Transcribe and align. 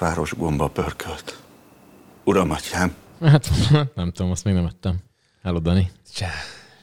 Kerekváros 0.00 0.34
gomba 0.36 0.68
pörkölt. 0.68 1.42
Uram, 2.24 2.50
atyám, 2.50 2.94
Hát 3.20 3.50
nem 3.94 4.12
tudom, 4.12 4.30
azt 4.30 4.44
még 4.44 4.54
nem 4.54 4.66
ettem. 4.66 4.96
Hello, 5.42 5.58
Dani. 5.58 5.90
Csá. 6.14 6.30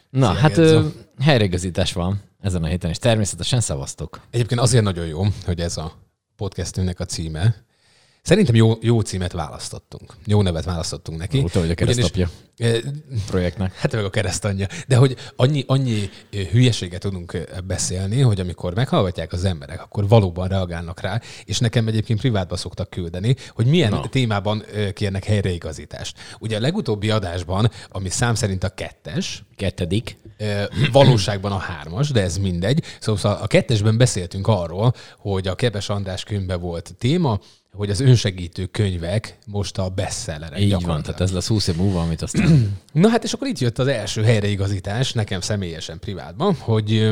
Na, 0.09 0.29
Szia, 0.29 0.39
hát 0.39 0.57
ö, 0.57 0.87
helyreigazítás 1.19 1.93
van 1.93 2.21
ezen 2.41 2.63
a 2.63 2.67
héten, 2.67 2.89
és 2.89 2.97
természetesen 2.97 3.61
szavaztok. 3.61 4.21
Egyébként 4.29 4.61
azért 4.61 4.83
nagyon 4.83 5.05
jó, 5.05 5.23
hogy 5.45 5.59
ez 5.59 5.77
a 5.77 5.93
podcastünknek 6.35 6.99
a 6.99 7.05
címe. 7.05 7.55
Szerintem 8.27 8.55
jó, 8.55 8.73
jó 8.81 8.99
címet 8.99 9.31
választottunk. 9.31 10.13
Jó 10.25 10.41
nevet 10.41 10.65
választottunk 10.65 11.17
neki. 11.17 11.39
Óta 11.39 11.59
vagy 11.59 11.69
a 11.69 11.71
Ugyanis, 11.71 11.95
keresztapja 11.95 12.29
eh, 12.57 12.77
projektnek. 13.27 13.75
Hát 13.75 13.91
meg 13.91 14.03
a 14.03 14.09
keresztanyja. 14.09 14.67
De 14.87 14.95
hogy 14.95 15.15
annyi, 15.35 15.63
annyi 15.67 16.09
ö, 16.31 16.41
hülyeséget 16.41 16.99
tudunk 16.99 17.33
ö, 17.33 17.39
beszélni, 17.67 18.21
hogy 18.21 18.39
amikor 18.39 18.73
meghallgatják 18.75 19.33
az 19.33 19.45
emberek, 19.45 19.81
akkor 19.81 20.07
valóban 20.07 20.47
reagálnak 20.47 21.01
rá, 21.01 21.21
és 21.45 21.59
nekem 21.59 21.87
egyébként 21.87 22.19
privátba 22.19 22.55
szoktak 22.55 22.89
küldeni, 22.89 23.35
hogy 23.49 23.65
milyen 23.65 23.89
Na. 23.89 24.09
témában 24.09 24.63
kérnek 24.93 25.23
helyreigazítást. 25.23 26.17
Ugye 26.39 26.57
a 26.57 26.59
legutóbbi 26.59 27.09
adásban, 27.09 27.71
ami 27.89 28.09
szám 28.09 28.35
szerint 28.35 28.63
a 28.63 28.69
kettes, 28.69 29.43
Kettedik. 29.57 30.17
Valóságban 30.91 31.51
a 31.51 31.57
hármas, 31.57 32.09
de 32.09 32.21
ez 32.21 32.37
mindegy. 32.37 32.83
Szóval 32.99 33.39
a 33.41 33.47
kettesben 33.47 33.97
beszéltünk 33.97 34.47
arról, 34.47 34.93
hogy 35.17 35.47
a 35.47 35.55
Kepes 35.55 35.89
András 35.89 36.23
könyvbe 36.23 36.55
volt 36.55 36.95
téma, 36.97 37.39
hogy 37.77 37.89
az 37.89 37.99
önsegítő 37.99 38.65
könyvek 38.65 39.37
most 39.45 39.77
a 39.77 39.89
bestsellerek. 39.89 40.59
Így 40.59 40.83
van, 40.83 41.01
tehát 41.01 41.21
ez 41.21 41.31
lesz 41.31 41.47
20 41.47 41.67
év 41.67 41.75
múlva, 41.75 42.01
amit 42.01 42.21
aztán... 42.21 42.77
Na 42.93 43.09
hát 43.09 43.23
és 43.23 43.33
akkor 43.33 43.47
itt 43.47 43.59
jött 43.59 43.79
az 43.79 43.87
első 43.87 44.23
helyreigazítás, 44.23 45.13
nekem 45.13 45.41
személyesen 45.41 45.99
privátban, 45.99 46.55
hogy 46.55 47.11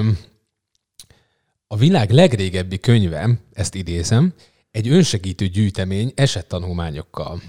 a 1.67 1.77
világ 1.77 2.11
legrégebbi 2.11 2.79
könyve, 2.79 3.29
ezt 3.53 3.75
idézem, 3.75 4.33
egy 4.71 4.89
önsegítő 4.89 5.47
gyűjtemény 5.47 6.11
esettanulmányokkal. 6.15 7.41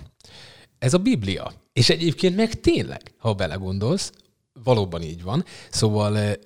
Ez 0.78 0.94
a 0.94 0.98
Biblia. 0.98 1.52
És 1.72 1.88
egyébként 1.88 2.36
meg 2.36 2.60
tényleg, 2.60 3.14
ha 3.18 3.34
belegondolsz, 3.34 4.12
valóban 4.66 5.02
így 5.02 5.22
van. 5.22 5.44
Szóval 5.70 6.36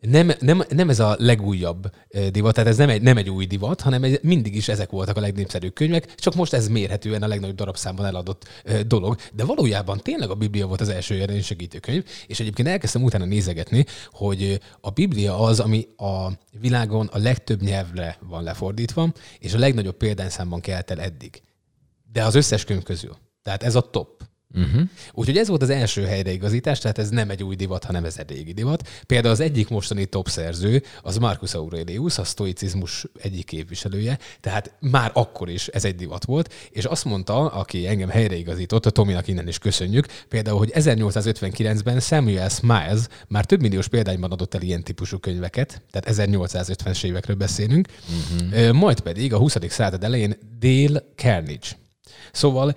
nem, 0.00 0.30
nem, 0.40 0.62
nem 0.68 0.88
ez 0.88 1.00
a 1.00 1.16
legújabb 1.18 1.90
divat, 2.30 2.54
tehát 2.54 2.70
ez 2.70 2.76
nem 2.76 2.88
egy, 2.88 3.02
nem 3.02 3.16
egy 3.16 3.30
új 3.30 3.46
divat, 3.46 3.80
hanem 3.80 4.02
egy, 4.02 4.18
mindig 4.22 4.54
is 4.54 4.68
ezek 4.68 4.90
voltak 4.90 5.16
a 5.16 5.20
legnépszerűbb 5.20 5.72
könyvek, 5.72 6.14
csak 6.14 6.34
most 6.34 6.52
ez 6.52 6.68
mérhetően 6.68 7.22
a 7.22 7.26
legnagyobb 7.26 7.56
darabszámban 7.56 8.06
eladott 8.06 8.48
dolog. 8.86 9.16
De 9.34 9.44
valójában 9.44 9.98
tényleg 9.98 10.30
a 10.30 10.34
Biblia 10.34 10.66
volt 10.66 10.80
az 10.80 10.88
első 10.88 11.14
ilyen 11.14 11.42
segítő 11.42 11.78
könyv, 11.78 12.04
és 12.26 12.40
egyébként 12.40 12.68
elkezdtem 12.68 13.02
utána 13.02 13.24
nézegetni, 13.24 13.84
hogy 14.10 14.60
a 14.80 14.90
Biblia 14.90 15.38
az, 15.38 15.60
ami 15.60 15.88
a 15.96 16.28
világon 16.60 17.06
a 17.12 17.18
legtöbb 17.18 17.62
nyelvre 17.62 18.18
van 18.28 18.42
lefordítva, 18.42 19.12
és 19.38 19.54
a 19.54 19.58
legnagyobb 19.58 19.96
példányszámban 19.96 20.60
kelt 20.60 20.90
el 20.90 21.00
eddig. 21.00 21.42
De 22.12 22.24
az 22.24 22.34
összes 22.34 22.64
könyv 22.64 22.82
közül. 22.82 23.16
Tehát 23.42 23.62
ez 23.62 23.74
a 23.74 23.80
top. 23.80 24.22
Uh-huh. 24.54 24.82
Úgyhogy 25.12 25.36
ez 25.36 25.48
volt 25.48 25.62
az 25.62 25.70
első 25.70 26.04
helyreigazítás, 26.04 26.78
tehát 26.78 26.98
ez 26.98 27.08
nem 27.08 27.30
egy 27.30 27.42
új 27.42 27.54
divat, 27.54 27.84
hanem 27.84 28.04
ez 28.04 28.18
egy 28.18 28.30
régi 28.30 28.52
divat. 28.52 28.88
Például 29.06 29.32
az 29.32 29.40
egyik 29.40 29.68
mostani 29.68 30.04
top 30.04 30.28
szerző, 30.28 30.82
az 31.02 31.18
Marcus 31.18 31.54
Aurelius, 31.54 32.18
a 32.18 32.24
stoicizmus 32.24 33.06
egyik 33.22 33.44
képviselője, 33.44 34.18
tehát 34.40 34.72
már 34.80 35.10
akkor 35.14 35.48
is 35.48 35.66
ez 35.68 35.84
egy 35.84 35.94
divat 35.94 36.24
volt, 36.24 36.52
és 36.70 36.84
azt 36.84 37.04
mondta, 37.04 37.46
aki 37.46 37.86
engem 37.86 38.08
helyreigazított, 38.08 38.86
a 38.86 38.90
Tominak 38.90 39.28
innen 39.28 39.48
is 39.48 39.58
köszönjük, 39.58 40.06
például, 40.28 40.58
hogy 40.58 40.72
1859-ben 40.74 42.00
Samuel 42.00 42.48
Smiles 42.48 43.00
már 43.28 43.44
több 43.44 43.60
milliós 43.60 43.88
példányban 43.88 44.30
adott 44.30 44.54
el 44.54 44.62
ilyen 44.62 44.82
típusú 44.82 45.18
könyveket, 45.18 45.82
tehát 45.90 46.20
1850-es 46.20 47.04
évekről 47.04 47.36
beszélünk, 47.36 47.88
uh-huh. 48.32 48.72
majd 48.72 49.00
pedig 49.00 49.32
a 49.32 49.38
20. 49.38 49.56
század 49.68 50.04
elején 50.04 50.36
Dale 50.58 51.02
Carnage. 51.16 51.68
Szóval 52.32 52.74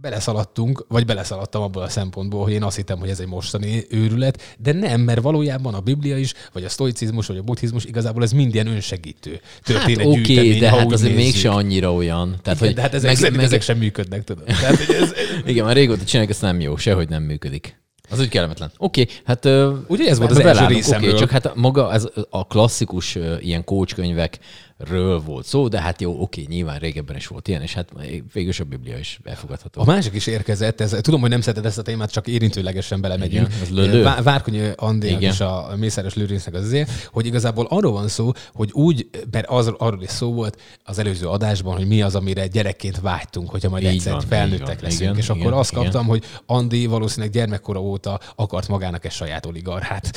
beleszaladtunk, 0.00 0.84
vagy 0.88 1.04
beleszaladtam 1.04 1.62
abból 1.62 1.82
a 1.82 1.88
szempontból, 1.88 2.42
hogy 2.42 2.52
én 2.52 2.62
azt 2.62 2.76
hittem, 2.76 2.98
hogy 2.98 3.08
ez 3.08 3.20
egy 3.20 3.26
mostani 3.26 3.86
őrület, 3.90 4.56
de 4.58 4.72
nem, 4.72 5.00
mert 5.00 5.20
valójában 5.20 5.74
a 5.74 5.80
Biblia 5.80 6.16
is, 6.16 6.32
vagy 6.52 6.64
a 6.64 6.68
stoicizmus, 6.68 7.26
vagy 7.26 7.36
a 7.36 7.42
buddhizmus, 7.42 7.84
igazából 7.84 8.22
ez 8.22 8.32
mind 8.32 8.54
ilyen 8.54 8.66
önsegítő 8.66 9.30
Hát 9.30 9.62
történet 9.64 10.06
oké, 10.06 10.20
gyűjtemény, 10.20 10.58
de 10.58 10.70
hát 10.70 10.92
azért 10.92 11.14
nézzük. 11.14 11.32
mégse 11.32 11.50
annyira 11.50 11.92
olyan. 11.92 12.36
Tehát, 12.42 12.60
Igen, 12.60 12.74
de 12.74 12.80
hát 12.80 12.94
ezek, 12.94 13.20
meg, 13.20 13.42
ezek 13.42 13.62
sem 13.62 13.78
működnek, 13.78 14.24
tudod. 14.24 14.44
Tehát, 14.44 14.84
hogy 14.84 14.94
ez, 14.94 15.12
Igen, 15.50 15.64
már 15.64 15.74
régóta 15.74 16.04
csinálják, 16.04 16.34
ez 16.34 16.40
nem 16.40 16.60
jó, 16.60 16.76
sehogy 16.76 17.08
nem 17.08 17.22
működik. 17.22 17.84
Az 18.10 18.20
úgy 18.20 18.28
kellemetlen. 18.28 18.70
Oké, 18.76 19.00
okay, 19.00 19.14
hát... 19.24 19.44
Ugye 19.88 20.08
ez 20.08 20.18
volt 20.18 20.30
az 20.30 20.38
első. 20.38 20.94
Oké, 20.96 21.14
csak 21.14 21.30
hát 21.30 21.54
maga 21.54 21.92
ez 21.92 22.08
a 22.30 22.46
klasszikus 22.46 23.18
ilyen 23.40 23.64
coachkönyvekről 24.76 25.20
volt 25.20 25.46
szó, 25.46 25.68
de 25.68 25.80
hát 25.80 26.00
jó, 26.00 26.20
oké, 26.20 26.44
nyilván 26.48 26.78
régebben 26.78 27.16
is 27.16 27.26
volt 27.26 27.48
ilyen, 27.48 27.62
és 27.62 27.74
hát 27.74 27.88
végül 28.32 28.50
is 28.50 28.60
a 28.60 28.64
Biblia 28.64 28.98
is 28.98 29.20
elfogadható. 29.24 29.80
A 29.80 29.84
másik 29.84 30.14
is 30.14 30.26
érkezett, 30.26 30.80
ez, 30.80 30.96
tudom, 31.00 31.20
hogy 31.20 31.30
nem 31.30 31.40
szereted 31.40 31.66
ezt 31.66 31.78
a 31.78 31.82
témát, 31.82 32.10
csak 32.10 32.26
érintőlegesen 32.26 33.00
belemegyünk. 33.00 33.48
Vá- 34.02 34.22
Várkonyi 34.22 34.60
Andének 34.76 35.20
Igen. 35.20 35.32
és 35.32 35.40
a 35.40 35.70
Mészáros 35.76 36.14
Lőrincnek 36.14 36.54
az 36.54 36.64
azért, 36.64 37.08
hogy 37.12 37.26
igazából 37.26 37.66
arról 37.68 37.92
van 37.92 38.08
szó, 38.08 38.30
hogy 38.54 38.70
úgy, 38.72 39.08
mert 39.30 39.46
az, 39.48 39.72
arról 39.78 40.02
is 40.02 40.10
szó 40.10 40.32
volt 40.32 40.60
az 40.84 40.98
előző 40.98 41.26
adásban, 41.26 41.76
hogy 41.76 41.86
mi 41.86 42.02
az, 42.02 42.14
amire 42.14 42.46
gyerekként 42.46 43.00
vágytunk, 43.00 43.50
hogyha 43.50 43.68
majd 43.68 43.82
Így 43.82 43.88
egyszer 43.88 44.12
van, 44.12 44.20
felnőttek 44.28 44.66
van. 44.66 44.76
leszünk. 44.80 45.00
Igen, 45.02 45.16
és 45.16 45.28
akkor 45.28 45.40
igen, 45.40 45.52
azt 45.52 45.72
igen. 45.72 45.82
kaptam, 45.82 46.06
hogy 46.06 46.24
Andi 46.46 46.86
valószínűleg 46.86 47.32
gyermekkora 47.34 47.80
óta 47.80 48.20
akart 48.36 48.68
magának 48.68 49.04
egy 49.04 49.12
saját 49.12 49.46
oligarchát. 49.46 50.10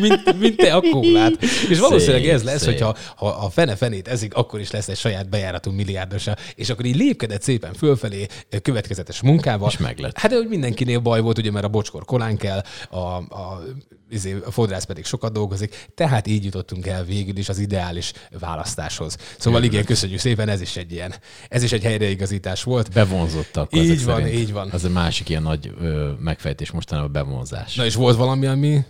mint, 0.00 0.38
mint 0.38 0.56
te 0.56 0.74
akkumulát. 0.74 1.42
És 1.68 1.78
valószínűleg 1.78 2.26
ez 2.26 2.42
lesz, 2.42 2.62
szép. 2.62 2.72
hogyha 2.72 2.95
ha 3.16 3.28
a 3.28 3.50
fene 3.50 3.76
fenét 3.76 4.08
ezik, 4.08 4.34
akkor 4.34 4.60
is 4.60 4.70
lesz 4.70 4.88
egy 4.88 4.96
saját 4.96 5.28
bejáratú 5.28 5.70
milliárdosa. 5.70 6.36
És 6.54 6.70
akkor 6.70 6.84
így 6.84 6.96
lépkedett 6.96 7.42
szépen 7.42 7.72
fölfelé 7.72 8.26
következetes 8.62 9.22
munkával. 9.22 9.68
És 9.68 9.76
meglett. 9.78 10.18
Hát, 10.18 10.30
de 10.30 10.36
hogy 10.36 10.48
mindenkinél 10.48 10.98
baj 10.98 11.20
volt, 11.20 11.38
ugye, 11.38 11.50
mert 11.50 11.64
a 11.64 11.68
bocskor 11.68 12.04
kolán 12.04 12.36
kell, 12.36 12.62
a, 12.90 12.98
a, 12.98 13.62
izé, 14.10 14.36
a 14.44 14.50
fodrász 14.50 14.84
pedig 14.84 15.04
sokat 15.04 15.32
dolgozik, 15.32 15.86
tehát 15.94 16.26
így 16.26 16.44
jutottunk 16.44 16.86
el 16.86 17.04
végül 17.04 17.36
is 17.36 17.48
az 17.48 17.58
ideális 17.58 18.12
választáshoz. 18.38 19.16
Szóval 19.38 19.62
igen, 19.62 19.84
köszönjük 19.84 20.18
szépen, 20.18 20.48
ez 20.48 20.60
is 20.60 20.76
egy 20.76 20.92
ilyen, 20.92 21.14
ez 21.48 21.62
is 21.62 21.72
egy 21.72 21.82
helyreigazítás 21.82 22.62
volt. 22.62 22.92
Bevonzottak. 22.92 23.76
Így 23.76 24.04
van, 24.04 24.20
szerint. 24.20 24.38
így 24.38 24.52
van. 24.52 24.70
Az 24.70 24.84
a 24.84 24.88
másik 24.88 25.28
ilyen 25.28 25.42
nagy 25.42 25.72
ö, 25.80 26.10
megfejtés 26.18 26.70
mostanában 26.70 27.10
a 27.10 27.12
bevonzás. 27.12 27.74
Na 27.74 27.84
és 27.84 27.94
volt 27.94 28.16
valami, 28.16 28.46
ami... 28.46 28.84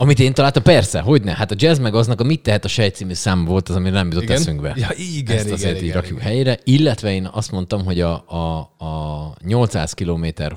Amit 0.00 0.18
én 0.18 0.34
találtam, 0.34 0.62
persze, 0.62 1.00
hogy 1.00 1.22
ne. 1.22 1.34
Hát 1.34 1.50
a 1.50 1.54
jazz 1.58 1.78
meg 1.78 1.94
aznak 1.94 2.20
a 2.20 2.24
Mit 2.24 2.42
tehet 2.42 2.64
a 2.64 2.68
sejt 2.68 2.94
című 2.94 3.12
szám 3.12 3.44
volt 3.44 3.68
az, 3.68 3.76
ami 3.76 3.90
nem 3.90 4.06
jutott 4.06 4.22
Igen? 4.22 4.36
eszünkbe. 4.36 4.74
Ja, 4.76 4.88
igen, 4.96 5.36
Ezt 5.36 5.44
igen, 5.44 5.56
azért 5.56 5.72
igen, 5.72 5.84
így 5.84 5.92
rakjuk 5.92 6.18
igen. 6.18 6.32
helyre. 6.32 6.58
Illetve 6.64 7.12
én 7.12 7.28
azt 7.32 7.50
mondtam, 7.50 7.84
hogy 7.84 8.00
a, 8.00 8.24
a, 8.26 8.58
a 8.84 9.34
800 9.44 9.92
kilométer 9.92 10.56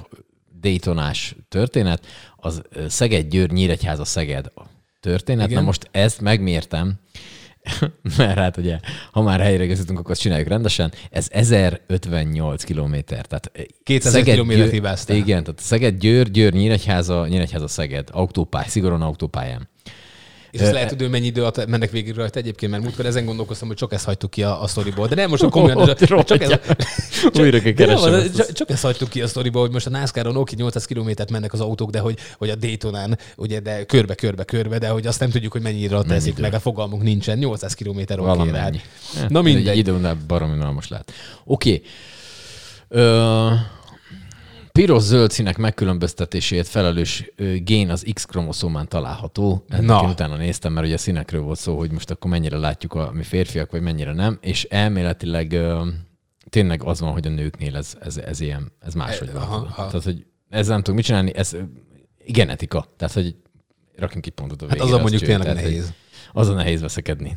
Daytonás 0.59 1.35
történet, 1.49 2.05
az 2.35 2.61
Szeged-Győr, 2.87 3.49
Nyíregyháza, 3.49 4.05
Szeged 4.05 4.51
történet. 4.99 5.47
Igen. 5.49 5.59
Na 5.59 5.65
most 5.65 5.87
ezt 5.91 6.21
megmértem, 6.21 6.93
mert 8.17 8.37
hát 8.37 8.57
ugye, 8.57 8.79
ha 9.11 9.21
már 9.21 9.39
helyre 9.39 9.63
igazítunk, 9.63 9.99
akkor 9.99 10.11
azt 10.11 10.21
csináljuk 10.21 10.47
rendesen. 10.47 10.91
Ez 11.09 11.27
1058 11.31 12.63
kilométer. 12.63 13.25
Tehát 13.25 13.51
200 13.83 14.11
Szeged- 14.11 14.33
kilométert 14.33 14.63
Győr- 14.63 14.73
hibáztál. 14.73 15.17
Igen, 15.17 15.43
tehát 15.43 15.59
Szeged, 15.59 15.97
Győr, 15.97 16.31
Győr, 16.31 16.53
Nyíregyháza, 16.53 17.27
Nyíregyháza, 17.27 17.67
Szeged, 17.67 18.07
autópály, 18.11 18.65
szigorúan 18.67 19.01
autópályán. 19.01 19.69
És 20.51 20.61
azt 20.61 20.71
lehet 20.71 20.89
tudni, 20.89 21.07
mennyi 21.07 21.25
idő 21.25 21.41
alatt 21.41 21.67
mennek 21.67 21.91
végig 21.91 22.15
rajta 22.15 22.39
egyébként, 22.39 22.71
mert 22.71 22.83
múltkor 22.83 23.05
ezen 23.05 23.25
gondolkoztam, 23.25 23.67
hogy 23.67 23.77
csak 23.77 23.93
ezt 23.93 24.05
hagytuk 24.05 24.29
ki 24.29 24.43
a, 24.43 24.61
a 24.61 24.67
sztoriból. 24.67 25.07
De 25.07 25.15
nem, 25.15 25.29
most 25.29 25.43
a 25.43 25.49
komolyan. 25.49 25.77
Ó, 25.77 25.85
csak, 25.85 26.23
csak, 26.23 26.41
ez, 26.41 26.49
rohadt. 26.49 27.39
Újra 27.39 27.59
kell 27.63 27.71
keresem 27.71 28.13
ezt. 28.13 28.35
csak, 28.35 28.51
csak 28.51 28.69
ezt 28.69 28.83
hagytuk 28.83 29.09
ki 29.09 29.21
a 29.21 29.27
sztoriból, 29.27 29.61
hogy 29.61 29.71
most 29.71 29.87
a 29.87 29.89
NASCAR-on 29.89 30.35
oké, 30.35 30.55
800 30.57 30.85
kilométert 30.85 31.31
mennek 31.31 31.53
az 31.53 31.59
autók, 31.59 31.89
de 31.89 31.99
hogy, 31.99 32.17
hogy 32.37 32.49
a 32.49 32.55
Daytonán, 32.55 33.17
ugye, 33.35 33.59
de 33.59 33.83
körbe, 33.83 34.15
körbe, 34.15 34.43
körbe, 34.43 34.77
de 34.77 34.87
hogy 34.87 35.07
azt 35.07 35.19
nem 35.19 35.29
tudjuk, 35.29 35.51
hogy 35.51 35.61
mennyi 35.61 35.87
alatt 35.87 36.07
teszik, 36.07 36.39
meg 36.39 36.53
a 36.53 36.59
fogalmunk 36.59 37.03
nincsen. 37.03 37.37
800 37.37 37.73
kilométer 37.73 38.19
oké, 38.19 38.49
de 38.49 38.57
hát. 38.57 38.73
Na 39.29 39.37
Egy 39.39 39.43
mindegy. 39.43 39.77
idő 39.77 40.17
baromi 40.27 40.71
most 40.73 40.89
lehet. 40.89 41.11
Oké. 41.45 41.81
Ö, 42.87 43.49
Piros-zöld 44.71 45.31
színek 45.31 45.57
megkülönböztetéséért 45.57 46.67
felelős 46.67 47.31
gén 47.63 47.89
az 47.89 48.05
X 48.13 48.25
kromoszómán 48.25 48.87
található. 48.87 49.65
Ennek 49.69 49.85
Na. 49.85 50.01
én 50.03 50.09
utána 50.09 50.35
néztem, 50.35 50.73
mert 50.73 50.85
ugye 50.85 50.95
a 50.95 50.97
színekről 50.97 51.41
volt 51.41 51.59
szó, 51.59 51.77
hogy 51.77 51.91
most 51.91 52.11
akkor 52.11 52.31
mennyire 52.31 52.57
látjuk 52.57 52.93
a 52.93 53.11
mi 53.13 53.23
férfiak, 53.23 53.71
vagy 53.71 53.81
mennyire 53.81 54.13
nem, 54.13 54.37
és 54.41 54.63
elméletileg 54.63 55.57
tényleg 56.49 56.83
az 56.83 56.99
van, 56.99 57.11
hogy 57.11 57.27
a 57.27 57.29
nőknél 57.29 57.75
ez, 57.75 57.93
ez, 58.01 58.17
ez 58.17 58.39
ilyen, 58.39 58.71
ez 58.79 58.93
máshogy 58.93 59.31
van. 59.33 59.41
Aha, 59.41 59.55
tudod. 59.57 59.69
aha. 59.75 59.87
Tehát, 59.87 60.03
hogy 60.03 60.25
ez 60.49 60.67
nem 60.67 60.77
tudunk 60.77 60.95
mit 60.97 61.05
csinálni, 61.05 61.35
ez 61.35 61.55
genetika. 62.27 62.85
Tehát, 62.97 63.13
hogy 63.13 63.35
rakjunk 63.95 64.25
egy 64.25 64.31
pontot 64.31 64.61
a 64.61 64.65
Hát 64.67 64.73
végére. 64.73 64.95
azon 64.95 65.01
azt 65.01 65.09
mondjuk 65.09 65.29
tényleg 65.29 65.47
Tehát, 65.47 65.61
hogy- 65.63 65.71
nehéz. 65.71 65.93
Azon 66.33 66.55
nehéz 66.55 66.81
veszekedni. 66.81 67.35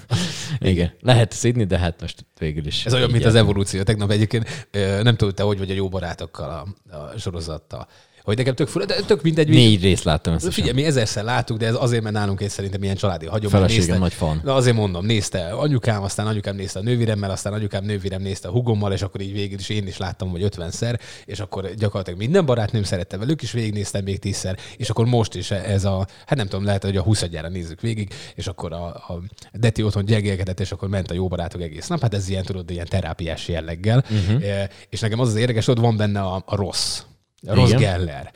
Igen. 0.60 0.92
Lehet 1.00 1.32
szidni, 1.32 1.64
de 1.64 1.78
hát 1.78 2.00
most 2.00 2.26
végül 2.38 2.66
is. 2.66 2.86
Ez 2.86 2.94
olyan, 2.94 3.10
mint 3.10 3.24
az 3.24 3.34
evolúció. 3.34 3.82
Tegnap 3.82 4.10
egyébként 4.10 4.68
nem 5.02 5.16
tudom, 5.16 5.34
te 5.34 5.42
hogy 5.42 5.58
vagy 5.58 5.70
a 5.70 5.74
jó 5.74 5.88
barátokkal 5.88 6.50
a, 6.90 6.96
a 6.96 7.18
sorozattal. 7.18 7.88
Hogy 8.24 8.36
nekem 8.36 8.54
tök 8.54 8.68
fura, 8.68 8.84
de 8.84 8.94
tök 9.06 9.22
mindegy. 9.22 9.48
mi- 9.48 9.54
Négy 9.54 9.82
részt 9.82 10.04
láttam 10.04 10.32
összesen. 10.34 10.52
Figyelj, 10.52 10.72
mi 10.74 10.84
ezerszer 10.84 11.24
láttuk, 11.24 11.58
de 11.58 11.66
ez 11.66 11.74
azért, 11.78 12.02
mert 12.02 12.14
nálunk 12.14 12.40
egy 12.40 12.48
szerintem 12.50 12.82
ilyen 12.82 12.96
családi 12.96 13.26
hagyomány. 13.26 13.50
Feleségem 13.60 13.78
Nézte- 13.84 13.98
nagy 13.98 14.12
fan. 14.12 14.40
Na 14.44 14.54
azért 14.54 14.76
mondom, 14.76 15.06
nézte 15.06 15.48
anyukám, 15.48 16.02
aztán 16.02 16.26
anyukám 16.26 16.56
nézte 16.56 16.78
a 16.78 16.82
nővéremmel, 16.82 17.30
aztán 17.30 17.52
anyukám 17.52 17.84
nővérem 17.84 18.22
nézte 18.22 18.48
a 18.48 18.50
hugommal, 18.50 18.92
és 18.92 19.02
akkor 19.02 19.20
így 19.20 19.32
végig 19.32 19.58
is 19.60 19.68
én 19.68 19.86
is 19.86 19.96
láttam, 19.96 20.30
hogy 20.30 20.42
50-szer, 20.42 20.98
és 21.24 21.40
akkor 21.40 21.70
gyakorlatilag 21.74 22.18
minden 22.18 22.46
barátnőm 22.46 22.82
szerette 22.82 23.16
velük 23.16 23.42
is 23.42 23.52
végignéztem 23.52 24.04
még 24.04 24.18
tízszer, 24.18 24.58
és 24.76 24.90
akkor 24.90 25.06
most 25.06 25.34
is 25.34 25.50
ez 25.50 25.84
a, 25.84 26.06
hát 26.26 26.38
nem 26.38 26.46
tudom, 26.48 26.64
lehet, 26.64 26.82
hogy 26.84 26.96
a 26.96 27.02
20 27.02 27.24
nézzük 27.50 27.80
végig, 27.80 28.14
és 28.34 28.46
akkor 28.46 28.72
a, 28.72 28.84
a 28.86 29.20
Deti 29.52 29.82
otthon 29.82 30.04
gyengélkedett, 30.04 30.60
és 30.60 30.72
akkor 30.72 30.88
ment 30.88 31.10
a 31.10 31.14
jó 31.14 31.28
barátok 31.28 31.62
egész 31.62 31.86
nap. 31.86 32.00
Hát 32.00 32.14
ez 32.14 32.28
ilyen, 32.28 32.44
tudod, 32.44 32.70
ilyen 32.70 32.86
terápiás 32.88 33.48
jelleggel. 33.48 34.04
Mhm. 34.08 34.34
Uh-huh. 34.34 34.62
És 34.88 35.00
nekem 35.00 35.20
az 35.20 35.28
az 35.28 35.36
érdekes, 35.36 35.68
ott 35.68 35.78
van 35.78 35.96
benne 35.96 36.20
a, 36.20 36.42
a 36.46 36.56
rossz. 36.56 37.00
A 37.46 37.54
rossz 37.54 37.68
Igen. 37.68 37.80
Geller, 37.80 38.32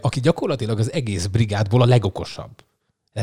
aki 0.00 0.20
gyakorlatilag 0.20 0.78
az 0.78 0.92
egész 0.92 1.26
brigádból 1.26 1.82
a 1.82 1.86
legokosabb. 1.86 2.50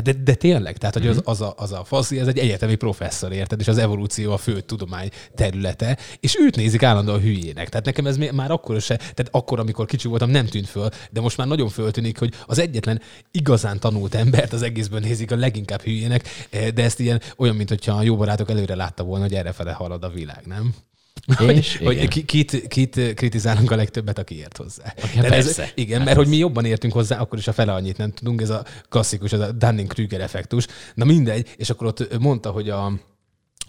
De, 0.02 0.12
de 0.12 0.34
tényleg, 0.34 0.76
tehát 0.76 0.94
hogy 0.94 1.04
Mhm. 1.04 1.12
az, 1.16 1.20
az, 1.24 1.40
a, 1.40 1.54
az 1.56 1.72
a 1.72 1.84
faszi, 1.84 2.18
ez 2.18 2.26
egy 2.26 2.38
egyetemi 2.38 2.74
professzor, 2.74 3.32
érted, 3.32 3.60
és 3.60 3.68
az 3.68 3.78
evolúció 3.78 4.32
a 4.32 4.36
fő 4.36 4.60
tudomány 4.60 5.10
területe, 5.34 5.98
és 6.20 6.36
őt 6.40 6.56
nézik 6.56 6.82
állandóan 6.82 7.20
hülyének. 7.20 7.68
Tehát 7.68 7.84
nekem 7.84 8.06
ez 8.06 8.16
már 8.16 8.50
akkor 8.50 8.80
se, 8.80 8.96
tehát 8.96 9.28
akkor, 9.30 9.58
amikor 9.58 9.86
kicsi 9.86 10.08
voltam, 10.08 10.30
nem 10.30 10.46
tűnt 10.46 10.66
föl, 10.68 10.88
de 11.10 11.20
most 11.20 11.36
már 11.36 11.46
nagyon 11.46 11.68
föltűnik, 11.68 12.18
hogy 12.18 12.34
az 12.46 12.58
egyetlen 12.58 13.00
igazán 13.30 13.80
tanult 13.80 14.14
embert 14.14 14.52
az 14.52 14.62
egészből 14.62 15.00
nézik 15.00 15.30
a 15.30 15.36
leginkább 15.36 15.80
hülyének, 15.82 16.28
de 16.74 16.82
ezt 16.82 17.00
ilyen 17.00 17.20
olyan, 17.36 17.56
mint 17.56 17.68
hogyha 17.68 17.92
a 17.96 18.02
jó 18.02 18.16
barátok 18.16 18.50
előre 18.50 18.74
látta 18.74 19.02
volna, 19.04 19.24
hogy 19.24 19.34
errefele 19.34 19.72
halad 19.72 20.04
a 20.04 20.08
világ, 20.08 20.42
nem? 20.46 20.74
És? 21.38 21.76
hogy, 21.76 21.86
hogy 21.86 21.96
Igen. 21.96 22.08
ki- 22.08 22.24
kit, 22.24 22.68
kit 22.68 23.14
kritizálunk 23.14 23.70
a 23.70 23.76
legtöbbet, 23.76 24.18
aki 24.18 24.36
ért 24.38 24.56
hozzá. 24.56 24.84
Hát 24.84 24.94
Tehát 25.12 25.30
ez, 25.32 25.44
persze. 25.44 25.72
igen, 25.74 26.02
mert 26.02 26.16
hogy 26.16 26.28
mi 26.28 26.36
jobban 26.36 26.64
értünk 26.64 26.92
hozzá, 26.92 27.18
akkor 27.18 27.38
is 27.38 27.48
a 27.48 27.52
fele 27.52 27.72
annyit 27.72 27.96
nem 27.96 28.12
tudunk, 28.12 28.40
ez 28.40 28.50
a 28.50 28.64
klasszikus, 28.88 29.32
ez 29.32 29.40
a 29.40 29.52
Dunning-Kruger 29.52 30.20
effektus. 30.20 30.66
Na 30.94 31.04
mindegy, 31.04 31.54
és 31.56 31.70
akkor 31.70 31.86
ott 31.86 32.18
mondta, 32.18 32.50
hogy 32.50 32.70
a, 32.70 32.92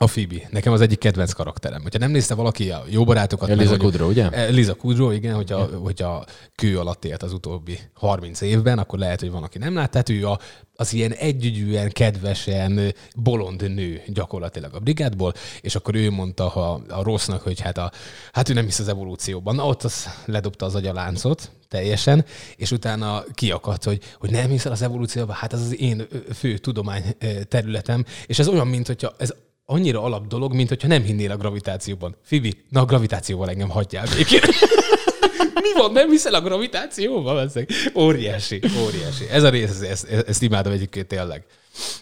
a 0.01 0.05
Phoebe, 0.05 0.47
nekem 0.49 0.73
az 0.73 0.81
egyik 0.81 0.99
kedvenc 0.99 1.31
karakterem. 1.31 1.81
Hogyha 1.81 1.99
nem 1.99 2.11
nézte 2.11 2.33
valaki 2.33 2.71
a 2.71 2.83
jó 2.89 3.03
barátokat... 3.03 3.55
Meg 3.55 3.67
hogy- 3.67 3.77
Kudrow, 3.77 4.09
ugye? 4.09 4.29
Eh, 4.29 4.49
Liza 4.49 4.73
Kudrow, 4.73 5.11
igen, 5.11 5.35
hogyha, 5.35 5.65
hogyha 5.65 6.25
kő 6.55 6.79
alatt 6.79 7.05
élt 7.05 7.23
az 7.23 7.33
utóbbi 7.33 7.79
30 7.93 8.41
évben, 8.41 8.79
akkor 8.79 8.99
lehet, 8.99 9.19
hogy 9.19 9.31
van, 9.31 9.43
aki 9.43 9.57
nem 9.57 9.73
lát. 9.73 9.91
Tehát 9.91 10.09
ő 10.09 10.27
a, 10.27 10.39
az 10.75 10.93
ilyen 10.93 11.11
együgyűen, 11.11 11.89
kedvesen, 11.91 12.93
bolond 13.15 13.73
nő 13.73 14.01
gyakorlatilag 14.07 14.73
a 14.73 14.79
brigádból, 14.79 15.33
és 15.61 15.75
akkor 15.75 15.95
ő 15.95 16.11
mondta 16.11 16.47
ha 16.47 16.81
a 16.89 17.03
rossznak, 17.03 17.41
hogy 17.41 17.59
hát, 17.59 17.77
a, 17.77 17.91
hát 18.31 18.49
ő 18.49 18.53
nem 18.53 18.65
hisz 18.65 18.79
az 18.79 18.87
evolúcióban. 18.87 19.55
Na 19.55 19.65
ott 19.65 19.83
az 19.83 20.07
ledobta 20.25 20.65
az 20.65 20.75
agyaláncot 20.75 21.51
teljesen, 21.67 22.25
és 22.55 22.71
utána 22.71 23.23
kiakadt, 23.33 23.83
hogy, 23.83 24.03
hogy 24.19 24.31
nem 24.31 24.49
hiszel 24.49 24.71
az 24.71 24.81
evolúcióban, 24.81 25.35
hát 25.35 25.53
ez 25.53 25.61
az 25.61 25.79
én 25.79 26.07
fő 26.33 26.57
tudomány 26.57 27.03
területem, 27.47 28.05
és 28.25 28.39
ez 28.39 28.47
olyan, 28.47 28.67
mint 28.67 28.87
hogyha 28.87 29.13
ez 29.17 29.33
annyira 29.71 30.03
alap 30.03 30.27
dolog, 30.27 30.53
mint 30.53 30.69
hogyha 30.69 30.87
nem 30.87 31.03
hinnél 31.03 31.31
a 31.31 31.37
gravitációban. 31.37 32.15
Fibi, 32.23 32.53
na 32.69 32.81
a 32.81 32.85
gravitációval 32.85 33.49
engem 33.49 33.69
hagyjál 33.69 34.05
békén. 34.17 34.41
Mi 35.63 35.73
van, 35.73 35.91
nem 35.91 36.09
hiszel 36.09 36.33
a 36.33 36.41
gravitációban? 36.41 37.39
Ezek? 37.39 37.69
Óriási, 37.95 38.61
óriási. 38.85 39.25
Ez 39.31 39.43
a 39.43 39.49
rész, 39.49 39.69
ezt, 39.69 39.83
ezt, 39.83 40.27
ezt 40.27 40.41
imádom 40.41 40.73
egyébként 40.73 41.07
tényleg. 41.07 41.43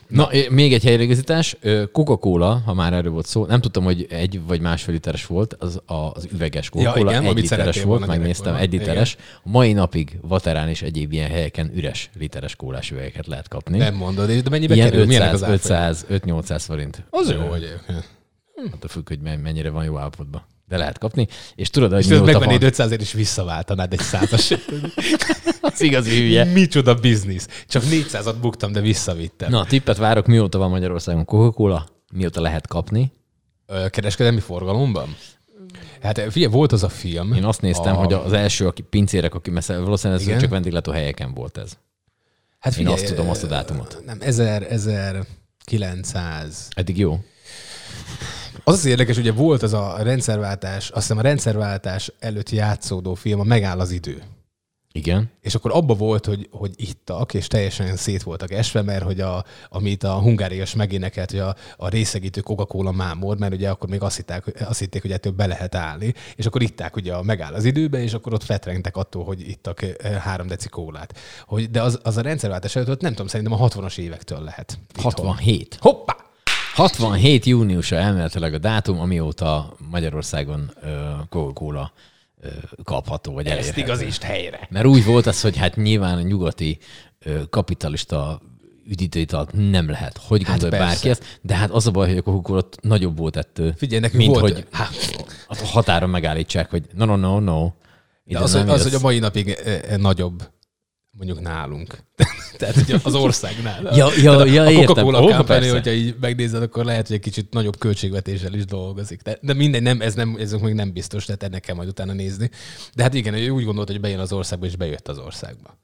Na, 0.08 0.30
még 0.50 0.74
egy 0.74 0.84
helyreigazítás. 0.84 1.58
Coca-Cola, 1.92 2.62
ha 2.66 2.74
már 2.74 2.94
erről 2.94 3.12
volt 3.12 3.26
szó, 3.26 3.46
nem 3.46 3.62
tudtam, 3.62 3.84
hogy 3.84 4.06
egy 4.10 4.42
vagy 4.48 4.62
másfél 4.62 4.94
literes 4.94 5.26
volt, 5.26 5.54
az 5.54 5.82
a, 5.86 5.94
az 5.94 6.28
üveges 6.34 6.70
Coca-Cola. 6.70 7.12
igen, 7.12 7.24
egy 7.24 7.36
literes 7.36 7.82
volt, 7.82 8.06
megnéztem, 8.06 8.56
egy 8.56 8.72
literes. 8.72 9.16
A 9.44 9.50
mai 9.50 9.74
napig 9.74 10.20
Vaterán 10.22 10.70
és 10.70 10.82
egyéb 10.82 11.12
ilyen 11.12 11.30
helyeken 11.30 11.72
üres 11.76 12.10
literes 12.20 12.56
kólás 12.56 12.92
üvegeket 12.92 13.28
lehet 13.28 13.48
kapni. 13.48 13.78
Nem 13.78 13.96
mondod, 13.96 14.32
de 14.32 14.50
mennyibe 14.50 14.76
Ilyen 14.76 14.90
kerül? 14.90 15.06
Milyenek 15.06 15.34
500, 15.34 15.50
az 15.50 15.74
árfolyam? 15.74 15.90
500, 15.90 16.06
5-800 16.60 16.64
forint. 16.66 17.04
Az 17.10 17.30
jó, 17.32 17.40
hogy 17.40 17.64
egyébként. 17.64 18.16
Attól 18.74 18.90
függ, 18.90 19.08
hogy 19.08 19.20
men- 19.20 19.40
mennyire 19.40 19.70
van 19.70 19.84
jó 19.84 19.98
állapotban. 19.98 20.42
De 20.68 20.78
lehet 20.78 20.98
kapni. 20.98 21.28
És 21.56 21.70
tudod, 21.70 21.92
hogy 21.92 22.00
És 22.00 22.08
mióta 22.08 22.26
megvennéd 22.26 22.60
van, 22.60 22.68
500 22.68 22.92
és 22.92 23.12
visszaváltanád 23.12 23.94
egy 23.94 24.00
százas. 24.00 24.54
az 25.62 25.82
igazi 25.82 26.10
hülye. 26.20 26.44
Micsoda 26.44 26.96
biznisz. 26.96 27.48
Csak 27.68 27.84
400-at 27.84 28.36
buktam, 28.42 28.72
de 28.72 28.82
visszavittem. 28.82 29.50
Na, 29.50 29.66
tippet 29.66 29.98
várok, 29.98 30.26
mióta 30.26 30.58
van 30.58 30.70
Magyarországon 30.70 31.26
Coca-Cola, 31.26 31.88
mióta 32.14 32.42
lehet 32.42 32.68
kapni. 32.68 33.12
Ö, 33.66 33.90
Kereskedelmi 33.90 34.40
forgalomban? 34.40 35.16
Hát 36.02 36.32
figyelj, 36.32 36.52
volt 36.52 36.72
az 36.72 36.84
a 36.84 36.90
film. 36.90 37.34
Én 37.34 37.44
azt 37.44 37.62
néztem, 37.62 37.96
a... 37.96 37.98
hogy 37.98 38.14
az 38.14 38.34
első 38.34 38.68
aki 38.68 38.82
pincérek, 38.82 39.36
aki 39.36 39.50
messze, 39.50 39.78
valószínűleg 39.78 40.22
ez 40.22 40.28
Igen? 40.28 40.40
csak 40.40 40.50
vendéglátó 40.50 40.92
helyeken 40.92 41.34
volt 41.34 41.58
ez. 41.58 41.78
hát 42.60 42.78
Én 42.78 42.88
azt 42.88 43.06
tudom, 43.06 43.30
azt 43.30 43.44
a 43.44 43.48
dátumot. 43.48 44.02
Nem, 44.06 44.18
1000, 44.22 44.66
1900. 44.70 46.68
Eddig 46.76 46.98
jó. 46.98 47.20
Az 48.64 48.74
az 48.74 48.86
érdekes, 48.86 49.18
ugye 49.18 49.32
volt 49.32 49.64
az 49.64 49.74
a 49.74 49.98
rendszerváltás, 50.02 50.90
azt 50.90 51.02
hiszem 51.02 51.18
a 51.18 51.22
rendszerváltás 51.22 52.12
előtt 52.20 52.50
játszódó 52.50 53.14
film, 53.14 53.40
a 53.40 53.44
Megáll 53.44 53.80
az 53.80 53.92
idő. 53.92 54.24
Igen. 54.98 55.32
És 55.42 55.56
akkor 55.56 55.72
abba 55.74 55.94
volt, 55.94 56.26
hogy, 56.26 56.48
hogy 56.52 56.72
ittak, 56.76 57.34
és 57.34 57.48
teljesen 57.48 57.96
szét 57.96 58.24
voltak 58.24 58.52
esve, 58.52 58.82
mert 58.82 59.04
hogy 59.04 59.20
a, 59.20 59.46
amit 59.70 60.04
a 60.04 60.14
hungárias 60.14 60.76
megénekelt, 60.76 61.32
hogy 61.32 61.40
a, 61.40 61.56
a 61.78 61.90
részegítő 61.90 62.42
Coca-Cola 62.42 62.92
mámor, 62.92 63.38
mert 63.38 63.54
ugye 63.54 63.70
akkor 63.70 63.90
még 63.90 64.02
azt, 64.02 64.16
hitták, 64.16 64.64
azt 64.68 64.80
hitték, 64.80 65.02
hogy 65.02 65.12
ettől 65.12 65.34
be 65.34 65.46
lehet 65.46 65.76
állni, 65.76 66.14
és 66.36 66.46
akkor 66.46 66.62
itták 66.62 66.96
ugye 66.96 67.14
a 67.14 67.24
megáll 67.24 67.54
az 67.54 67.66
időbe, 67.66 68.02
és 68.02 68.14
akkor 68.14 68.34
ott 68.34 68.44
fetrengtek 68.44 68.98
attól, 68.98 69.24
hogy 69.24 69.50
ittak 69.50 69.82
eh, 69.82 69.96
három 70.22 70.48
deci 70.48 70.70
kólát. 70.70 71.18
Hogy, 71.46 71.72
de 71.72 71.82
az, 71.82 72.00
az 72.04 72.18
a 72.18 72.22
rendszerváltás 72.22 72.76
előtt 72.76 73.02
nem 73.02 73.12
tudom, 73.12 73.28
szerintem 73.28 73.62
a 73.62 73.68
60-as 73.68 73.98
évektől 73.98 74.42
lehet. 74.44 74.80
itthon. 74.90 75.26
67. 75.26 75.78
Hoppá! 75.80 76.27
67 76.78 77.46
júniusa 77.46 77.96
elméletileg 77.96 78.54
a 78.54 78.58
dátum, 78.58 79.00
amióta 79.00 79.76
Magyarországon 79.90 80.72
Coca-Cola 81.30 81.92
kapható, 82.84 83.34
vagy 83.34 83.46
Ezt 83.46 83.56
elérhető. 83.56 83.82
igazítsd 83.82 84.22
helyre. 84.22 84.68
Mert 84.70 84.86
úgy 84.86 85.06
volt 85.06 85.26
az, 85.26 85.42
hogy 85.42 85.58
hát 85.58 85.76
nyilván 85.76 86.18
a 86.18 86.22
nyugati 86.22 86.78
kapitalista 87.50 88.42
üdítőitalt 88.86 89.70
nem 89.70 89.90
lehet. 89.90 90.20
Hogy 90.28 90.44
Hát 90.44 90.50
gondol 90.52 90.70
persze. 90.70 90.86
bárki 90.86 91.10
ezt? 91.10 91.40
De 91.42 91.56
hát 91.56 91.70
az 91.70 91.88
a 91.88 91.92
baj, 91.92 92.08
hogy 92.14 92.24
a 92.26 92.52
ott 92.52 92.78
nagyobb 92.82 93.18
volt 93.18 93.36
ettől, 93.36 93.74
Figyelj, 93.78 94.02
nekünk 94.02 94.22
mint 94.24 94.40
volt- 94.40 94.54
hogy 94.54 94.66
hát, 94.72 94.96
a 95.48 95.66
határon 95.66 96.10
megállítsák, 96.10 96.70
hogy 96.70 96.84
no, 96.94 97.06
no, 97.06 97.16
no, 97.16 97.40
no. 97.40 97.72
De 98.24 98.40
az, 98.40 98.54
nem 98.54 98.66
hogy, 98.66 98.74
az, 98.76 98.84
hogy 98.84 98.94
a 98.94 99.00
mai 99.00 99.20
napig 99.20 99.50
eh, 99.50 99.82
eh, 99.88 99.98
nagyobb, 99.98 100.50
mondjuk 101.18 101.42
nálunk. 101.42 101.98
Tehát 102.58 102.76
ugye 102.76 103.00
az 103.04 103.16
országnál. 103.16 103.96
Ja, 103.96 104.08
ja, 104.22 104.32
Tehát 104.32 104.54
ja, 104.54 104.64
a 104.64 104.72
értem. 104.72 105.06
Ó, 105.08 105.12
Company, 105.12 105.70
hogyha 105.70 105.92
így 105.92 106.16
megnézed, 106.20 106.62
akkor 106.62 106.86
lehet, 106.86 107.08
hogy 107.08 107.16
egy 107.16 107.22
kicsit 107.22 107.54
nagyobb 107.54 107.78
költségvetéssel 107.78 108.54
is 108.54 108.66
dolgozik. 108.66 109.22
De, 109.22 109.38
de 109.42 109.54
mindegy, 109.54 109.82
nem, 109.82 110.02
ez, 110.02 110.14
nem, 110.14 110.36
ez 110.40 110.52
még 110.52 110.74
nem 110.74 110.94
biztos, 110.94 111.26
tehát 111.26 111.44
ennek 111.44 111.62
kell 111.62 111.76
majd 111.76 111.88
utána 111.88 112.14
nézni. 112.14 112.50
De 112.96 113.04
hát 113.04 113.14
igen, 113.14 113.34
ő 113.34 113.50
úgy 113.50 113.64
gondolta, 113.64 113.92
hogy 113.92 114.02
bejön 114.02 114.20
az 114.20 114.32
országba, 114.32 114.66
és 114.66 114.76
bejött 114.76 115.08
az 115.08 115.18
országba. 115.18 115.78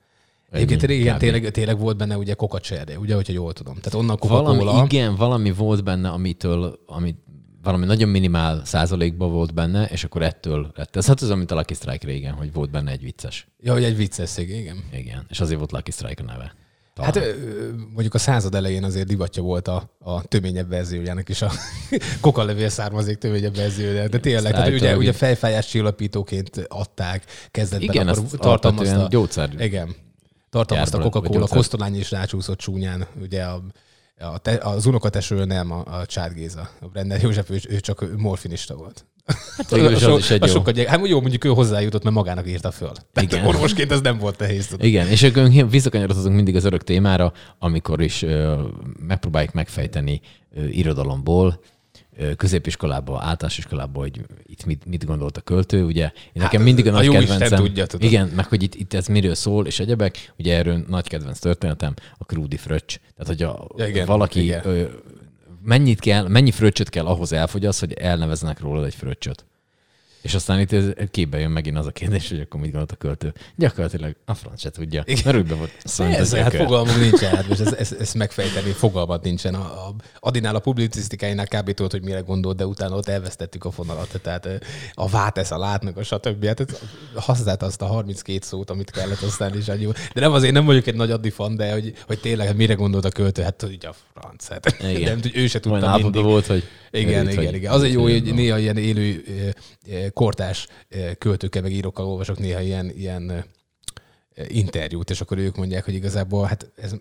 Egyébként 0.51 0.81
kb. 0.81 1.17
tényleg, 1.17 1.51
tényleg, 1.51 1.79
volt 1.79 1.97
benne 1.97 2.17
ugye 2.17 2.33
kokacserje, 2.33 2.99
ugye, 2.99 3.15
hogyha 3.15 3.33
jól 3.33 3.53
tudom. 3.53 3.75
Tehát 3.75 3.93
onnan 3.93 4.17
Valami, 4.19 4.57
Coca-Cola. 4.57 4.83
igen, 4.85 5.15
valami 5.15 5.51
volt 5.51 5.83
benne, 5.83 6.09
amitől, 6.09 6.79
amit 6.85 7.17
valami 7.63 7.85
nagyon 7.85 8.09
minimál 8.09 8.65
százalékban 8.65 9.31
volt 9.31 9.53
benne, 9.53 9.85
és 9.85 10.03
akkor 10.03 10.21
ettől 10.21 10.71
lett. 10.75 10.95
Ez 10.95 11.07
hát 11.07 11.21
az, 11.21 11.29
amit 11.29 11.51
a 11.51 11.55
Lucky 11.55 11.73
Strike 11.73 12.07
régen, 12.07 12.33
hogy 12.33 12.53
volt 12.53 12.71
benne 12.71 12.91
egy 12.91 13.01
vicces. 13.01 13.47
Ja, 13.59 13.73
hogy 13.73 13.83
egy 13.83 13.95
vicces 13.95 14.37
igen. 14.37 14.83
Igen, 14.93 15.25
és 15.29 15.39
azért 15.39 15.57
volt 15.57 15.71
Lucky 15.71 15.91
Strike 15.91 16.23
a 16.23 16.25
neve. 16.25 16.55
Talán. 16.93 17.13
Hát 17.13 17.35
mondjuk 17.93 18.13
a 18.13 18.17
század 18.17 18.55
elején 18.55 18.83
azért 18.83 19.07
divatja 19.07 19.43
volt 19.43 19.67
a, 19.67 19.89
a 19.99 20.23
töményebb 20.23 20.69
verziójának 20.69 21.29
is, 21.29 21.41
a 21.41 21.51
kokalevél 22.21 22.69
származék 22.69 23.17
töményebb 23.17 23.55
verziója. 23.55 24.07
De 24.07 24.19
tényleg, 24.19 24.51
tehát 24.51 24.73
ugye, 24.73 24.97
ugye 24.97 25.13
fejfájás 25.13 25.67
csillapítóként 25.67 26.65
adták 26.67 27.25
kezdetben, 27.51 27.89
Igen, 27.89 28.07
akkor 28.07 28.23
azt 28.23 28.37
tartalmazta, 28.37 29.07
gyógyszer 29.09 29.49
igen, 29.57 29.95
tartalmazta 30.49 30.99
Coca-Cola, 30.99 31.39
gyógyszer. 31.39 31.57
Kosztolányi 31.57 31.97
is 31.97 32.11
rácsúszott 32.11 32.57
csúnyán, 32.57 33.07
ugye 33.21 33.43
a, 33.43 33.63
a 34.19 34.37
te, 34.37 34.57
az 34.57 34.85
unokateső 34.85 35.45
nem, 35.45 35.71
a, 35.71 35.83
a 35.99 36.05
Csárd 36.05 36.33
Géza. 36.33 36.69
A 36.79 36.87
Brenner 36.87 37.21
József, 37.21 37.49
ő, 37.49 37.59
ő 37.69 37.79
csak 37.79 38.05
morfinista 38.17 38.75
volt. 38.75 39.05
Hát 39.57 39.69
végül 39.69 39.91
is 39.91 40.03
az 40.03 40.17
is 40.17 40.29
egy 40.29 40.45
jó. 40.45 40.51
Sokkal 40.51 40.73
gyeng- 40.73 40.89
hát 40.89 41.07
jó, 41.07 41.21
mondjuk 41.21 41.43
ő 41.43 41.49
hozzájutott, 41.49 42.03
mert 42.03 42.15
magának 42.15 42.47
írta 42.47 42.71
föl. 42.71 42.91
Tehát 43.13 43.31
Igen. 43.31 43.45
orvosként 43.55 43.91
ez 43.91 44.01
nem 44.01 44.17
volt 44.17 44.39
nehéz. 44.39 44.67
tudod. 44.67 44.85
Igen, 44.85 45.07
és 45.07 45.23
akkor 45.23 45.49
visszakanyarodhatunk 45.69 46.35
mindig 46.35 46.55
az 46.55 46.63
örök 46.65 46.83
témára, 46.83 47.33
amikor 47.59 48.01
is 48.01 48.21
ö, 48.21 48.63
megpróbáljuk 49.07 49.53
megfejteni 49.53 50.21
ö, 50.55 50.65
irodalomból, 50.65 51.59
ö, 52.17 52.35
középiskolában, 52.35 53.15
általános 53.21 53.57
iskolában, 53.57 54.03
hogy 54.03 54.21
itt 54.43 54.65
mit, 54.65 54.85
mit 54.85 55.05
gondolt 55.05 55.37
a 55.37 55.41
költő, 55.41 55.83
ugye. 55.83 56.03
Én 56.03 56.11
nekem 56.33 56.49
Hát, 56.59 56.63
mindig 56.63 56.87
a 56.87 56.89
a 56.89 56.93
nagy 56.93 57.05
Isten 57.05 57.25
kedvencem. 57.27 57.59
tudja, 57.65 57.85
tudod. 57.85 58.05
Igen, 58.11 58.27
meg 58.35 58.45
hogy 58.45 58.63
itt, 58.63 58.75
itt 58.75 58.93
ez 58.93 59.07
miről 59.07 59.35
szól, 59.35 59.65
és 59.65 59.79
egyebek, 59.79 60.33
ugye 60.37 60.55
erről 60.57 60.83
nagy 60.87 61.07
kedvenc 61.07 61.39
történetem, 61.39 61.93
a 62.17 62.25
Krúdi 62.25 62.57
fröccs. 62.57 62.95
Tehát, 63.17 63.27
hogy 63.27 63.43
a, 63.43 63.67
Ja, 63.77 63.87
igen, 63.87 64.05
valaki 64.05 64.43
igen. 64.43 64.61
Ö, 64.67 64.83
mennyit 65.63 65.99
kell, 65.99 66.27
mennyi 66.27 66.51
fröccsöt 66.51 66.89
kell 66.89 67.05
ahhoz 67.05 67.31
elfogyassz, 67.33 67.79
hogy 67.79 67.93
elneveznek 67.93 68.59
rólad 68.59 68.85
egy 68.85 68.95
fröccsöt. 68.95 69.45
És 70.23 70.33
aztán 70.33 70.59
itt 70.59 70.71
ez, 70.71 70.85
képbe 71.11 71.39
jön 71.39 71.51
megint 71.51 71.77
az 71.77 71.85
a 71.85 71.91
kérdés, 71.91 72.29
hogy 72.29 72.39
akkor 72.39 72.59
mit 72.59 72.69
gondolt 72.69 72.91
a 72.91 72.95
költő. 72.95 73.33
Gyakorlatilag 73.55 74.15
a 74.25 74.33
franc 74.33 74.59
se 74.59 74.69
tudja. 74.69 75.03
Igen. 75.05 75.21
Mert 75.25 75.37
úgy 75.37 75.57
volt 75.57 75.71
szólni 75.83 76.13
Ez, 76.15 76.33
hát 76.35 76.55
fogalmunk 76.55 76.99
nincsen, 76.99 77.35
hát 77.35 77.47
most 77.47 77.61
ezt, 77.61 77.73
ezt, 77.73 77.91
ezt 77.99 78.13
megfejteni, 78.15 78.71
fogalmat 78.71 79.23
nincsen. 79.23 79.53
A, 79.53 79.59
a 79.59 79.95
Adinál 80.19 80.55
a 80.55 80.59
publicisztikáinál 80.59 81.45
kb. 81.47 81.71
tudod, 81.71 81.91
hogy 81.91 82.03
mire 82.03 82.19
gondolt, 82.19 82.57
de 82.57 82.65
utána 82.65 82.95
ott 82.95 83.07
elvesztettük 83.07 83.65
a 83.65 83.71
fonalat. 83.71 84.19
Tehát 84.21 84.49
a 84.93 85.07
vátesz, 85.09 85.51
a 85.51 85.57
látnak, 85.57 85.97
a 85.97 86.03
stb. 86.03 86.45
Hát 86.45 86.59
ez- 86.59 86.79
használta 87.15 87.65
azt 87.65 87.81
a 87.81 87.85
32 87.85 88.39
szót, 88.41 88.69
amit 88.69 88.91
kellett 88.91 89.21
aztán 89.21 89.57
is 89.57 89.67
annyi. 89.67 89.85
De 90.13 90.21
nem 90.21 90.31
azért 90.31 90.53
nem 90.53 90.65
vagyok 90.65 90.87
egy 90.87 90.95
nagy 90.95 91.11
Adi 91.11 91.29
fan, 91.29 91.55
de 91.55 91.71
hogy, 91.71 91.93
hogy 92.07 92.19
tényleg 92.19 92.47
hát 92.47 92.55
mire 92.55 92.73
gondolt 92.73 93.05
a 93.05 93.09
költő, 93.09 93.41
hát 93.41 93.55
tudja 93.55 93.89
a 93.89 93.95
franc. 94.13 94.47
Hát, 94.47 94.75
Igen. 94.81 95.01
nem, 95.01 95.31
ő 95.33 95.47
se 95.47 95.59
tudta 95.59 95.97
mindig. 95.97 96.23
volt, 96.23 96.45
hogy 96.45 96.63
Igen, 96.91 97.29
igen, 97.29 97.45
hogy- 97.45 97.55
igen. 97.55 97.71
Azért 97.71 97.93
jó, 97.93 98.01
hogy 98.01 98.33
néha 98.33 98.57
ilyen 98.59 98.77
élő 98.77 99.23
kortás 100.13 100.67
költőkkel, 101.17 101.61
meg 101.61 101.71
írókkal 101.71 102.05
olvasok 102.05 102.39
néha 102.39 102.61
ilyen, 102.61 102.89
ilyen 102.89 103.45
interjút, 104.47 105.09
és 105.09 105.21
akkor 105.21 105.37
ők 105.37 105.55
mondják, 105.55 105.85
hogy 105.85 105.93
igazából 105.93 106.45
hát 106.45 106.71
ez 106.75 106.95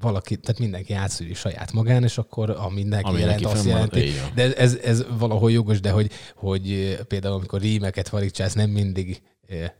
valaki, 0.00 0.36
tehát 0.36 0.60
mindenki 0.60 0.92
átszűri 0.92 1.34
saját 1.34 1.72
magán, 1.72 2.02
és 2.02 2.18
akkor 2.18 2.50
a 2.50 2.68
mindenki 2.68 3.08
Ami 3.08 3.18
jelent, 3.18 3.44
azt 3.44 3.64
jelenti. 3.64 4.12
van. 4.20 4.30
De 4.34 4.54
ez, 4.54 4.74
ez, 4.74 5.04
valahol 5.18 5.50
jogos, 5.50 5.80
de 5.80 5.90
hogy, 5.90 6.10
hogy 6.34 6.98
például 7.08 7.34
amikor 7.34 7.60
rímeket 7.60 8.08
farigcsász, 8.08 8.52
nem 8.52 8.70
mindig 8.70 9.22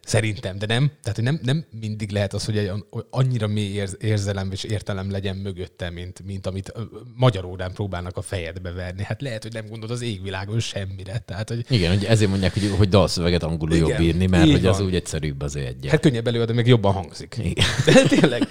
Szerintem, 0.05 0.59
de 0.59 0.67
nem. 0.67 0.91
Tehát, 1.03 1.21
nem, 1.21 1.41
nem 1.43 1.65
mindig 1.81 2.11
lehet 2.11 2.33
az, 2.33 2.45
hogy 2.45 2.59
egy, 2.59 2.71
annyira 3.11 3.47
mély 3.47 3.73
érz, 3.73 3.97
érzelem 4.01 4.53
és 4.53 4.65
értelem 4.65 5.11
legyen 5.11 5.37
mögötte, 5.37 5.91
mint, 5.91 6.23
mint 6.25 6.47
amit 6.47 6.73
magyar 7.17 7.45
órán 7.45 7.73
próbálnak 7.73 8.17
a 8.17 8.23
fejedbe 8.23 8.73
verni. 8.73 9.03
Hát 9.03 9.23
lehet, 9.23 9.43
hogy 9.43 9.53
nem 9.53 9.67
gondolod 9.69 9.91
az 9.91 10.03
égvilágon 10.03 10.61
semmire. 10.61 11.19
Tehát, 11.19 11.49
hogy 11.49 11.65
Igen, 11.69 11.93
hogy 11.93 12.05
ezért 12.05 12.31
mondják, 12.31 12.53
hogy, 12.53 12.71
hogy 12.79 12.89
dalszöveget 12.89 13.43
angolul 13.43 13.75
Igen, 13.75 13.89
jobb 13.89 14.01
írni, 14.01 14.27
mert 14.27 14.51
hogy 14.51 14.67
az 14.67 14.81
úgy 14.81 14.95
egyszerűbb 14.95 15.43
az 15.43 15.57
egy. 15.57 15.87
hát 15.89 16.01
könnyebb 16.01 16.27
előadni, 16.27 16.55
meg 16.55 16.67
jobban 16.67 16.93
hangzik. 16.93 17.37
Igen. 17.39 17.67
De 17.87 18.03
tényleg. 18.03 18.49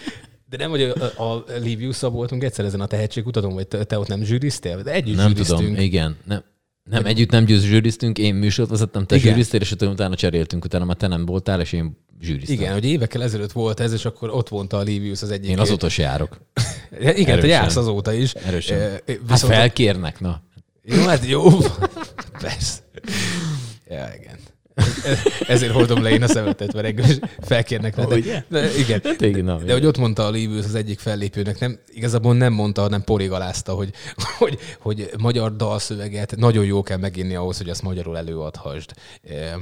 De 0.49 0.57
nem, 0.57 0.69
hogy 0.69 0.81
a, 0.81 1.23
a 1.23 1.43
livius 1.59 1.99
voltunk 1.99 2.43
egyszer 2.43 2.65
ezen 2.65 2.81
a 2.81 2.85
tehetségkutatón, 2.85 3.53
vagy 3.53 3.67
te, 3.67 3.83
te 3.83 3.99
ott 3.99 4.07
nem 4.07 4.23
zsűriztél? 4.23 4.81
De 4.81 4.91
együtt 4.91 5.15
nem 5.15 5.27
zsűriztünk. 5.27 5.59
tudom, 5.59 5.75
igen. 5.75 6.17
Nem, 6.23 6.43
nem, 6.89 7.05
együtt 7.05 7.31
nem 7.31 7.45
győz 7.45 7.63
zsűriztünk, 7.63 8.17
én 8.17 8.35
műsort 8.35 8.69
vezettem, 8.69 9.05
te 9.05 9.17
zsűriztél, 9.17 9.59
és 9.59 9.71
utána 9.71 10.15
cseréltünk, 10.15 10.65
utána 10.65 10.85
már 10.85 10.95
te 10.95 11.07
nem 11.07 11.25
voltál, 11.25 11.61
és 11.61 11.73
én 11.73 11.97
zsűriztem. 12.21 12.55
Igen, 12.55 12.73
hogy 12.73 12.85
évekkel 12.85 13.23
ezelőtt 13.23 13.51
volt 13.51 13.79
ez, 13.79 13.93
és 13.93 14.05
akkor 14.05 14.29
ott 14.29 14.49
vonta 14.49 14.77
a 14.77 14.81
Livius 14.81 15.21
az 15.21 15.31
egyik. 15.31 15.49
Én 15.49 15.59
azóta 15.59 15.89
se 15.89 16.01
járok. 16.01 16.37
Igen, 17.15 17.39
te 17.39 17.47
jársz 17.47 17.75
azóta 17.75 18.13
is. 18.13 18.33
Erősen. 18.33 18.79
Hát 18.79 19.03
Viszont 19.27 19.53
felkérnek, 19.53 20.19
na. 20.19 20.41
Jó, 20.83 21.03
hát 21.05 21.25
jó. 21.25 21.43
Persze. 22.41 22.79
Ja, 23.89 24.11
igen. 24.19 24.37
Ezért 25.47 25.71
hordom 25.71 26.03
le 26.03 26.09
én 26.09 26.23
a 26.23 26.27
szemetet, 26.27 26.73
mert 26.73 26.85
engem 26.85 27.09
is 27.09 27.19
felkérnek 27.39 27.95
rá. 27.95 28.05
Ugye? 28.05 28.43
De, 28.47 28.61
de, 28.61 28.77
igen. 28.77 29.01
Hát 29.03 29.21
igen, 29.21 29.43
na, 29.43 29.57
De 29.57 29.73
hogy 29.73 29.85
ott 29.85 29.97
mondta 29.97 30.25
a 30.25 30.29
Livius 30.29 30.65
az 30.65 30.75
egyik 30.75 30.99
fellépőnek, 30.99 31.59
nem, 31.59 31.79
igazából 31.87 32.35
nem 32.35 32.53
mondta, 32.53 32.81
hanem 32.81 33.03
porigalázta, 33.03 33.73
hogy, 33.73 33.91
hogy, 34.39 34.59
hogy 34.79 35.09
magyar 35.17 35.55
dalszöveget 35.55 36.35
nagyon 36.35 36.65
jó 36.65 36.81
kell 36.83 36.97
megírni 36.97 37.35
ahhoz, 37.35 37.57
hogy 37.57 37.69
azt 37.69 37.81
magyarul 37.81 38.17
előadhassd. 38.17 38.91
E, 39.23 39.57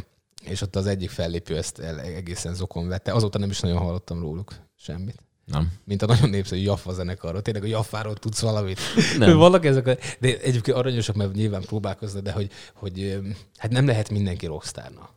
És 0.46 0.62
ott 0.62 0.76
az 0.76 0.88
egyik 0.88 1.10
fellépő 1.10 1.58
ezt 1.58 1.80
egészen 2.16 2.54
zokon 2.54 2.88
vette. 2.88 3.14
Azóta 3.14 3.40
nem 3.40 3.50
is 3.50 3.60
nagyon 3.60 3.78
hallottam 3.78 4.20
róluk 4.20 4.54
semmit. 4.76 5.22
Nem. 5.46 5.72
Mint 5.86 6.02
a 6.02 6.06
nagyon 6.06 6.30
népszerű 6.30 6.62
Jaffa 6.62 6.94
zenekarról. 6.94 7.42
Tényleg 7.42 7.64
a 7.64 7.68
Jaffáról 7.68 8.14
tudsz 8.14 8.40
valamit. 8.42 8.80
Nem. 9.18 9.38
Vannak 9.46 9.66
ezek 9.66 9.88
a, 9.88 9.96
de 10.20 10.40
egyébként 10.42 10.78
aranyosak, 10.78 11.16
mert 11.16 11.34
nyilván 11.34 11.62
próbálkoznak, 11.62 12.24
de 12.24 12.32
hogy, 12.32 12.50
hogy 12.74 13.20
hát 13.58 13.72
nem 13.72 13.86
lehet 13.86 14.10
mindenki 14.10 14.46
rockstárna. 14.46 15.10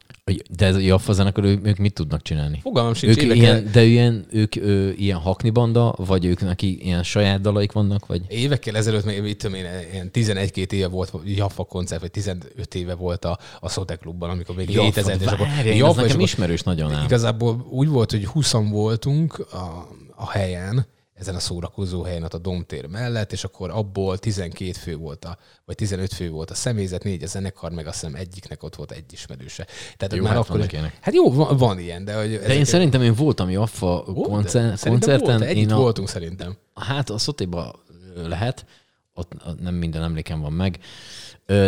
De 0.56 0.66
ez 0.66 0.74
a 0.74 0.78
Jaffa 0.78 1.12
zenekar, 1.12 1.44
ők, 1.44 1.66
ők 1.66 1.76
mit 1.76 1.94
tudnak 1.94 2.22
csinálni? 2.22 2.58
Fogalmam 2.62 2.94
sincs, 2.94 3.16
Ők 3.16 3.22
évekkel, 3.22 3.42
ilyen, 3.42 3.68
de 3.72 3.84
ilyen, 3.84 4.26
ők 4.30 4.56
ö, 4.56 4.88
ilyen 4.90 5.18
hakni 5.18 5.50
banda, 5.50 5.94
vagy 5.96 6.24
ők 6.24 6.40
neki 6.40 6.84
ilyen 6.84 7.02
saját 7.02 7.40
dalaik 7.40 7.72
vannak, 7.72 8.06
vagy? 8.06 8.22
évekkel 8.28 8.76
ezelőtt, 8.76 9.04
még 9.04 9.22
mit 9.22 9.38
tudom 9.38 9.56
én, 9.56 9.66
ilyen 9.92 10.10
11-2 10.12 10.72
éve 10.72 10.86
volt 10.86 11.12
Jaffa 11.24 11.64
koncert, 11.64 12.00
vagy 12.00 12.10
15 12.10 12.74
éve 12.74 12.94
volt 12.94 13.24
a, 13.24 13.38
a 13.60 13.68
Szóte 13.68 13.96
klubban, 13.96 14.30
amikor 14.30 14.56
még 14.56 14.68
létezett. 14.68 15.20
és 15.20 15.26
akkor- 15.26 15.46
Jaffa, 15.64 16.00
és 16.00 16.06
nekem 16.06 16.20
ismerős 16.20 16.62
nagyon 16.62 16.92
ám. 16.92 17.04
Igazából 17.04 17.66
úgy 17.70 17.88
volt, 17.88 18.10
hogy 18.10 18.26
20 18.26 18.52
voltunk 18.52 19.38
a, 19.38 19.88
a 20.16 20.30
helyen, 20.30 20.86
ezen 21.14 21.34
a 21.34 21.38
szórakozó 21.38 22.02
helyen, 22.02 22.22
ott 22.22 22.34
a 22.34 22.38
Domtér 22.38 22.86
mellett, 22.86 23.32
és 23.32 23.44
akkor 23.44 23.70
abból 23.70 24.18
12 24.18 24.72
fő 24.72 24.96
volt 24.96 25.24
a, 25.24 25.38
vagy 25.64 25.74
15 25.74 26.12
fő 26.12 26.30
volt 26.30 26.50
a 26.50 26.54
személyzet, 26.54 27.04
négy 27.04 27.22
a 27.22 27.26
zenekar, 27.26 27.72
meg 27.72 27.86
azt 27.86 28.00
hiszem 28.00 28.14
egyiknek 28.14 28.62
ott 28.62 28.74
volt 28.76 28.90
egy 28.92 29.12
ismerőse. 29.12 29.66
Tehát 29.96 30.14
Jó, 30.14 30.22
már 30.22 30.32
hát 30.32 30.48
akkor 30.48 30.66
ilyenek. 30.72 30.98
Hát 31.00 31.14
jó, 31.14 31.32
van, 31.32 31.56
van 31.56 31.78
ilyen, 31.78 32.04
de 32.04 32.14
hogy 32.14 32.38
De 32.38 32.54
én 32.54 32.64
szerintem 32.64 33.02
én 33.02 33.14
voltam 33.14 33.50
Jaffa 33.50 34.02
koncer- 34.02 34.80
koncerten. 34.80 35.38
Volt, 35.38 35.50
én 35.50 35.72
a, 35.72 35.76
voltunk 35.76 36.08
szerintem. 36.08 36.56
Hát 36.74 37.10
a 37.10 37.18
szotéba 37.18 37.84
lehet, 38.14 38.66
ott 39.14 39.32
nem 39.60 39.74
minden 39.74 40.02
emlékem 40.02 40.40
van 40.40 40.52
meg, 40.52 40.78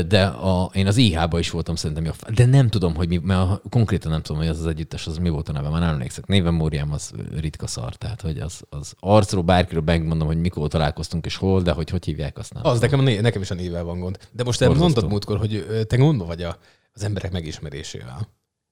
de 0.09 0.25
a, 0.25 0.71
én 0.75 0.87
az 0.87 0.97
IH-ba 0.97 1.39
is 1.39 1.51
voltam 1.51 1.75
szerintem, 1.75 2.13
de 2.35 2.47
nem 2.47 2.69
tudom, 2.69 2.95
hogy 2.95 3.09
mi, 3.09 3.21
mert 3.23 3.41
a, 3.41 3.63
konkrétan 3.71 4.11
nem 4.11 4.23
tudom, 4.23 4.41
hogy 4.41 4.51
az 4.51 4.59
az 4.59 4.67
együttes, 4.67 5.07
az 5.07 5.19
mi 5.19 5.29
volt 5.29 5.49
a 5.49 5.53
neve, 5.53 5.69
már 5.69 5.81
nem 5.81 5.89
emlékszek. 5.89 6.27
Néven 6.27 6.55
Móriám 6.55 6.93
az 6.93 7.13
ritka 7.37 7.67
szar, 7.67 7.95
tehát 7.97 8.21
hogy 8.21 8.39
az, 8.39 8.63
az 8.69 8.95
arcról, 8.99 9.43
bárkiről 9.43 9.83
megmondom, 9.87 10.27
hogy 10.27 10.41
mikor 10.41 10.69
találkoztunk 10.69 11.27
és 11.27 11.37
hol, 11.37 11.63
de 11.63 11.73
hogy 11.73 11.91
hogy 11.91 12.05
hívják 12.05 12.39
azt 12.39 12.55
nem. 12.55 12.67
Az 12.67 12.81
nekem, 12.81 12.99
a 12.99 13.03
né- 13.03 13.21
nekem 13.21 13.43
is 13.43 13.51
a 13.51 13.55
névvel 13.55 13.85
van 13.85 14.01
gond. 14.01 14.19
De 14.33 14.45
most 14.45 14.59
Borzasztó. 14.59 14.83
mondtad 14.83 15.09
múltkor, 15.09 15.39
hogy 15.39 15.67
te 15.89 15.97
gondba 15.97 16.25
vagy 16.25 16.43
a, 16.43 16.59
az 16.93 17.03
emberek 17.03 17.33
megismerésével. 17.33 18.29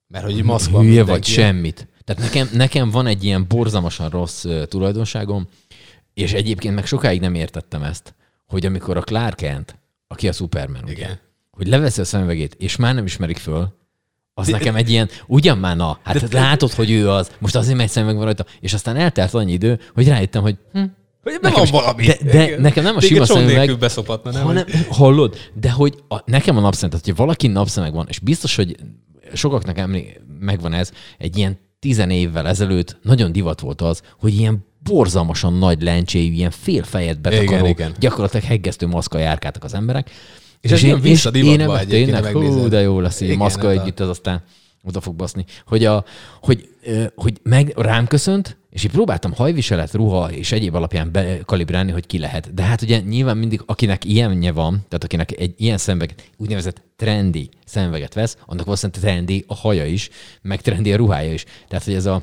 Mert 0.07 0.25
hogy 0.25 0.43
maszk 0.43 0.71
van 0.71 0.85
Hülye 0.85 1.05
vagy 1.05 1.25
semmit. 1.25 1.89
Tehát 2.05 2.23
nekem, 2.23 2.49
nekem 2.53 2.91
van 2.91 3.07
egy 3.07 3.25
ilyen 3.25 3.47
borzalmasan 3.49 4.09
rossz 4.09 4.47
tulajdonságom, 4.65 5.49
és 6.15 6.33
egyébként 6.33 6.75
meg 6.75 6.87
sokáig 6.87 7.21
nem 7.21 7.35
értettem 7.35 7.83
ezt, 7.83 8.15
hogy 8.47 8.67
amikor 8.67 8.97
a 8.97 9.01
Clark 9.01 9.37
Kent, 9.37 9.79
aki 10.09 10.29
a 10.29 10.33
Superman, 10.33 10.83
ugye, 10.83 10.93
Igen. 10.93 11.19
hogy 11.51 11.67
leveszi 11.67 12.01
a 12.01 12.05
szemüvegét, 12.05 12.55
és 12.59 12.77
már 12.77 12.95
nem 12.95 13.05
ismerik 13.05 13.37
föl, 13.37 13.75
az 14.35 14.47
nekem 14.49 14.77
egy 14.77 14.91
ilyen, 14.91 15.09
ugyan 15.27 15.59
már 15.59 15.77
na, 15.77 15.99
hát 16.03 16.29
de, 16.29 16.41
látod, 16.41 16.73
hogy 16.73 16.91
ő 16.91 17.11
az, 17.11 17.31
most 17.39 17.57
azért 17.57 17.77
megy 17.77 17.89
szemüveg 17.89 18.17
van 18.17 18.25
rajta, 18.25 18.45
és 18.61 18.75
aztán 18.75 18.97
eltelt 18.97 19.35
annyi 19.35 19.53
idő, 19.53 19.81
hogy 19.95 20.09
rájöttem, 20.09 20.43
hogy 20.43 20.57
hm, 20.73 20.83
Hogy 21.23 21.39
Nekem 21.41 21.63
van 21.63 21.71
valami. 21.71 22.07
de- 22.07 22.19
de 22.25 22.45
Igen. 22.47 22.61
nekem 22.61 22.85
nem 22.85 22.97
a 22.97 23.01
sima 23.01 23.25
szemüveg, 23.25 23.79
beszopatna, 23.79 24.31
nem? 24.31 24.43
hanem, 24.45 24.65
hallod, 24.89 25.37
de 25.55 25.71
hogy 25.71 25.95
a, 26.09 26.21
nekem 26.25 26.57
a 26.57 26.61
napszemeg, 26.61 26.91
tehát 26.91 27.07
hogy 27.07 27.17
valaki 27.17 27.47
napszemeg 27.47 27.93
van, 27.93 28.07
és 28.09 28.19
biztos, 28.19 28.57
hogy 28.57 28.77
sokaknak 29.35 29.79
emlé- 29.79 30.21
megvan 30.39 30.73
ez, 30.73 30.93
egy 31.19 31.37
ilyen 31.37 31.59
tizen 31.79 32.11
évvel 32.11 32.49
ezelőtt 32.49 32.99
nagyon 33.03 33.33
divat 33.33 33.61
volt 33.61 33.81
az, 33.81 34.03
hogy 34.19 34.35
ilyen 34.35 34.67
borzalmasan 34.87 35.53
nagy 35.53 35.83
lencséjű, 35.83 36.33
ilyen 36.33 36.51
fél 36.51 36.83
fejet 36.83 37.21
betakaró, 37.21 37.53
Igen, 37.53 37.67
igen. 37.67 37.93
gyakorlatilag 37.99 38.45
heggesztő 38.45 38.87
maszka 38.87 39.19
járkáltak 39.19 39.65
az 39.65 39.75
emberek. 39.75 40.11
És 40.61 40.71
ez 40.71 40.83
jön 40.83 41.01
vissza 41.01 41.31
divatba 41.31 41.79
ebben 41.79 41.89
tényleg, 41.89 42.25
hú, 42.33 42.69
de 42.69 42.81
jó 42.81 43.01
lesz, 43.01 43.21
így 43.21 43.37
maszka 43.37 43.69
hát 43.69 43.79
együtt, 43.79 44.01
az 44.01 44.09
aztán 44.09 44.43
oda 44.87 45.01
fog 45.01 45.15
baszni. 45.15 45.45
Hogy, 45.67 45.85
a, 45.85 46.05
hogy, 46.41 46.69
hogy 47.15 47.39
meg 47.43 47.73
rám 47.77 48.07
köszönt, 48.07 48.57
és 48.71 48.85
így 48.85 48.91
próbáltam 48.91 49.33
hajviselet, 49.33 49.95
ruha 49.95 50.33
és 50.33 50.53
egyéb 50.53 50.75
alapján 50.75 51.13
bekalibrálni, 51.13 51.93
hogy 51.93 52.07
ki 52.07 52.19
lehet. 52.19 52.55
De 52.55 52.63
hát 52.63 52.83
ugye 52.83 53.01
nyilván 53.01 53.37
mindig, 53.37 53.63
akinek 53.67 54.05
ilyenje 54.05 54.53
van, 54.53 54.73
tehát 54.73 55.05
akinek 55.05 55.41
egy 55.41 55.55
ilyen 55.57 55.79
szemüveget, 55.79 56.31
úgynevezett 56.37 56.83
trendi 56.97 57.49
szemüveget 57.65 58.15
vesz, 58.15 58.37
annak 58.47 58.65
valószínűleg 58.65 59.03
trendi 59.03 59.45
a 59.47 59.55
haja 59.55 59.87
is, 59.87 60.11
meg 60.43 60.61
trendi 60.61 60.93
a 60.93 60.97
ruhája 60.97 61.33
is. 61.33 61.45
Tehát, 61.69 61.85
hogy 61.85 61.95
ez 61.95 62.07
a 62.07 62.23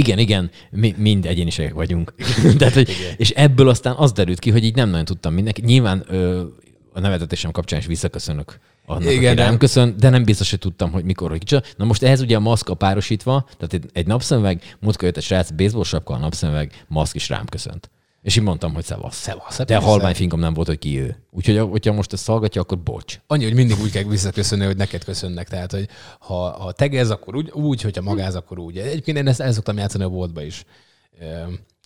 igen, 0.00 0.18
igen, 0.18 0.50
mi, 0.70 0.94
mind 0.98 1.26
egyéniségek 1.26 1.72
vagyunk. 1.74 2.14
Tehát, 2.58 2.74
hogy, 2.74 2.90
és 3.16 3.30
ebből 3.30 3.68
aztán 3.68 3.94
az 3.96 4.12
derült 4.12 4.38
ki, 4.38 4.50
hogy 4.50 4.64
így 4.64 4.74
nem 4.74 4.88
nagyon 4.88 5.04
tudtam 5.04 5.34
mindenki. 5.34 5.62
Nyilván 5.64 6.04
ö, 6.08 6.44
a 6.92 7.00
nevetetésem 7.00 7.50
kapcsán 7.50 7.78
is 7.78 7.86
visszaköszönök 7.86 8.58
annak, 8.86 9.10
Igen, 9.10 9.16
aki 9.16 9.34
de- 9.34 9.44
rám 9.44 9.58
köszön, 9.58 9.94
de 9.98 10.08
nem 10.08 10.24
biztos, 10.24 10.50
hogy 10.50 10.58
tudtam, 10.58 10.90
hogy 10.90 11.04
mikor, 11.04 11.30
hogy 11.30 11.38
kicsoda. 11.38 11.66
Na 11.76 11.84
most 11.84 12.02
ehhez 12.02 12.20
ugye 12.20 12.36
a 12.36 12.40
maszka 12.40 12.74
párosítva, 12.74 13.48
tehát 13.56 13.72
egy, 13.72 13.84
egy 13.92 14.06
napszemüveg, 14.06 14.76
múltkor 14.80 15.04
jött 15.04 15.16
egy 15.16 15.22
srác, 15.22 15.50
baseball 15.50 15.84
sapka, 15.84 16.14
a 16.14 16.18
napszemüveg, 16.18 16.84
maszk 16.88 17.14
is 17.14 17.28
rám 17.28 17.46
köszönt. 17.46 17.90
És 18.26 18.36
így 18.36 18.42
mondtam, 18.42 18.74
hogy 18.74 18.84
szevasz. 18.84 19.16
Szevasz. 19.16 19.64
De 19.66 19.76
a 19.76 19.80
halvány 19.80 20.14
fingom 20.14 20.40
nem 20.40 20.54
volt, 20.54 20.66
hogy 20.66 20.78
ki 20.78 21.00
ő. 21.00 21.16
Úgyhogy 21.30 21.58
hogyha 21.58 21.92
most 21.92 22.12
ezt 22.12 22.26
hallgatja, 22.26 22.60
akkor 22.60 22.78
bocs. 22.78 23.20
Annyi, 23.26 23.44
hogy 23.44 23.54
mindig 23.54 23.80
úgy 23.80 23.90
kell 23.90 24.02
visszaköszönni, 24.02 24.64
hogy 24.64 24.76
neked 24.76 25.04
köszönnek. 25.04 25.48
Tehát, 25.48 25.72
hogy 25.72 25.88
ha, 26.18 26.50
ha 26.50 26.72
tegez, 26.72 27.10
akkor 27.10 27.36
úgy, 27.36 27.50
úgy, 27.50 27.82
hogyha 27.82 28.02
magáz, 28.02 28.34
akkor 28.34 28.58
úgy. 28.58 28.78
Egyébként 28.78 29.16
én 29.16 29.26
ezt 29.26 29.40
el 29.40 29.52
szoktam 29.52 29.76
játszani 29.76 30.04
a 30.04 30.08
boltba 30.08 30.42
is. 30.42 30.64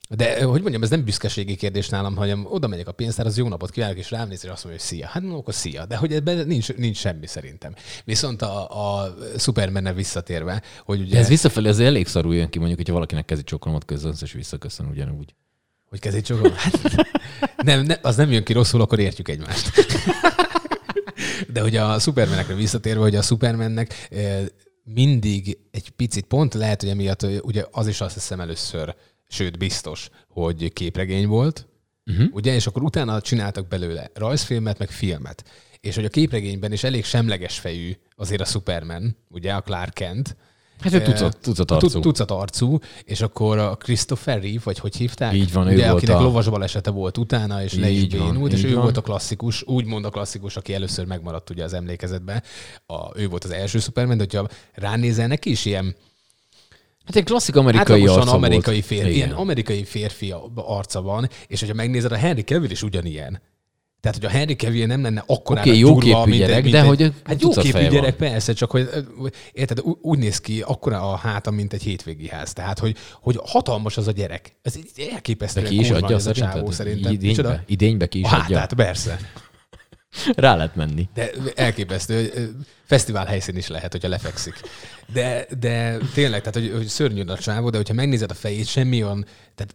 De 0.08 0.42
hogy 0.44 0.60
mondjam, 0.60 0.82
ez 0.82 0.90
nem 0.90 1.04
büszkeségi 1.04 1.56
kérdés 1.56 1.88
nálam, 1.88 2.16
hanem 2.16 2.46
oda 2.50 2.66
megyek 2.66 2.88
a 2.88 2.92
pénztár, 2.92 3.26
az 3.26 3.38
jó 3.38 3.48
napot 3.48 3.70
kívánok, 3.70 3.96
és 3.96 4.10
rám 4.10 4.28
néz, 4.28 4.44
és 4.44 4.50
azt 4.50 4.64
mondja, 4.64 4.82
hogy 4.82 4.90
szia. 4.90 5.06
Hát 5.06 5.22
mondom, 5.22 5.40
akkor 5.40 5.54
szia. 5.54 5.86
De 5.86 5.96
hogy 5.96 6.12
ebben 6.12 6.46
nincs, 6.46 6.72
nincs 6.72 6.96
semmi 6.96 7.26
szerintem. 7.26 7.74
Viszont 8.04 8.42
a, 8.42 8.68
a 9.02 9.14
Superman 9.38 9.94
visszatérve, 9.94 10.62
hogy 10.84 11.00
ugye... 11.00 11.12
De 11.12 11.18
ez 11.18 11.28
visszafelé 11.28 11.68
az 11.68 11.78
elég 11.80 12.06
szarul 12.06 12.34
jön 12.34 12.48
ki, 12.48 12.58
mondjuk, 12.58 12.78
hogyha 12.78 12.94
valakinek 12.94 13.24
kezi 13.24 13.42
csokolomat 13.42 13.84
közönsz, 13.84 14.22
és 14.22 14.32
visszaköszön 14.32 14.86
ugyanúgy. 14.86 15.34
Hogy 15.90 16.00
kezét 16.00 16.24
csokom? 16.24 16.52
Hát, 16.52 16.94
nem, 17.56 17.82
nem, 17.82 17.98
az 18.02 18.16
nem 18.16 18.30
jön 18.30 18.44
ki 18.44 18.52
rosszul, 18.52 18.80
akkor 18.80 18.98
értjük 18.98 19.28
egymást. 19.28 19.70
De 21.52 21.60
hogy 21.60 21.76
a 21.76 21.98
Supermanekre 21.98 22.54
visszatérve, 22.54 23.00
hogy 23.00 23.16
a 23.16 23.22
Supermannek 23.22 24.08
eh, 24.10 24.44
mindig 24.84 25.58
egy 25.70 25.90
picit, 25.90 26.24
pont 26.24 26.54
lehet, 26.54 26.80
hogy 26.80 26.90
emiatt 26.90 27.26
ugye 27.42 27.64
az 27.70 27.88
is 27.88 28.00
azt 28.00 28.14
hiszem 28.14 28.40
először, 28.40 28.94
sőt 29.28 29.58
biztos, 29.58 30.08
hogy 30.28 30.72
képregény 30.72 31.26
volt, 31.26 31.68
uh-huh. 32.06 32.26
ugye, 32.32 32.54
és 32.54 32.66
akkor 32.66 32.82
utána 32.82 33.20
csináltak 33.20 33.68
belőle 33.68 34.10
rajzfilmet, 34.14 34.78
meg 34.78 34.90
filmet. 34.90 35.44
És 35.80 35.94
hogy 35.94 36.04
a 36.04 36.08
képregényben 36.08 36.72
is 36.72 36.84
elég 36.84 37.04
semleges 37.04 37.58
fejű 37.58 37.96
azért 38.16 38.40
a 38.40 38.44
Superman, 38.44 39.16
ugye, 39.28 39.52
a 39.52 39.60
Clark 39.60 39.94
Kent, 39.94 40.36
Hát 40.80 40.92
ő 40.92 41.02
tucat, 41.02 41.36
tucat 41.42 41.70
arcú. 41.70 42.00
Tucat, 42.00 42.30
arcú, 42.30 42.78
és 43.04 43.20
akkor 43.20 43.58
a 43.58 43.74
Christopher 43.76 44.42
Reeve, 44.42 44.60
vagy 44.64 44.78
hogy 44.78 44.96
hívták? 44.96 45.34
Így 45.34 45.52
van, 45.52 45.68
ő 45.68 45.72
Ugye, 45.74 45.84
volt 45.90 45.96
akinek 45.96 46.16
a- 46.16 46.22
lovas 46.22 46.48
balesete 46.48 46.90
volt 46.90 47.18
utána, 47.18 47.62
és 47.62 47.74
le 47.74 47.88
is 47.88 48.02
Így 48.02 48.18
van, 48.18 48.32
bénult, 48.32 48.52
és 48.52 48.58
így 48.58 48.64
ő 48.70 48.72
van. 48.74 48.82
volt 48.82 48.96
a 48.96 49.00
klasszikus, 49.00 49.62
úgymond 49.62 50.04
a 50.04 50.10
klasszikus, 50.10 50.56
aki 50.56 50.74
először 50.74 51.04
megmaradt 51.06 51.50
ugye 51.50 51.64
az 51.64 51.72
emlékezetben. 51.72 52.42
A, 52.86 53.18
ő 53.18 53.28
volt 53.28 53.44
az 53.44 53.50
első 53.50 53.78
Superman, 53.78 54.16
de 54.16 54.22
hogyha 54.30 54.48
ránézel, 54.74 55.26
neki 55.26 55.50
is 55.50 55.64
ilyen 55.64 55.96
Hát 57.04 57.16
egy 57.16 57.24
klasszik 57.24 57.56
amerikai 57.56 57.94
átlagosan 58.00 58.20
arca 58.20 58.32
amerikai 58.34 58.74
volt. 58.74 58.86
férfi, 58.86 59.14
ilyen 59.14 59.30
amerikai 59.30 59.84
férfi 59.84 60.34
arca 60.54 61.02
van, 61.02 61.28
és 61.46 61.60
hogyha 61.60 61.74
megnézed, 61.74 62.12
a 62.12 62.16
Henry 62.16 62.42
Cavill 62.42 62.70
is 62.70 62.82
ugyanilyen. 62.82 63.40
Tehát, 64.00 64.16
hogy 64.16 64.26
a 64.26 64.28
Henry 64.28 64.54
Cavill 64.54 64.86
nem 64.86 65.02
lenne 65.02 65.22
akkor 65.26 65.58
Oké, 65.58 65.78
jóképű 65.78 66.36
gyerek, 66.36 66.68
de 66.68 66.82
hogy 66.82 67.12
hát 67.24 67.38
tucat 67.38 67.56
jóképű 67.56 67.70
feje 67.70 67.88
gyerek, 67.88 68.18
van. 68.18 68.30
persze, 68.30 68.52
csak 68.52 68.70
hogy 68.70 68.88
érted, 69.52 69.78
úgy 70.00 70.18
néz 70.18 70.40
ki 70.40 70.60
akkora 70.60 71.12
a 71.12 71.16
háta, 71.16 71.50
mint 71.50 71.72
egy 71.72 71.82
hétvégi 71.82 72.28
ház. 72.28 72.52
Tehát, 72.52 72.78
hogy, 72.78 72.96
hogy 73.20 73.38
hatalmas 73.44 73.96
az 73.96 74.08
a 74.08 74.12
gyerek. 74.12 74.56
Ez 74.62 74.76
így 74.76 75.08
elképesztően 75.12 75.64
De 75.64 75.70
ki 75.70 75.78
is 75.80 75.90
adja 75.90 76.16
ez 76.16 76.26
a 76.26 76.32
csávó 76.32 76.70
szerintem. 76.70 77.12
Idénybe, 77.12 77.26
Micsoda? 77.26 77.62
idénybe 77.66 78.06
ki 78.06 78.18
is 78.18 78.24
A 78.24 78.28
adja. 78.28 78.58
hátát, 78.58 78.74
persze. 78.74 79.18
Rá 80.36 80.56
lehet 80.56 80.76
menni. 80.76 81.08
De 81.14 81.30
elképesztő, 81.54 82.50
fesztivál 82.84 83.26
helyszín 83.26 83.56
is 83.56 83.68
lehet, 83.68 83.92
hogyha 83.92 84.08
lefekszik. 84.08 84.54
De, 85.12 85.46
de 85.60 85.96
tényleg, 86.14 86.38
tehát, 86.42 86.54
hogy, 86.54 86.76
hogy 86.76 86.86
szörnyű 86.86 87.22
a 87.22 87.38
csávó, 87.38 87.70
de 87.70 87.76
hogyha 87.76 87.94
megnézed 87.94 88.30
a 88.30 88.34
fejét, 88.34 88.66
semmi 88.66 89.04
olyan, 89.04 89.26
tehát 89.54 89.74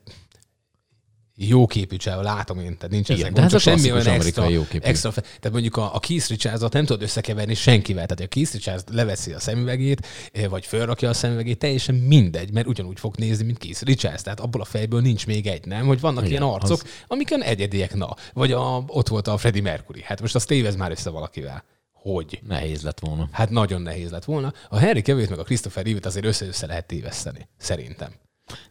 jó 1.37 1.65
képű 1.65 1.95
csávó, 1.95 2.21
látom 2.21 2.59
én, 2.59 2.75
tehát 2.77 2.89
nincs 2.91 3.09
Igen, 3.09 3.21
ezek 3.21 3.33
de 3.33 3.41
ez 3.41 3.53
a 3.53 3.59
semmi 3.59 3.91
olyan 3.91 4.07
extra, 4.07 4.47
jóképű. 4.49 4.87
extra 4.87 5.11
fe, 5.11 5.21
tehát 5.21 5.51
mondjuk 5.51 5.77
a, 5.77 5.95
a 5.95 5.99
Keith 5.99 6.27
richards 6.29 6.61
nem 6.71 6.85
tudod 6.85 7.01
összekeverni 7.01 7.53
senkivel, 7.53 8.05
tehát 8.05 8.23
a 8.31 8.35
Keith 8.35 8.51
Richards 8.53 8.83
leveszi 8.91 9.31
a 9.33 9.39
szemüvegét, 9.39 10.07
eh, 10.31 10.47
vagy 10.49 10.65
fölrakja 10.65 11.09
a 11.09 11.13
szemüvegét, 11.13 11.57
teljesen 11.57 11.95
mindegy, 11.95 12.51
mert 12.51 12.67
ugyanúgy 12.67 12.99
fog 12.99 13.15
nézni, 13.17 13.45
mint 13.45 13.57
Keith 13.57 13.81
Richards, 13.81 14.21
tehát 14.21 14.39
abból 14.39 14.61
a 14.61 14.65
fejből 14.65 15.01
nincs 15.01 15.27
még 15.27 15.47
egy, 15.47 15.65
nem? 15.65 15.85
Hogy 15.85 15.99
vannak 15.99 16.25
Igen, 16.25 16.41
ilyen 16.41 16.53
arcok, 16.53 16.81
az- 16.83 16.89
amiken 17.07 17.43
egyediek, 17.43 17.93
na. 17.95 18.15
Vagy 18.33 18.51
a, 18.51 18.83
ott 18.87 19.07
volt 19.07 19.27
a 19.27 19.37
Freddie 19.37 19.61
Mercury, 19.61 20.01
hát 20.03 20.21
most 20.21 20.35
azt 20.35 20.47
tévez 20.47 20.75
már 20.75 20.91
össze 20.91 21.09
valakivel. 21.09 21.63
Hogy? 21.93 22.39
Nehéz 22.47 22.81
lett 22.81 22.99
volna. 22.99 23.29
Hát 23.31 23.49
nagyon 23.49 23.81
nehéz 23.81 24.11
lett 24.11 24.25
volna. 24.25 24.53
A 24.69 24.79
Harry 24.79 25.01
Cavill 25.01 25.25
meg 25.29 25.39
a 25.39 25.43
Christopher 25.43 25.83
Reeve-t 25.85 26.05
azért 26.05 26.25
össze-össze 26.25 26.65
lehet 26.67 26.85
téveszteni. 26.85 27.47
Szerintem. 27.57 28.09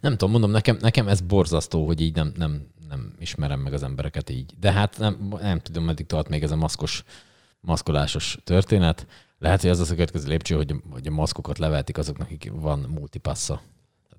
Nem 0.00 0.12
tudom, 0.12 0.30
mondom, 0.30 0.50
nekem, 0.50 0.76
nekem 0.80 1.08
ez 1.08 1.20
borzasztó, 1.20 1.86
hogy 1.86 2.00
így 2.00 2.14
nem, 2.14 2.32
nem, 2.36 2.66
nem 2.88 3.12
ismerem 3.18 3.60
meg 3.60 3.72
az 3.72 3.82
embereket 3.82 4.30
így. 4.30 4.52
De 4.60 4.72
hát 4.72 4.98
nem, 4.98 5.34
nem 5.40 5.60
tudom, 5.60 5.84
meddig 5.84 6.06
tart 6.06 6.28
még 6.28 6.42
ez 6.42 6.50
a 6.50 6.56
maszkos, 6.56 7.04
maszkolásos 7.60 8.38
történet. 8.44 9.06
Lehet, 9.38 9.60
hogy 9.60 9.70
az 9.70 9.80
az 9.80 9.90
a 9.90 9.94
következő 9.94 10.28
lépcső, 10.28 10.54
hogy, 10.56 10.74
hogy 10.90 11.06
a 11.06 11.10
maszkokat 11.10 11.58
leveltik 11.58 11.98
azoknak, 11.98 12.26
akik 12.26 12.50
van 12.54 12.78
multipassa. 12.78 13.62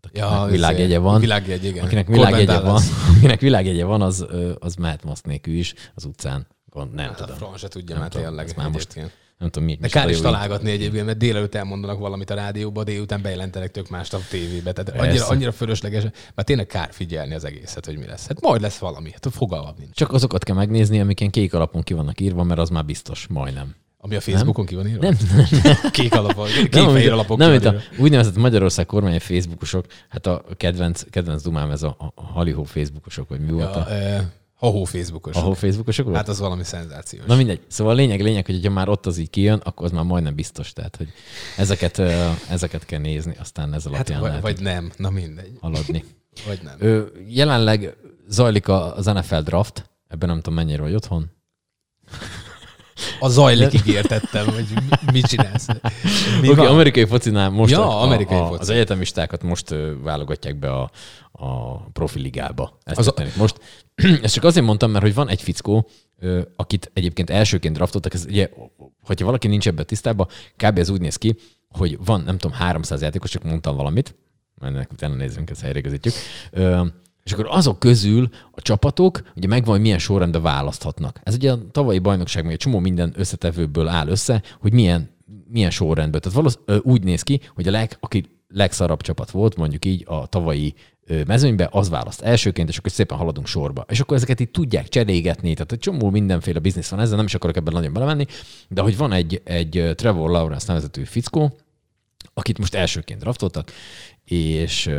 Tehát 0.02 0.32
akinek 0.32 0.52
világjegye 0.52 1.00
van. 1.00 1.20
Világjegy, 1.20 1.64
igen. 1.64 1.86
Akinek 1.86 2.08
világjegye 2.08 2.60
van, 2.60 2.82
akinek 3.16 3.40
világjegye 3.40 3.86
van, 3.86 4.02
az, 4.02 4.26
az 4.60 4.76
mehet 4.76 5.04
maszk 5.04 5.26
nélkül 5.26 5.54
is 5.54 5.74
az 5.96 6.06
utcán. 6.06 6.48
Gond, 6.70 6.94
nem 6.94 7.06
Hát 7.06 7.20
a 7.20 7.24
tudom. 7.24 7.38
franc 7.38 7.60
se 7.60 7.68
tudja 7.68 7.94
Nem 7.96 8.04
már 8.04 8.12
tényleg. 8.12 8.54
már 8.56 8.70
most. 8.70 9.00
Nem 9.38 9.50
tudom, 9.50 9.68
mi. 9.68 9.78
De 9.82 9.88
kár 9.88 10.10
is 10.10 10.20
találgatni 10.20 10.72
egyébként, 10.72 11.06
mert 11.06 11.18
délelőtt 11.18 11.56
elmondanak 11.56 12.00
valamit 12.00 12.30
a 12.30 12.36
rádióba, 12.36 12.84
délután 12.84 13.22
bejelentenek 13.22 13.72
tök 13.72 13.90
mást 13.90 14.14
a 14.14 14.20
tévébe. 14.30 14.72
Tehát 14.72 15.02
annyira, 15.02 15.28
annyira 15.28 15.52
fölösleges, 15.52 16.04
mert 16.36 16.48
tényleg 16.48 16.66
kár 16.66 16.90
figyelni 16.92 17.34
az 17.34 17.46
egészet, 17.46 17.86
hogy 17.86 17.98
mi 17.98 18.06
lesz. 18.06 18.28
Hát 18.28 18.42
majd 18.42 18.62
lesz 18.62 18.78
valami, 18.78 19.12
hát 19.12 19.28
fogalmam 19.34 19.76
nincs. 19.78 19.96
Csak 19.96 20.14
azokat 20.14 20.44
kell 20.44 20.56
megnézni, 20.56 21.00
amik 21.00 21.20
ilyen 21.20 21.32
kék 21.32 21.54
alapon 21.54 21.82
ki 21.82 21.94
vannak 21.94 22.20
írva, 22.20 22.44
mert 22.44 22.60
az 22.60 22.70
már 22.70 22.86
biztos, 22.86 23.28
majdnem. 23.28 23.76
Ami 23.98 24.16
a 24.16 24.22
Facebookon 24.22 24.66
ki 24.66 24.76
van 24.76 24.88
írva? 24.88 25.02
Nem, 25.02 25.18
Kék 25.92 26.14
alapon, 26.14 26.48
kék 26.48 26.74
nem, 26.74 26.90
fehér 26.90 27.12
alapok 27.12 27.38
nem, 27.38 27.52
mint 27.52 27.66
a 27.66 27.76
úgynevezett 27.98 28.36
Magyarország 28.36 28.86
kormány 28.86 29.20
Facebookosok, 29.20 29.86
hát 30.10 30.26
a 30.26 30.44
kedvenc, 30.58 31.04
kedvenc 31.10 31.42
dumám 31.42 31.72
ez 31.72 31.84
a, 31.84 32.12
a 32.16 32.22
Halihó 32.22 32.64
Facebookosok, 32.64 33.30
vagy 33.30 33.40
mi 33.40 33.52
volt 33.52 33.76
Ja, 33.76 33.82
a, 33.82 33.92
eh, 33.92 34.22
Hahó 34.66 34.84
Facebookos. 34.84 35.36
a 35.36 35.40
Hó 35.40 35.54
Facebookosok 35.54 36.06
volt? 36.06 36.18
Hát 36.18 36.28
az 36.28 36.40
valami 36.40 36.64
szenzációs. 36.64 37.26
Na 37.26 37.36
mindegy. 37.36 37.60
Szóval 37.68 37.94
a 37.94 37.96
lényeg, 37.96 38.22
lényeg, 38.22 38.46
hogy 38.46 38.66
ha 38.66 38.72
már 38.72 38.90
ott 38.90 39.06
az 39.06 39.18
így 39.18 39.30
kijön, 39.30 39.60
akkor 39.64 39.86
az 39.86 39.92
már 39.92 40.04
majdnem 40.04 40.36
biztos. 40.36 40.74
Tehát, 40.74 40.96
hogy 40.96 41.08
ezeket, 41.58 42.00
ezeket 42.50 42.86
kell 42.86 43.00
nézni, 43.00 43.36
aztán 43.40 43.74
ez 43.74 43.84
hát, 43.84 43.94
alapján 43.94 44.20
vagy, 44.20 44.28
lehet 44.30 44.44
vagy 44.44 44.60
nem, 44.60 44.92
na 44.98 45.10
mindegy. 45.10 45.58
haladni. 45.62 46.04
Vagy 46.48 46.60
nem. 46.64 46.76
Ö, 46.80 47.04
jelenleg 47.28 47.96
zajlik 48.28 48.68
a- 48.68 48.96
az 48.96 49.06
NFL 49.06 49.36
draft, 49.40 49.90
ebben 50.08 50.30
nem 50.30 50.38
tudom 50.38 50.54
mennyire 50.54 50.82
vagy 50.82 50.94
otthon. 50.94 51.32
A 53.20 53.30
zajlik 53.30 53.74
ígértettem, 53.74 54.46
hogy 54.46 54.66
mi- 54.74 55.12
mit 55.12 55.26
csinálsz. 55.26 55.68
Oké, 56.38 56.50
okay, 56.50 56.66
amerikai 56.66 57.06
focinál 57.06 57.50
most 57.50 57.72
Ja, 57.72 57.88
a, 57.88 58.02
amerikai 58.02 58.38
a, 58.38 58.46
foci. 58.46 58.60
az 58.62 58.70
egyetemistákat 58.70 59.44
most 59.44 59.72
ö, 59.72 59.94
válogatják 60.04 60.60
be 60.60 60.72
a, 60.72 60.92
a 61.32 61.76
profiligába. 61.94 62.78
Ezt 62.84 62.98
Az 63.00 63.08
a- 63.08 63.14
most. 63.38 63.60
Ezt 64.24 64.34
csak 64.34 64.44
azért 64.44 64.66
mondtam, 64.66 64.92
mert 64.92 65.04
hogy 65.04 65.14
van 65.14 65.30
egy 65.30 65.42
fickó, 65.42 65.88
akit 66.56 66.92
egyébként 66.94 67.30
elsőként 67.30 67.76
draftoltak, 67.76 68.14
ez 68.14 68.26
ugye, 68.28 68.50
hogyha 69.04 69.26
valaki 69.26 69.48
nincs 69.48 69.68
ebben 69.68 69.86
tisztában, 69.86 70.28
kb. 70.58 70.78
ez 70.78 70.90
úgy 70.90 71.02
néz 71.02 71.16
ki, 71.16 71.36
hogy 71.70 71.98
van, 72.06 72.22
nem 72.22 72.38
tudom, 72.38 72.58
300 72.58 73.02
játékos, 73.02 73.30
csak 73.30 73.44
mondtam 73.44 73.76
valamit, 73.76 74.16
ennek 74.62 74.92
utána 74.92 75.16
nézzünk, 75.16 75.50
ezt 75.50 75.62
helyreigazítjuk. 75.62 76.14
Ö, 76.52 76.82
és 77.26 77.32
akkor 77.34 77.48
azok 77.50 77.80
közül 77.80 78.30
a 78.52 78.62
csapatok 78.62 79.22
ugye 79.36 79.48
megvan, 79.48 79.74
hogy 79.74 79.82
milyen 79.82 80.00
sorrendben 80.00 80.42
választhatnak. 80.42 81.20
Ez 81.24 81.34
ugye 81.34 81.52
a 81.52 81.72
tavalyi 81.72 82.00
bajnokság 82.00 82.44
még 82.44 82.54
egy 82.54 82.60
csomó 82.60 82.80
minden 82.80 83.14
összetevőből 83.16 83.88
áll 83.88 84.08
össze, 84.08 84.42
hogy 84.60 84.74
milyen, 84.74 85.10
milyen 85.48 85.70
sorrendben. 85.70 86.22
Tehát 86.22 86.38
valószínűleg 86.38 86.86
úgy 86.86 87.04
néz 87.04 87.22
ki, 87.22 87.42
hogy 87.56 87.68
a 87.68 87.72
leg, 87.72 87.98
aki 88.00 88.26
legszarabb 88.48 89.02
csapat 89.02 89.32
volt, 89.32 89.56
mondjuk 89.56 89.86
így 89.86 90.04
a 90.08 90.28
tavalyi 90.28 90.74
mezőnybe, 91.28 91.70
az 91.72 91.90
választ 91.90 92.22
elsőként, 92.22 92.70
és 92.70 92.78
akkor 92.78 92.92
szépen 92.92 93.18
haladunk 93.18 93.48
sorba. 93.48 93.86
És 93.90 94.00
akkor 94.00 94.18
ezeket 94.18 94.40
így 94.40 94.52
tudják 94.52 94.88
cserégetni, 94.88 95.54
tehát 95.54 95.72
egy 95.72 95.80
csomó 95.80 96.10
mindenféle 96.10 96.60
biznisz 96.60 96.90
van 96.90 97.00
ezzel, 97.00 97.16
nem 97.16 97.26
is 97.26 97.36
akarok 97.36 97.56
ebben 97.56 97.74
nagyon 97.74 97.94
belemenni, 97.94 98.26
de 98.70 98.82
hogy 98.82 98.98
van 98.98 99.12
egy, 99.12 99.42
egy 99.44 99.92
Trevor 99.96 100.30
Lawrence 100.30 100.66
nevezetű 100.68 101.04
fickó, 101.04 101.58
akit 102.34 102.58
most 102.58 102.76
elsőként 102.76 103.20
draftoltak, 103.20 103.72
és 104.24 104.90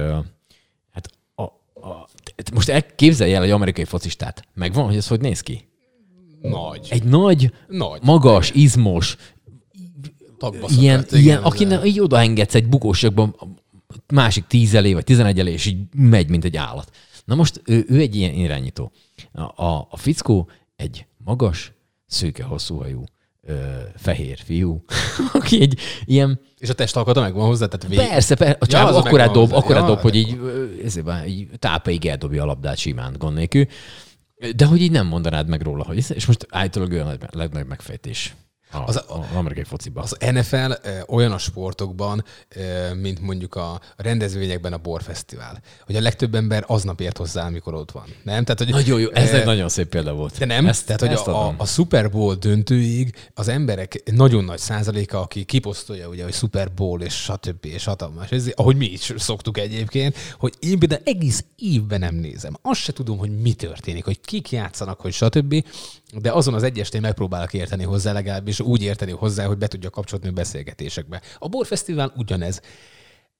a, 1.80 2.08
most 2.54 2.68
el- 2.68 2.94
képzelj 2.94 3.34
el 3.34 3.42
egy 3.42 3.50
amerikai 3.50 3.84
focistát. 3.84 4.48
Megvan, 4.54 4.84
hogy 4.84 4.96
ez 4.96 5.06
hogy 5.06 5.20
néz 5.20 5.40
ki? 5.40 5.68
Nagy. 6.40 6.86
Egy 6.90 7.04
nagy, 7.04 7.52
Nagy. 7.68 8.00
magas, 8.02 8.50
izmos, 8.50 9.16
ilyen, 10.68 11.00
szakadt, 11.00 11.12
ilyen 11.12 11.42
akinek 11.42 11.86
így 11.86 12.00
odaengedsz 12.00 12.54
egy 12.54 12.68
bukósokban, 12.68 13.36
másik 14.12 14.46
tíz 14.46 14.74
elé, 14.74 14.92
vagy 14.92 15.04
tizenegy 15.04 15.38
elé, 15.38 15.52
és 15.52 15.66
így 15.66 15.78
megy, 15.94 16.28
mint 16.28 16.44
egy 16.44 16.56
állat. 16.56 16.90
Na 17.24 17.34
most 17.34 17.62
ő, 17.64 17.84
ő 17.88 18.00
egy 18.00 18.14
ilyen 18.14 18.34
irányító. 18.34 18.92
A, 19.32 19.64
a, 19.64 19.86
a 19.90 19.96
fickó 19.96 20.48
egy 20.76 21.06
magas, 21.24 21.72
szőke, 22.06 22.42
hosszúhajú, 22.42 23.04
ö, 23.46 23.54
fehér 23.96 24.38
fiú, 24.44 24.84
aki 25.32 25.60
egy 25.60 25.78
ilyen, 26.04 26.40
És 26.58 26.68
a 26.68 26.74
testalkata 26.74 27.20
megvan 27.20 27.46
hozzá, 27.46 27.66
tehát 27.66 27.88
végig. 27.88 28.08
persze, 28.08 28.34
persze 28.34 28.52
a 28.54 28.56
Ja, 28.60 28.66
csávó 28.66 28.88
az 28.88 29.04
akkorát 29.04 29.30
dob, 29.30 29.52
akkorát 29.52 29.82
Ja, 29.82 29.86
dob, 29.88 29.98
hogy 30.00 30.14
így, 30.14 30.38
van, 31.04 31.26
így 31.26 31.48
tápaig 31.58 32.06
eldobja 32.06 32.42
a 32.42 32.46
labdát 32.46 32.76
simán, 32.76 33.14
gond 33.18 33.36
nélkül. 33.36 33.64
De 34.56 34.64
hogy 34.64 34.80
így 34.82 34.90
nem 34.90 35.06
mondanád 35.06 35.48
meg 35.48 35.62
róla, 35.62 35.84
hogy 35.84 35.96
és 36.14 36.26
most 36.26 36.46
állítólag 36.50 36.92
ő 36.92 37.00
a 37.00 37.04
nagy- 37.04 37.20
legnagyobb 37.30 37.68
megfejtés 37.68 38.34
a, 38.70 38.76
Az 38.78 38.96
az, 38.96 39.04
a- 39.08 39.14
a, 39.14 39.18
az 39.18 39.36
amerikai 39.36 39.64
fociban. 39.64 40.02
Az 40.02 40.16
NFL 40.32 40.72
olyan 41.06 41.32
a 41.32 41.38
sportokban, 41.38 42.24
mint 43.00 43.20
mondjuk 43.20 43.54
a 43.54 43.80
rendezvényekben 43.96 44.72
a 44.72 44.76
borfesztivál, 44.78 45.60
hogy 45.86 45.96
a 45.96 46.00
legtöbb 46.00 46.34
ember 46.34 46.64
aznap 46.66 47.00
ért 47.00 47.16
hozzá, 47.18 47.46
amikor 47.46 47.74
ott 47.74 47.90
van. 47.90 48.04
Nem? 48.22 48.44
Tehát, 48.44 48.58
hogy, 48.58 48.68
Nagyon 48.68 49.00
jó, 49.00 49.10
ez 49.10 49.28
eh, 49.30 49.38
egy 49.38 49.44
nagyon 49.44 49.68
szép 49.68 49.88
példa 49.88 50.14
volt. 50.14 50.38
De 50.38 50.44
nem, 50.44 50.66
ezt, 50.66 50.86
tehát 50.86 51.00
hogy 51.00 51.10
ezt 51.10 51.26
a, 51.26 51.34
a, 51.34 51.42
adom. 51.42 51.54
a 51.58 51.66
Super 51.66 52.10
Bowl 52.10 52.34
döntőig 52.34 53.14
az 53.34 53.48
emberek 53.48 54.02
nagyon 54.12 54.44
nagy 54.44 54.58
százaléka, 54.58 55.20
aki 55.20 55.44
kiposztolja, 55.44 56.08
ugye, 56.08 56.24
hogy 56.24 56.32
Super 56.34 56.72
Bowl 56.74 57.00
és 57.02 57.14
stb. 57.22 57.64
és 57.64 57.84
hatalmas, 57.84 58.30
ez, 58.30 58.46
ahogy 58.54 58.76
mi 58.76 58.86
is 58.86 59.12
szoktuk 59.16 59.58
egyébként, 59.58 60.16
hogy 60.38 60.54
én 60.60 60.78
például 60.78 61.02
egész 61.04 61.44
évben 61.56 62.00
nem 62.00 62.14
nézem. 62.14 62.56
Azt 62.62 62.80
se 62.80 62.92
tudom, 62.92 63.18
hogy 63.18 63.40
mi 63.40 63.52
történik, 63.52 64.04
hogy 64.04 64.20
kik 64.20 64.50
játszanak, 64.50 65.00
hogy 65.00 65.12
stb. 65.12 65.64
De 66.14 66.32
azon 66.32 66.54
az 66.54 66.62
egyestén 66.62 67.00
megpróbálok 67.00 67.52
érteni 67.52 67.84
hozzá, 67.84 68.12
legalábbis 68.12 68.60
úgy 68.60 68.82
érteni 68.82 69.12
hozzá, 69.12 69.46
hogy 69.46 69.58
be 69.58 69.66
tudja 69.66 69.90
kapcsolni 69.90 70.28
a 70.28 70.32
beszélgetésekbe. 70.32 71.22
A 71.38 71.48
Borfesztivál 71.48 72.12
ugyanez. 72.16 72.60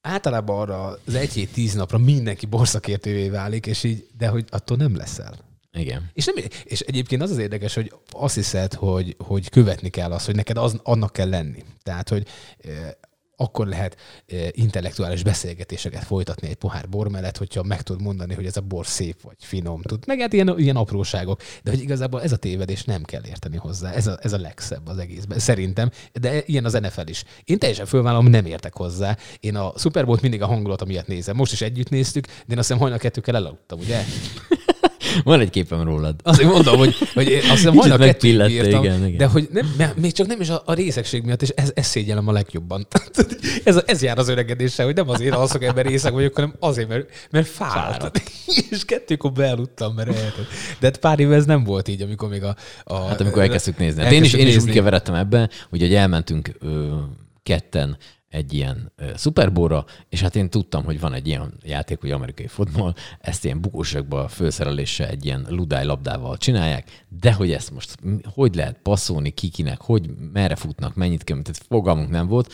Általában 0.01 0.61
arra 0.61 0.99
az 1.07 1.15
egy 1.15 1.33
hét, 1.33 1.53
tíz 1.53 1.75
napra 1.75 1.99
mindenki 1.99 2.47
borszakértővé 2.47 3.29
válik, 3.29 3.67
és 3.67 3.85
így, 3.85 4.07
de 4.19 4.29
hogy 4.29 4.45
attól 4.49 4.77
nem 4.77 4.97
leszel. 4.97 5.35
Igen. 5.73 6.11
És, 6.13 6.25
nem, 6.25 6.35
és 6.65 6.81
egyébként 6.81 7.23
az 7.23 7.31
az 7.31 7.39
érdekes, 7.39 7.75
hogy 7.75 7.93
azt 8.11 8.35
hiszed, 8.35 8.75
hogy, 8.75 9.17
hogy 9.19 9.49
követni 9.49 9.89
kell 9.89 10.13
azt, 10.13 10.27
hogy 10.27 10.35
neked 10.35 10.57
az, 10.57 10.81
annak 10.83 11.13
kell 11.13 11.29
lenni. 11.29 11.65
Tehát, 11.83 12.09
hogy 12.09 12.27
eh, 12.59 12.91
akkor 13.37 13.67
lehet 13.67 13.97
eh, 14.27 14.49
intellektuális 14.51 15.23
beszélgetéseket 15.23 16.05
folytatni 16.05 16.49
egy 16.49 16.55
pohár 16.55 16.89
bor 16.89 17.09
mellett, 17.09 17.37
hogyha 17.37 17.63
meg 17.63 17.83
tudod 17.83 18.03
mondani, 18.03 18.35
hogy 18.35 18.47
ez 18.47 18.57
a 18.57 18.61
bor 18.61 18.87
szép 18.87 19.23
vagy 19.23 19.37
finom. 19.39 19.83
Tud. 19.83 20.07
Meg 20.07 20.21
hát 20.21 20.33
ilyen, 20.33 20.59
ilyen 20.59 20.77
apróságok. 20.77 21.41
De 21.63 21.71
hogy 21.71 21.81
igazából 21.81 22.23
ez 22.23 22.33
a 22.33 22.37
tévedés 22.37 22.85
nem 22.85 23.03
kell 23.03 23.23
érteni 23.27 23.57
hozzá. 23.57 23.93
Ez 23.93 24.07
a, 24.07 24.19
ez 24.23 24.33
a 24.33 24.39
legszebb 24.39 24.89
az 24.89 24.99
egészben. 24.99 25.39
Szerintem. 25.39 25.91
De 26.13 26.43
ilyen 26.47 26.65
az 26.65 26.73
NFL 26.73 27.09
is. 27.09 27.25
Én 27.45 27.59
teljesen 27.59 27.87
fölvállalom, 27.87 28.27
nem 28.27 28.47
értek 28.47 28.75
hozzá. 28.77 29.17
Én 29.41 29.57
a 29.57 29.73
Super 29.77 30.05
Bowl-t 30.05 30.23
mindig 30.23 30.43
a 30.43 30.47
hangulat 30.47 30.85
miatt 30.87 31.07
nézem. 31.07 31.37
Most 31.37 31.53
is 31.53 31.61
együtt 31.61 31.89
néztük, 31.89 32.27
de 32.27 32.33
én 32.53 32.59
azt 32.59 32.67
hiszem 32.67 32.79
hajnal 32.79 32.99
kettőkkel 32.99 33.37
elaludtam, 33.37 33.79
ugye? 33.79 34.03
Van 35.25 35.41
egy 35.41 35.51
képem 35.51 35.83
rólad. 35.83 36.15
Azért 36.23 36.51
mondom, 36.51 36.77
hogy, 36.77 36.95
hogy 37.15 37.33
azt 37.33 37.49
hiszem 37.49 37.73
Kicsit 37.73 37.91
hajnal 37.91 38.07
kettőig 38.07 38.37
megpillette, 38.37 38.69
írtam, 38.69 38.85
igen, 38.85 39.07
igen. 39.07 39.17
de 39.17 39.27
hogy 39.27 39.49
nem, 39.77 39.93
még 39.97 40.13
csak 40.13 40.27
nem 40.27 40.41
is 40.41 40.49
a, 40.49 40.63
a 40.65 40.73
részegség 40.73 41.23
miatt, 41.23 41.43
és 41.43 41.49
ez, 41.49 41.71
ez 41.75 41.87
szégyellem 41.87 42.29
a 42.29 42.33
legjobban. 42.33 42.87
ez, 43.65 43.83
ez 43.87 44.03
jár 44.03 44.19
az 44.19 44.29
öregedéssel, 44.29 44.85
hogy 44.85 44.95
nem 44.95 45.09
azért 45.09 45.35
alszok 45.35 45.63
ebben 45.63 45.85
részeg 45.85 46.13
vagyok, 46.13 46.35
hanem 46.35 46.55
azért, 46.61 46.89
mert, 46.89 47.11
mert 47.31 47.47
fáradt. 47.47 48.23
És 48.71 48.85
kettőkor 48.85 49.33
bealudtam, 49.33 49.95
mert 49.95 50.09
elhetett. 50.09 50.47
De 50.79 50.87
hát 50.87 50.97
pár 50.97 51.19
éve 51.19 51.35
ez 51.35 51.45
nem 51.45 51.65
volt 51.65 51.89
így, 51.89 52.03
amikor 52.03 52.29
még 52.29 52.43
a... 52.43 52.57
a 52.85 53.07
Hát 53.07 53.21
amikor 53.21 53.43
elkezdtük 53.43 53.79
nézni. 53.79 54.03
Hát 54.03 54.13
én 54.13 54.25
is, 54.25 54.33
én 54.33 54.47
is 54.47 54.57
úgy 54.57 54.71
keveredtem 54.71 55.15
ebbe, 55.15 55.49
hogy, 55.71 55.81
hogy 55.81 55.95
elmentünk 55.95 56.51
ö, 56.61 56.95
ketten 57.43 57.97
egy 58.37 58.53
ilyen 58.53 58.93
szuperbóra, 59.15 59.85
és 60.09 60.21
hát 60.21 60.37
én 60.37 60.51
tudtam, 60.51 60.85
hogy 60.85 61.01
van 61.01 61.13
egy 61.13 61.27
ilyen 61.27 61.53
játék, 61.63 62.01
hogy 62.01 62.11
amerikai 62.11 62.47
fotball, 62.47 62.95
ezt 63.21 63.45
ilyen 63.45 63.61
bukósakba 63.61 64.29
fölszereléssel 64.29 65.09
egy 65.09 65.25
ilyen 65.25 65.47
ludály 65.49 65.85
labdával 65.85 66.37
csinálják, 66.37 67.05
de 67.21 67.33
hogy 67.33 67.53
ezt 67.53 67.71
most 67.71 67.97
hogy 68.35 68.55
lehet 68.55 68.79
passzolni, 68.83 69.31
kikinek, 69.31 69.81
hogy 69.81 70.11
merre 70.33 70.57
futnak, 70.57 70.95
mennyit 70.95 71.25
kell, 71.25 71.43
tehát 71.43 71.63
fogalmunk 71.69 72.11
nem 72.11 72.27
volt. 72.27 72.53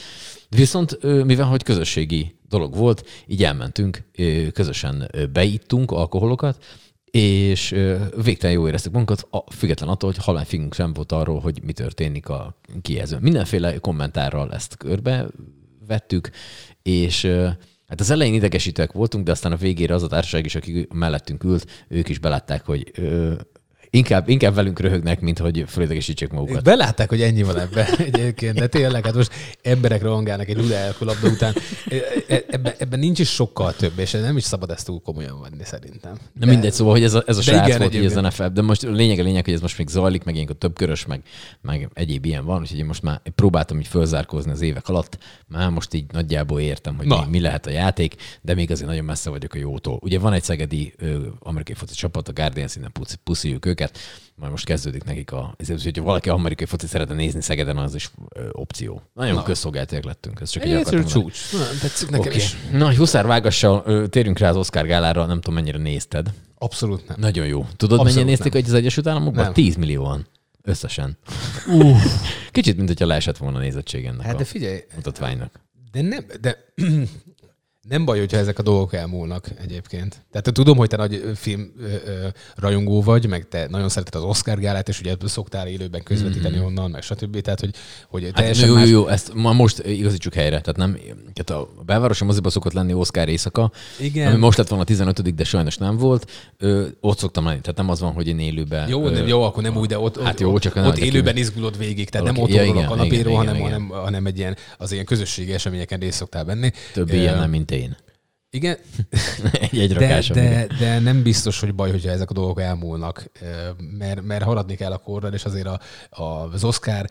Viszont 0.49 1.03
mivel 1.25 1.47
hogy 1.47 1.63
közösségi 1.63 2.35
dolog 2.49 2.77
volt, 2.77 3.09
így 3.27 3.45
elmentünk, 3.45 4.03
közösen 4.53 5.11
beittunk 5.33 5.91
alkoholokat, 5.91 6.65
és 7.11 7.75
végtelen 8.23 8.55
jó 8.55 8.67
éreztük 8.67 8.93
magunkat, 8.93 9.27
a, 9.31 9.53
független 9.53 9.89
attól, 9.89 10.11
hogy 10.11 10.25
halálfingunk 10.25 10.75
sem 10.75 10.93
volt 10.93 11.13
arról, 11.13 11.41
hogy 11.41 11.61
mi 11.63 11.73
történik 11.73 12.29
a 12.29 12.59
kijelzőn. 12.83 13.21
Mindenféle 13.23 13.79
kommentárral 13.79 14.53
ezt 14.53 14.77
körbe 14.77 15.27
vettük, 15.87 16.31
és 16.83 17.25
hát 17.87 18.01
az 18.01 18.11
elején 18.11 18.35
idegesítőek 18.35 18.93
voltunk, 18.93 19.25
de 19.25 19.31
aztán 19.31 19.53
a 19.53 19.57
végére 19.57 19.95
az 19.95 20.03
a 20.03 20.09
társaság 20.09 20.45
is, 20.45 20.55
aki 20.55 20.87
mellettünk 20.95 21.45
ült, 21.45 21.85
ők 21.89 22.09
is 22.09 22.19
belátták, 22.19 22.65
hogy 22.65 22.93
inkább, 23.95 24.29
inkább 24.29 24.55
velünk 24.55 24.81
röhögnek, 24.81 25.21
mint 25.21 25.39
hogy 25.39 25.65
fölidegesítsék 25.67 26.29
Ők 26.29 26.35
magukat. 26.39 26.63
belátták, 26.65 27.09
hogy 27.09 27.23
ennyi 27.23 27.43
van 27.43 27.59
ebben 27.59 27.87
egyébként, 28.13 28.55
de 28.59 28.67
tényleg, 28.67 29.05
hát 29.05 29.15
most 29.15 29.31
emberek 29.63 30.03
rohangálnak 30.03 30.49
egy 30.49 30.57
Luda 30.57 30.75
elkulabda 30.75 31.29
után. 31.29 31.55
E- 31.89 32.35
e- 32.35 32.45
Ebben, 32.49 32.73
ebben 32.79 32.99
nincs 32.99 33.19
is 33.19 33.29
sokkal 33.29 33.75
több, 33.75 33.99
és 33.99 34.11
nem 34.11 34.37
is 34.37 34.43
szabad 34.45 34.71
ezt 34.71 34.87
túl 34.87 35.01
komolyan 35.01 35.41
venni 35.41 35.65
szerintem. 35.65 36.19
Na 36.41 36.47
mindegy, 36.47 36.73
szóval, 36.73 36.93
hogy 36.93 37.03
ez 37.03 37.15
a, 37.15 37.23
ez 37.27 37.37
a 37.37 37.43
de 37.45 37.45
srác 37.53 37.67
igen, 37.67 37.79
volt 37.79 37.95
így 37.95 38.05
az. 38.05 38.15
NFL, 38.15 38.47
de 38.47 38.63
most 38.63 38.83
lényeg 38.83 39.19
a 39.19 39.23
lényeg, 39.23 39.45
hogy 39.45 39.55
ez 39.55 39.61
most 39.61 39.79
még 39.79 39.89
zajlik, 39.89 40.25
meg 40.25 40.35
ilyenkor 40.35 40.57
több 40.57 40.75
körös, 40.75 41.07
meg, 41.07 41.23
meg 41.61 41.89
egyéb 41.95 42.25
ilyen 42.25 42.45
van, 42.45 42.61
úgyhogy 42.61 42.79
én 42.79 42.85
most 42.85 43.03
már 43.03 43.21
próbáltam 43.35 43.79
így 43.79 43.87
fölzárkózni 43.87 44.51
az 44.51 44.61
évek 44.61 44.89
alatt, 44.89 45.19
már 45.49 45.71
most 45.71 45.95
így 45.95 46.05
nagyjából 46.13 46.61
értem, 46.61 46.97
hogy 46.97 47.07
mi, 47.07 47.17
mi, 47.31 47.41
lehet 47.41 47.67
a 47.67 47.71
játék, 47.71 48.15
de 48.43 48.55
még 48.55 48.71
azért 48.71 48.89
nagyon 48.89 49.05
messze 49.05 49.31
vagyok 49.31 49.55
a 49.55 49.59
jótól. 49.59 49.99
Ugye 50.03 50.19
van 50.19 50.33
egy 50.33 50.43
szegedi 50.43 50.93
ö, 50.99 51.27
amerikai 51.39 51.75
foci 51.75 51.95
csapat, 51.95 52.29
a 52.29 52.33
Guardians, 52.33 52.77
innen 52.77 52.93
pusz- 52.93 53.19
pusziljuk 53.25 53.65
őket, 53.83 53.99
majd 54.35 54.51
most 54.51 54.65
kezdődik 54.65 55.05
nekik 55.05 55.33
a, 55.33 55.55
ezért, 55.59 55.83
hogyha 55.83 56.03
valaki 56.03 56.29
amerikai 56.29 56.67
foci 56.67 56.87
szeretne 56.87 57.15
nézni 57.15 57.43
Szegeden, 57.43 57.77
az 57.77 57.95
is 57.95 58.11
ö, 58.35 58.49
opció. 58.53 59.03
Nagyon 59.15 59.35
Na. 59.35 59.43
közszolgáltiak 59.43 60.05
lettünk, 60.05 60.41
ez 60.41 60.51
csak 60.51 60.63
egy 60.63 60.73
akartam 60.73 61.05
csúcs. 61.05 61.53
Na, 61.53 61.59
tetszik 61.81 62.11
nekem 62.11 62.27
Oké. 62.27 62.37
is. 62.37 62.57
Na, 62.73 62.87
hogy 62.87 62.97
Huszár 62.97 63.27
Vágassal 63.27 63.83
ö, 63.87 64.07
térjünk 64.07 64.39
rá 64.39 64.49
az 64.49 64.57
Oscar 64.57 64.87
gálára, 64.87 65.27
nem 65.27 65.41
tudom 65.41 65.55
mennyire 65.55 65.79
nézted. 65.79 66.33
Abszolút 66.59 67.09
nem. 67.09 67.17
Nagyon 67.21 67.47
jó. 67.47 67.61
Tudod, 67.61 67.99
Abszolút 67.99 68.05
mennyien 68.05 68.27
nézték 68.27 68.53
nem. 68.53 68.63
egy 68.63 68.69
az 68.69 68.75
Egyesült 68.75 69.07
Államokban? 69.07 69.45
Nem. 69.45 69.53
10 69.53 69.77
millióan. 69.77 70.27
Összesen. 70.63 71.19
Kicsit, 72.51 72.77
mint 72.77 72.89
hogyha 72.89 73.07
leesett 73.07 73.37
volna 73.37 73.57
a 73.59 73.61
nézettség 73.61 74.05
ennek 74.05 74.27
Hát 74.27 74.35
a 74.35 74.39
de 74.39 74.45
figyelj, 74.45 74.81
mutatványnak. 74.95 75.61
de 75.93 76.03
nem, 76.03 76.27
de 76.41 76.59
nem 77.89 78.05
baj, 78.05 78.19
hogyha 78.19 78.37
ezek 78.37 78.59
a 78.59 78.63
dolgok 78.63 78.95
elmúlnak 78.95 79.47
egyébként. 79.63 80.25
Tehát 80.31 80.53
tudom, 80.53 80.77
hogy 80.77 80.89
te 80.89 80.97
nagy 80.97 81.23
film 81.35 81.73
ö, 81.81 81.85
ö, 81.85 82.27
rajongó 82.57 83.03
vagy, 83.03 83.27
meg 83.27 83.49
te 83.49 83.67
nagyon 83.71 83.89
szereted 83.89 84.15
az 84.15 84.23
Oscar 84.23 84.59
gálát, 84.59 84.89
és 84.89 85.01
ugye 85.01 85.15
szoktál 85.25 85.67
élőben 85.67 86.03
közvetíteni 86.03 86.57
mm-hmm. 86.57 86.65
onnan, 86.65 86.91
meg 86.91 87.03
stb. 87.03 87.41
Tehát, 87.41 87.61
hogy, 87.61 87.75
hogy 88.09 88.23
Hát 88.25 88.35
teljesen 88.35 88.69
jó, 88.69 88.75
jó, 88.75 88.81
más... 88.81 88.89
jó, 88.89 89.07
ezt 89.07 89.35
ma 89.35 89.53
most 89.53 89.79
igazítsuk 89.87 90.35
helyre. 90.35 90.61
Tehát 90.61 90.77
nem, 90.77 90.99
tehát 91.33 91.63
a 91.63 91.83
belvárosi 91.85 92.25
moziba 92.25 92.51
szokott 92.51 92.73
lenni 92.73 92.93
Oscar 92.93 93.29
éjszaka, 93.29 93.71
Igen. 94.01 94.27
ami 94.27 94.39
most 94.39 94.59
lett 94.59 94.69
volna 94.69 94.83
a 94.83 94.87
15 94.87 95.35
de 95.35 95.45
sajnos 95.45 95.77
nem 95.77 95.97
volt. 95.97 96.31
Ö, 96.59 96.87
ott 97.01 97.19
szoktam 97.19 97.45
lenni. 97.45 97.61
Tehát 97.61 97.77
nem 97.77 97.89
az 97.91 98.01
van, 98.01 98.13
hogy 98.13 98.29
én 98.29 98.39
élőben... 98.39 98.89
Jó, 98.89 99.07
ö, 99.07 99.11
nem, 99.11 99.27
jó, 99.27 99.43
akkor 99.43 99.63
nem 99.63 99.77
úgy, 99.77 99.89
de 99.89 99.99
ott, 99.99 100.23
Hát 100.23 100.33
ott, 100.33 100.41
jó, 100.41 100.59
csak 100.59 100.77
ott, 100.77 100.87
ott 100.87 100.99
élőben 100.99 101.37
izgulod 101.37 101.79
végig, 101.79 102.09
tehát 102.09 102.27
Valaki- 102.27 102.53
nem 102.53 102.65
ja, 102.65 102.71
otthonról 102.71 102.83
a 102.83 102.87
igen, 102.87 102.97
kanapéról, 102.97 103.33
igen, 103.33 103.47
hanem, 103.47 103.55
igen, 103.55 103.73
hanem, 103.73 104.03
hanem 104.03 104.27
egy 104.27 104.39
ilyen, 104.39 104.57
az 104.79 104.93
ilyen 104.93 105.05
közösségi 105.05 105.53
eseményeken 105.53 105.99
részt 105.99 106.17
szoktál 106.17 106.45
venni. 106.45 106.71
Több 106.93 107.13
ilyen 107.13 107.39
nem, 107.39 107.51
mint 107.51 107.71
én. 107.73 107.97
Igen, 108.55 108.79
egy, 109.53 109.79
egy 109.81 109.93
de, 109.93 109.99
rakásom. 109.99 110.37
de, 110.37 110.67
de 110.79 110.99
nem 110.99 111.23
biztos, 111.23 111.61
hogy 111.61 111.75
baj, 111.75 111.91
hogyha 111.91 112.11
ezek 112.11 112.31
a 112.31 112.35
dolgok 112.35 112.61
elmúlnak, 112.61 113.31
mert, 113.99 114.23
mert 114.23 114.45
haladni 114.45 114.75
kell 114.75 114.93
a 114.93 114.99
korral, 114.99 115.33
és 115.33 115.45
azért 115.45 115.67
a, 115.67 115.81
a, 116.11 116.23
az 116.23 116.65
Oscar, 116.65 117.07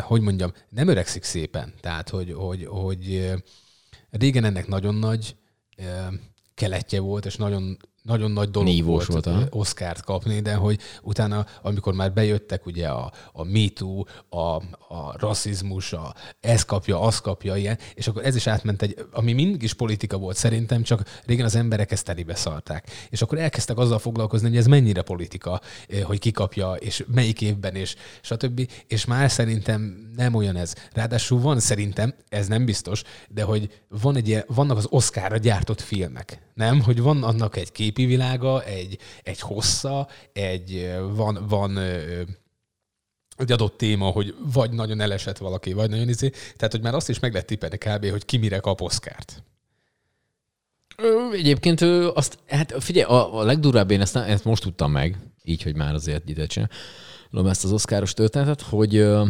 hogy 0.00 0.20
mondjam, 0.20 0.52
nem 0.68 0.88
öregszik 0.88 1.22
szépen. 1.22 1.74
Tehát, 1.80 2.08
hogy, 2.08 2.32
hogy, 2.32 2.66
hogy 2.66 3.32
régen 4.10 4.44
ennek 4.44 4.66
nagyon 4.66 4.94
nagy 4.94 5.36
keletje 6.54 7.00
volt, 7.00 7.26
és 7.26 7.36
nagyon, 7.36 7.76
nagyon 8.04 8.30
nagy 8.30 8.50
dolog 8.50 8.68
Nívós 8.68 9.06
volt, 9.06 9.24
volt, 9.24 9.46
Oscárt 9.50 10.04
kapni, 10.04 10.40
de 10.40 10.54
hogy 10.54 10.80
utána, 11.02 11.46
amikor 11.62 11.94
már 11.94 12.12
bejöttek 12.12 12.66
ugye 12.66 12.88
a, 12.88 13.12
a 13.32 13.44
MeToo, 13.44 14.04
a, 14.28 14.38
a 14.88 15.14
rasszizmus, 15.18 15.92
a 15.92 16.14
ez 16.40 16.62
kapja, 16.64 17.00
az 17.00 17.18
kapja, 17.18 17.56
ilyen, 17.56 17.78
és 17.94 18.08
akkor 18.08 18.24
ez 18.24 18.36
is 18.36 18.46
átment 18.46 18.82
egy, 18.82 19.06
ami 19.12 19.32
mindig 19.32 19.62
is 19.62 19.74
politika 19.74 20.18
volt 20.18 20.36
szerintem, 20.36 20.82
csak 20.82 21.20
régen 21.26 21.44
az 21.44 21.54
emberek 21.54 21.90
ezt 21.92 22.04
telibe 22.04 22.34
szarták. 22.34 22.90
És 23.10 23.22
akkor 23.22 23.38
elkezdtek 23.38 23.78
azzal 23.78 23.98
foglalkozni, 23.98 24.48
hogy 24.48 24.56
ez 24.56 24.66
mennyire 24.66 25.02
politika, 25.02 25.60
hogy 26.02 26.18
ki 26.18 26.30
kapja, 26.30 26.72
és 26.72 27.04
melyik 27.14 27.40
évben, 27.40 27.74
és 27.74 27.94
stb. 28.20 28.70
És 28.86 29.04
már 29.04 29.30
szerintem 29.30 30.10
nem 30.16 30.34
olyan 30.34 30.56
ez. 30.56 30.74
Ráadásul 30.92 31.40
van 31.40 31.60
szerintem, 31.60 32.14
ez 32.28 32.46
nem 32.46 32.64
biztos, 32.64 33.02
de 33.28 33.42
hogy 33.42 33.82
van 33.88 34.16
egy 34.16 34.28
ilyen, 34.28 34.44
vannak 34.46 34.76
az 34.76 34.86
Oscarra 34.90 35.36
gyártott 35.36 35.80
filmek, 35.80 36.42
nem? 36.54 36.80
Hogy 36.80 37.00
van 37.00 37.22
annak 37.22 37.56
egy 37.56 37.72
képi 37.94 38.06
világa, 38.06 38.62
egy, 38.64 38.98
egy 39.22 39.40
hossza, 39.40 40.08
egy, 40.32 40.94
van, 41.14 41.46
van 41.48 41.78
egy 43.36 43.52
adott 43.52 43.76
téma, 43.76 44.06
hogy 44.06 44.34
vagy 44.52 44.70
nagyon 44.70 45.00
elesett 45.00 45.38
valaki, 45.38 45.72
vagy 45.72 45.90
nagyon 45.90 46.08
izé. 46.08 46.28
Tehát, 46.28 46.72
hogy 46.72 46.82
már 46.82 46.94
azt 46.94 47.08
is 47.08 47.18
meg 47.18 47.32
lehet 47.32 47.46
tippelni 47.46 47.78
kb., 47.78 48.10
hogy 48.10 48.24
ki 48.24 48.36
mire 48.36 48.58
kap 48.58 48.80
Oscárt. 48.80 49.42
Ö, 50.96 51.32
Egyébként 51.32 51.80
azt, 52.14 52.38
hát 52.46 52.74
figyelj, 52.82 53.04
a, 53.04 53.38
a 53.38 53.42
legdurvább 53.42 53.90
én 53.90 54.00
ezt, 54.00 54.16
ezt 54.16 54.44
most 54.44 54.62
tudtam 54.62 54.92
meg, 54.92 55.18
így, 55.42 55.62
hogy 55.62 55.76
már 55.76 55.94
azért 55.94 56.28
ide 56.28 56.46
csinálom 56.46 57.50
ezt 57.50 57.64
az 57.64 57.72
oszkáros 57.72 58.12
történetet, 58.12 58.60
hogy 58.60 58.96
ö, 58.96 59.26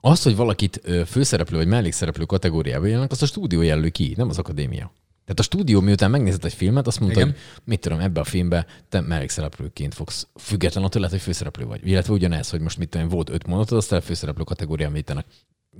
azt, 0.00 0.22
hogy 0.22 0.36
valakit 0.36 0.80
főszereplő 1.06 1.56
vagy 1.56 1.66
mellékszereplő 1.66 2.24
kategóriába 2.24 2.86
jelölnek, 2.86 3.10
azt 3.10 3.22
a 3.22 3.26
stúdió 3.26 3.62
jelöli 3.62 3.90
ki, 3.90 4.14
nem 4.16 4.28
az 4.28 4.38
akadémia. 4.38 4.92
Tehát 5.30 5.50
a 5.50 5.56
stúdió 5.56 5.80
miután 5.80 6.10
megnézett 6.10 6.44
egy 6.44 6.54
filmet, 6.54 6.86
azt 6.86 7.00
mondta, 7.00 7.20
Igen. 7.20 7.32
hogy 7.32 7.62
mit 7.64 7.80
tudom, 7.80 8.00
ebbe 8.00 8.20
a 8.20 8.24
filmbe 8.24 8.66
te 8.88 9.00
mellékszereplőként 9.00 9.94
fogsz, 9.94 10.26
független 10.36 10.84
attól 10.84 11.00
lehet, 11.00 11.16
hogy 11.16 11.24
főszereplő 11.24 11.64
vagy. 11.64 11.86
Illetve 11.86 12.12
ugyanez, 12.12 12.50
hogy 12.50 12.60
most 12.60 12.78
mit 12.78 12.88
tudom, 12.88 13.08
volt 13.08 13.30
öt 13.30 13.46
mondatod, 13.46 13.78
azt 13.78 13.92
a 13.92 14.00
főszereplő 14.00 14.44
kategórián 14.44 14.92
vítenek. 14.92 15.26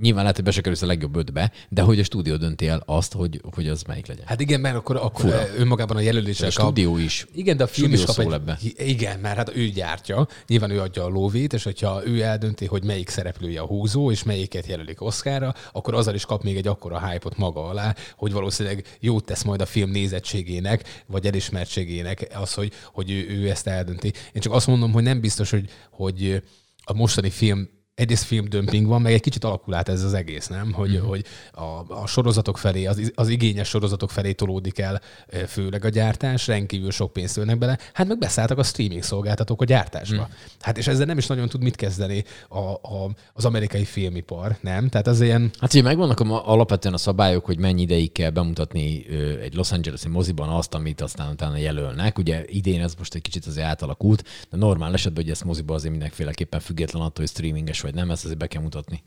Nyilván 0.00 0.20
lehet, 0.20 0.36
hogy 0.36 0.44
be 0.44 0.50
se 0.50 0.60
kerülsz 0.60 0.82
a 0.82 0.86
legjobb 0.86 1.16
ötbe, 1.16 1.52
de 1.68 1.82
hogy 1.82 1.98
a 1.98 2.04
stúdió 2.04 2.36
dönti 2.36 2.66
el 2.66 2.82
azt, 2.86 3.12
hogy, 3.12 3.40
hogy 3.54 3.68
az 3.68 3.82
melyik 3.82 4.06
legyen. 4.06 4.24
Hát 4.26 4.40
igen, 4.40 4.60
mert 4.60 4.76
akkor, 4.76 4.96
akkor 4.96 5.20
Fura. 5.20 5.46
Önmagában 5.56 5.96
a 5.96 6.00
jelöléssel 6.00 6.48
a 6.48 6.52
kap. 6.52 6.64
stúdió 6.64 6.96
is. 6.96 7.26
Igen, 7.34 7.56
de 7.56 7.64
a 7.64 7.66
film 7.66 7.92
is 7.92 8.04
kap 8.04 8.18
egy... 8.18 8.32
ebbe. 8.32 8.58
Igen, 8.76 9.18
mert 9.18 9.36
hát 9.36 9.56
ő 9.56 9.66
gyártja, 9.66 10.28
nyilván 10.46 10.70
ő 10.70 10.80
adja 10.80 11.04
a 11.04 11.08
lóvét, 11.08 11.52
és 11.52 11.62
hogyha 11.62 12.06
ő 12.06 12.22
eldönti, 12.22 12.66
hogy 12.66 12.84
melyik 12.84 13.08
szereplője 13.08 13.60
a 13.60 13.66
húzó, 13.66 14.10
és 14.10 14.22
melyiket 14.22 14.66
jelölik 14.66 15.02
Oscarra, 15.02 15.54
akkor 15.72 15.94
azzal 15.94 16.14
is 16.14 16.24
kap 16.24 16.42
még 16.42 16.56
egy 16.56 16.66
akkora 16.66 17.08
hype 17.08 17.30
maga 17.36 17.68
alá, 17.68 17.94
hogy 18.16 18.32
valószínűleg 18.32 18.96
jót 19.00 19.24
tesz 19.24 19.42
majd 19.42 19.60
a 19.60 19.66
film 19.66 19.90
nézettségének, 19.90 21.02
vagy 21.06 21.26
elismertségének 21.26 22.28
az, 22.34 22.54
hogy, 22.54 22.72
hogy 22.92 23.10
ő, 23.10 23.28
ő 23.28 23.50
ezt 23.50 23.66
eldönti. 23.66 24.12
Én 24.32 24.40
csak 24.40 24.52
azt 24.52 24.66
mondom, 24.66 24.92
hogy 24.92 25.02
nem 25.02 25.20
biztos, 25.20 25.50
hogy, 25.50 25.70
hogy 25.90 26.42
a 26.84 26.92
mostani 26.92 27.30
film 27.30 27.68
egyrészt 28.00 28.24
filmdömping 28.24 28.86
van, 28.86 29.02
meg 29.02 29.12
egy 29.12 29.20
kicsit 29.20 29.44
alakul 29.44 29.74
át 29.74 29.88
ez 29.88 30.02
az 30.02 30.14
egész, 30.14 30.46
nem? 30.46 30.72
Hogy, 30.72 30.98
mm. 30.98 31.06
hogy 31.06 31.24
a, 31.52 31.62
a 31.88 32.06
sorozatok 32.06 32.58
felé, 32.58 32.86
az, 32.86 33.12
az 33.14 33.28
igényes 33.28 33.68
sorozatok 33.68 34.10
felé 34.10 34.32
tolódik 34.32 34.78
el 34.78 35.00
főleg 35.46 35.84
a 35.84 35.88
gyártás, 35.88 36.46
rendkívül 36.46 36.90
sok 36.90 37.12
pénzt 37.12 37.36
ölnek 37.36 37.58
bele, 37.58 37.78
hát 37.92 38.08
meg 38.08 38.18
beszálltak 38.18 38.58
a 38.58 38.62
streaming 38.62 39.02
szolgáltatók 39.02 39.62
a 39.62 39.64
gyártásba. 39.64 40.22
Mm. 40.22 40.32
Hát 40.60 40.78
és 40.78 40.86
ezzel 40.86 41.06
nem 41.06 41.18
is 41.18 41.26
nagyon 41.26 41.48
tud 41.48 41.62
mit 41.62 41.76
kezdeni 41.76 42.24
a, 42.48 42.58
a, 42.58 43.10
az 43.32 43.44
amerikai 43.44 43.84
filmipar, 43.84 44.56
nem? 44.60 44.88
Tehát 44.88 45.06
az 45.06 45.20
ilyen... 45.20 45.50
Hát 45.58 45.72
ugye 45.72 45.82
megvannak 45.82 46.20
a, 46.20 46.48
alapvetően 46.48 46.94
a 46.94 46.98
szabályok, 46.98 47.44
hogy 47.44 47.58
mennyi 47.58 47.82
ideig 47.82 48.12
kell 48.12 48.30
bemutatni 48.30 49.06
egy 49.42 49.54
Los 49.54 49.72
Angeles-i 49.72 50.08
moziban 50.08 50.48
azt, 50.48 50.74
amit 50.74 51.00
aztán 51.00 51.30
utána 51.30 51.56
jelölnek. 51.56 52.18
Ugye 52.18 52.44
idén 52.46 52.82
ez 52.82 52.94
most 52.98 53.14
egy 53.14 53.22
kicsit 53.22 53.46
azért 53.46 53.66
átalakult, 53.66 54.24
de 54.50 54.56
normál 54.56 54.94
esetben, 54.94 55.22
hogy 55.22 55.32
ezt 55.32 55.44
moziba 55.44 55.74
azért 55.74 55.90
mindenféleképpen 55.92 56.60
független 56.60 57.02
attól, 57.02 57.24
hogy 57.24 57.28
streaminges 57.28 57.80
vagy 57.80 57.89
nem, 57.94 58.10
ezt 58.10 58.24
azért 58.24 58.38
be 58.38 58.46
kell 58.46 58.62
mutatni. 58.62 59.02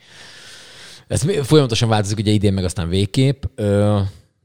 Ez 1.08 1.46
folyamatosan 1.46 1.90
változik, 1.90 2.18
ugye 2.18 2.32
idén 2.32 2.54
meg 2.54 2.64
aztán 2.64 2.90
végképp, 2.90 3.44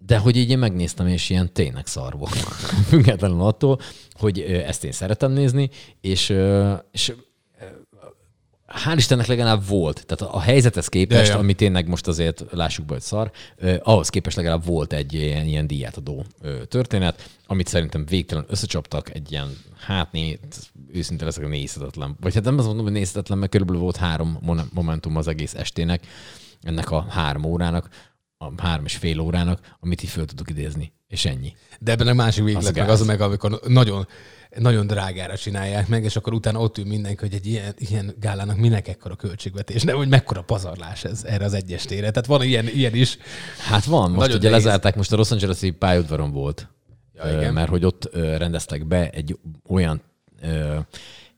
de 0.06 0.18
hogy 0.18 0.36
így 0.36 0.50
én 0.50 0.58
megnéztem, 0.58 1.06
és 1.06 1.30
ilyen 1.30 1.52
tényleg 1.52 1.86
szar 1.86 2.16
volt. 2.18 2.34
Függetlenül 2.90 3.40
attól, 3.40 3.80
hogy 4.12 4.40
ezt 4.40 4.84
én 4.84 4.92
szeretem 4.92 5.32
nézni, 5.32 5.70
és, 6.00 6.34
és 6.90 7.12
hál' 8.68 8.96
Istennek 8.96 9.26
legalább 9.26 9.66
volt. 9.66 10.06
Tehát 10.06 10.34
a 10.34 10.40
helyzethez 10.40 10.88
képest, 10.88 11.30
ja, 11.30 11.38
ami 11.38 11.54
tényleg 11.54 11.88
most 11.88 12.06
azért 12.06 12.44
lássuk 12.50 12.86
be, 12.86 12.92
hogy 12.92 13.02
szar, 13.02 13.30
eh, 13.56 13.76
ahhoz 13.82 14.08
képest 14.08 14.36
legalább 14.36 14.64
volt 14.64 14.92
egy 14.92 15.12
ilyen, 15.12 15.46
ilyen 15.46 15.66
díjátadó 15.66 16.24
eh, 16.42 16.52
történet, 16.68 17.30
amit 17.46 17.68
szerintem 17.68 18.06
végtelen 18.06 18.44
összecsaptak, 18.48 19.14
egy 19.14 19.32
ilyen, 19.32 19.56
hát 19.78 20.12
né, 20.12 20.38
őszinte 20.92 21.24
leszek, 21.24 21.48
nézhetetlen. 21.48 22.16
Vagy 22.20 22.34
hát 22.34 22.44
nem 22.44 22.58
azt 22.58 22.66
mondom, 22.66 22.84
hogy 22.84 22.94
nézhetetlen, 22.94 23.38
mert 23.38 23.50
körülbelül 23.50 23.82
volt 23.82 23.96
három 23.96 24.38
momentum 24.72 25.16
az 25.16 25.28
egész 25.28 25.54
estének, 25.54 26.06
ennek 26.62 26.90
a 26.90 27.06
három 27.08 27.44
órának, 27.44 27.88
a 28.38 28.62
három 28.62 28.84
és 28.84 28.96
fél 28.96 29.20
órának, 29.20 29.76
amit 29.80 30.02
így 30.02 30.10
föl 30.10 30.24
tudok 30.24 30.50
idézni. 30.50 30.92
És 31.06 31.24
ennyi. 31.24 31.56
De 31.80 31.92
ebben 31.92 32.06
a 32.06 32.12
másik 32.12 32.44
véglet 32.44 32.74
meg 32.74 32.88
az 32.88 33.06
meg, 33.06 33.20
amikor 33.20 33.60
nagyon 33.66 34.06
nagyon 34.56 34.86
drágára 34.86 35.36
csinálják 35.36 35.88
meg, 35.88 36.04
és 36.04 36.16
akkor 36.16 36.32
utána 36.32 36.60
ott 36.60 36.78
ül 36.78 36.84
mindenki, 36.84 37.20
hogy 37.20 37.34
egy 37.34 37.46
ilyen, 37.46 37.74
ilyen 37.76 38.14
gálának 38.20 38.56
minek 38.56 38.88
ekkora 38.88 39.16
költségvetés, 39.16 39.82
nem, 39.82 39.96
hogy 39.96 40.08
mekkora 40.08 40.42
pazarlás 40.42 41.04
ez 41.04 41.24
erre 41.24 41.44
az 41.44 41.54
egyes 41.54 41.84
tére. 41.84 42.10
Tehát 42.10 42.26
van 42.26 42.42
ilyen, 42.42 42.66
ilyen 42.66 42.94
is. 42.94 43.18
Hát 43.68 43.84
van, 43.84 44.10
most 44.10 44.20
nagyon 44.20 44.36
ugye 44.36 44.48
nehéz. 44.48 44.64
lezárták, 44.64 44.96
most 44.96 45.12
a 45.12 45.16
Los 45.16 45.30
Angeles-i 45.30 45.70
pályaudvaron 45.70 46.30
volt. 46.32 46.68
Ja, 47.14 47.38
igen. 47.38 47.52
Mert 47.52 47.68
hogy 47.68 47.84
ott 47.84 48.14
rendeztek 48.14 48.86
be 48.86 49.10
egy 49.10 49.38
olyan 49.68 50.02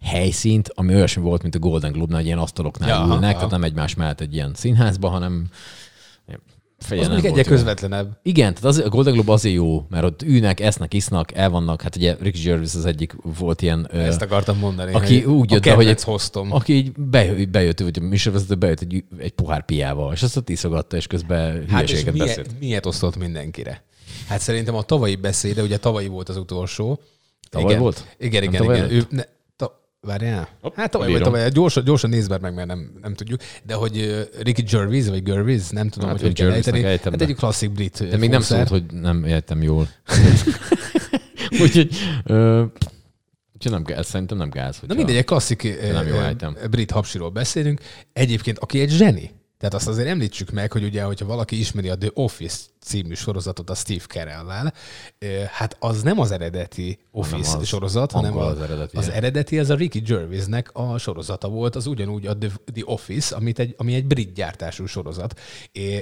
helyszínt, 0.01 0.71
ami 0.75 0.95
olyasmi 0.95 1.23
volt, 1.23 1.43
mint 1.43 1.55
a 1.55 1.59
Golden 1.59 1.93
Globe-nál, 1.93 2.19
hogy 2.19 2.27
ilyen 2.27 2.39
asztaloknál 2.39 2.89
ja, 2.89 3.07
ülnek, 3.07 3.23
aha. 3.23 3.33
tehát 3.33 3.51
nem 3.51 3.65
egymás 3.65 3.95
mellett 3.95 4.21
egy 4.21 4.35
ilyen 4.35 4.55
színházba, 4.55 5.09
hanem 5.09 5.49
Feje 6.81 7.01
az 7.01 7.09
még 7.09 7.25
egyre 7.25 7.43
közvetlenebb. 7.43 8.19
Igen, 8.23 8.55
tehát 8.55 8.65
az, 8.65 8.79
a 8.79 8.89
Golden 8.89 9.13
Globe 9.13 9.33
azért 9.33 9.55
jó, 9.55 9.87
mert 9.91 10.05
ott 10.05 10.23
ülnek, 10.23 10.61
esznek, 10.61 10.95
isznak, 10.95 11.35
el 11.35 11.51
vannak. 11.51 11.83
Hát 11.83 11.97
ugye 11.97 12.17
Rick 12.21 12.43
Gervais 12.43 12.75
az 12.75 12.87
egyik 12.87 13.17
volt 13.39 13.63
ilyen... 13.63 13.91
Ezt 13.93 14.23
akartam 14.23 14.59
mondani. 14.59 14.93
Aki 14.93 15.25
úgy 15.25 15.51
jött 15.51 15.63
be, 15.63 15.75
hogy 15.75 15.87
egy, 15.87 16.03
hoztom. 16.03 16.53
Aki 16.53 16.73
így 16.73 16.93
bejött, 16.93 17.49
bejött 17.49 17.81
vagy 17.81 17.99
a 18.01 18.05
műsorvezető 18.05 18.55
bejött 18.55 18.81
egy, 18.81 19.05
egy 19.19 19.33
pohár 19.33 19.65
piával, 19.65 20.13
és 20.13 20.23
azt 20.23 20.37
ott 20.37 20.49
iszogatta, 20.49 20.97
és 20.97 21.07
közben 21.07 21.65
hát 21.69 21.83
és 21.83 22.05
beszélt. 22.05 22.17
Miért, 22.17 22.61
miért 22.61 22.87
osztott 22.87 23.17
mindenkire? 23.17 23.85
Hát 24.29 24.41
szerintem 24.41 24.75
a 24.75 24.83
tavalyi 24.83 25.17
beszéde, 25.17 25.63
ugye 25.63 25.79
tavalyi 25.79 26.07
volt 26.07 26.29
az 26.29 26.37
utolsó. 26.37 27.01
Tavaly 27.51 27.71
igen. 27.71 27.83
volt? 27.83 28.05
Igen, 28.19 28.43
igen, 28.43 28.63
igen. 28.65 28.91
Ő, 28.91 29.07
ne, 29.11 29.23
Várjál? 30.07 30.49
Hopp, 30.61 30.75
hát 30.75 30.91
tavaly 30.91 31.13
vagy 31.13 31.23
tavaly, 31.23 31.51
gyorsan, 31.51 31.85
gyorsan 31.85 32.11
nézd 32.11 32.31
meg, 32.31 32.41
meg, 32.41 32.55
mert 32.55 32.67
nem, 32.67 32.93
nem 33.03 33.15
tudjuk. 33.15 33.41
De 33.63 33.75
hogy 33.75 33.97
uh, 33.97 34.43
Ricky 34.43 34.63
Gervais, 34.63 35.07
vagy 35.07 35.23
Gervais, 35.23 35.69
nem 35.69 35.89
tudom, 35.89 36.09
hát, 36.09 36.19
hogy 36.19 36.27
hogy 36.27 36.37
kell 36.37 36.51
ejteni. 36.53 36.83
Hát 36.83 37.21
egy 37.21 37.35
klasszik 37.35 37.71
brit 37.71 38.09
De 38.09 38.17
még 38.17 38.31
nem 38.31 38.41
szólt, 38.41 38.69
hogy 38.69 38.85
nem 38.93 39.25
értem 39.25 39.63
jól. 39.63 39.89
Úgyhogy 41.63 41.97
uh, 42.25 42.63
Úgyhogy 43.55 43.73
nem, 43.73 43.97
ez 43.99 44.07
szerintem 44.07 44.37
nem 44.37 44.51
gáz. 44.51 44.81
Na 44.87 44.95
mindegy, 44.95 45.17
egy 45.17 45.25
klasszik 45.25 45.79
nem 45.93 46.07
jó 46.07 46.17
brit 46.71 46.91
hapsiról 46.91 47.31
beszélünk. 47.31 47.81
Egyébként, 48.13 48.59
aki 48.59 48.81
egy 48.81 48.91
zseni. 48.91 49.31
Tehát 49.61 49.75
azt 49.75 49.89
azért 49.89 50.09
említsük 50.09 50.51
meg, 50.51 50.73
hogy 50.73 50.85
ugye, 50.85 51.03
hogyha 51.03 51.27
valaki 51.27 51.59
ismeri 51.59 51.89
a 51.89 51.99
The 51.99 52.11
Office 52.15 52.59
című 52.81 53.15
sorozatot 53.15 53.71
a 53.71 53.75
Steve 53.75 54.05
Carell-lel, 54.07 54.73
hát 55.51 55.77
az 55.81 56.03
nem 56.03 56.21
az 56.21 56.31
eredeti 56.31 56.99
Office 57.11 57.51
nem 57.51 57.61
az 57.61 57.67
sorozat, 57.67 58.13
hanem 58.13 58.37
az, 58.37 58.57
az 58.57 58.61
eredeti. 58.61 58.97
Az 58.97 59.09
eredeti 59.09 59.59
az 59.59 59.71
a 59.71 59.75
Ricky 59.75 60.01
Gervaisnek 60.01 60.71
a 60.73 60.99
sorozata 60.99 61.49
volt, 61.49 61.77
az 61.77 61.87
ugyanúgy 61.87 62.27
a 62.27 62.39
The, 62.39 62.51
The 62.73 62.83
Office, 62.85 63.37
amit 63.37 63.59
egy, 63.59 63.75
ami 63.79 63.95
egy 63.95 64.07
brit 64.07 64.33
gyártású 64.33 64.87
sorozat, 64.87 65.41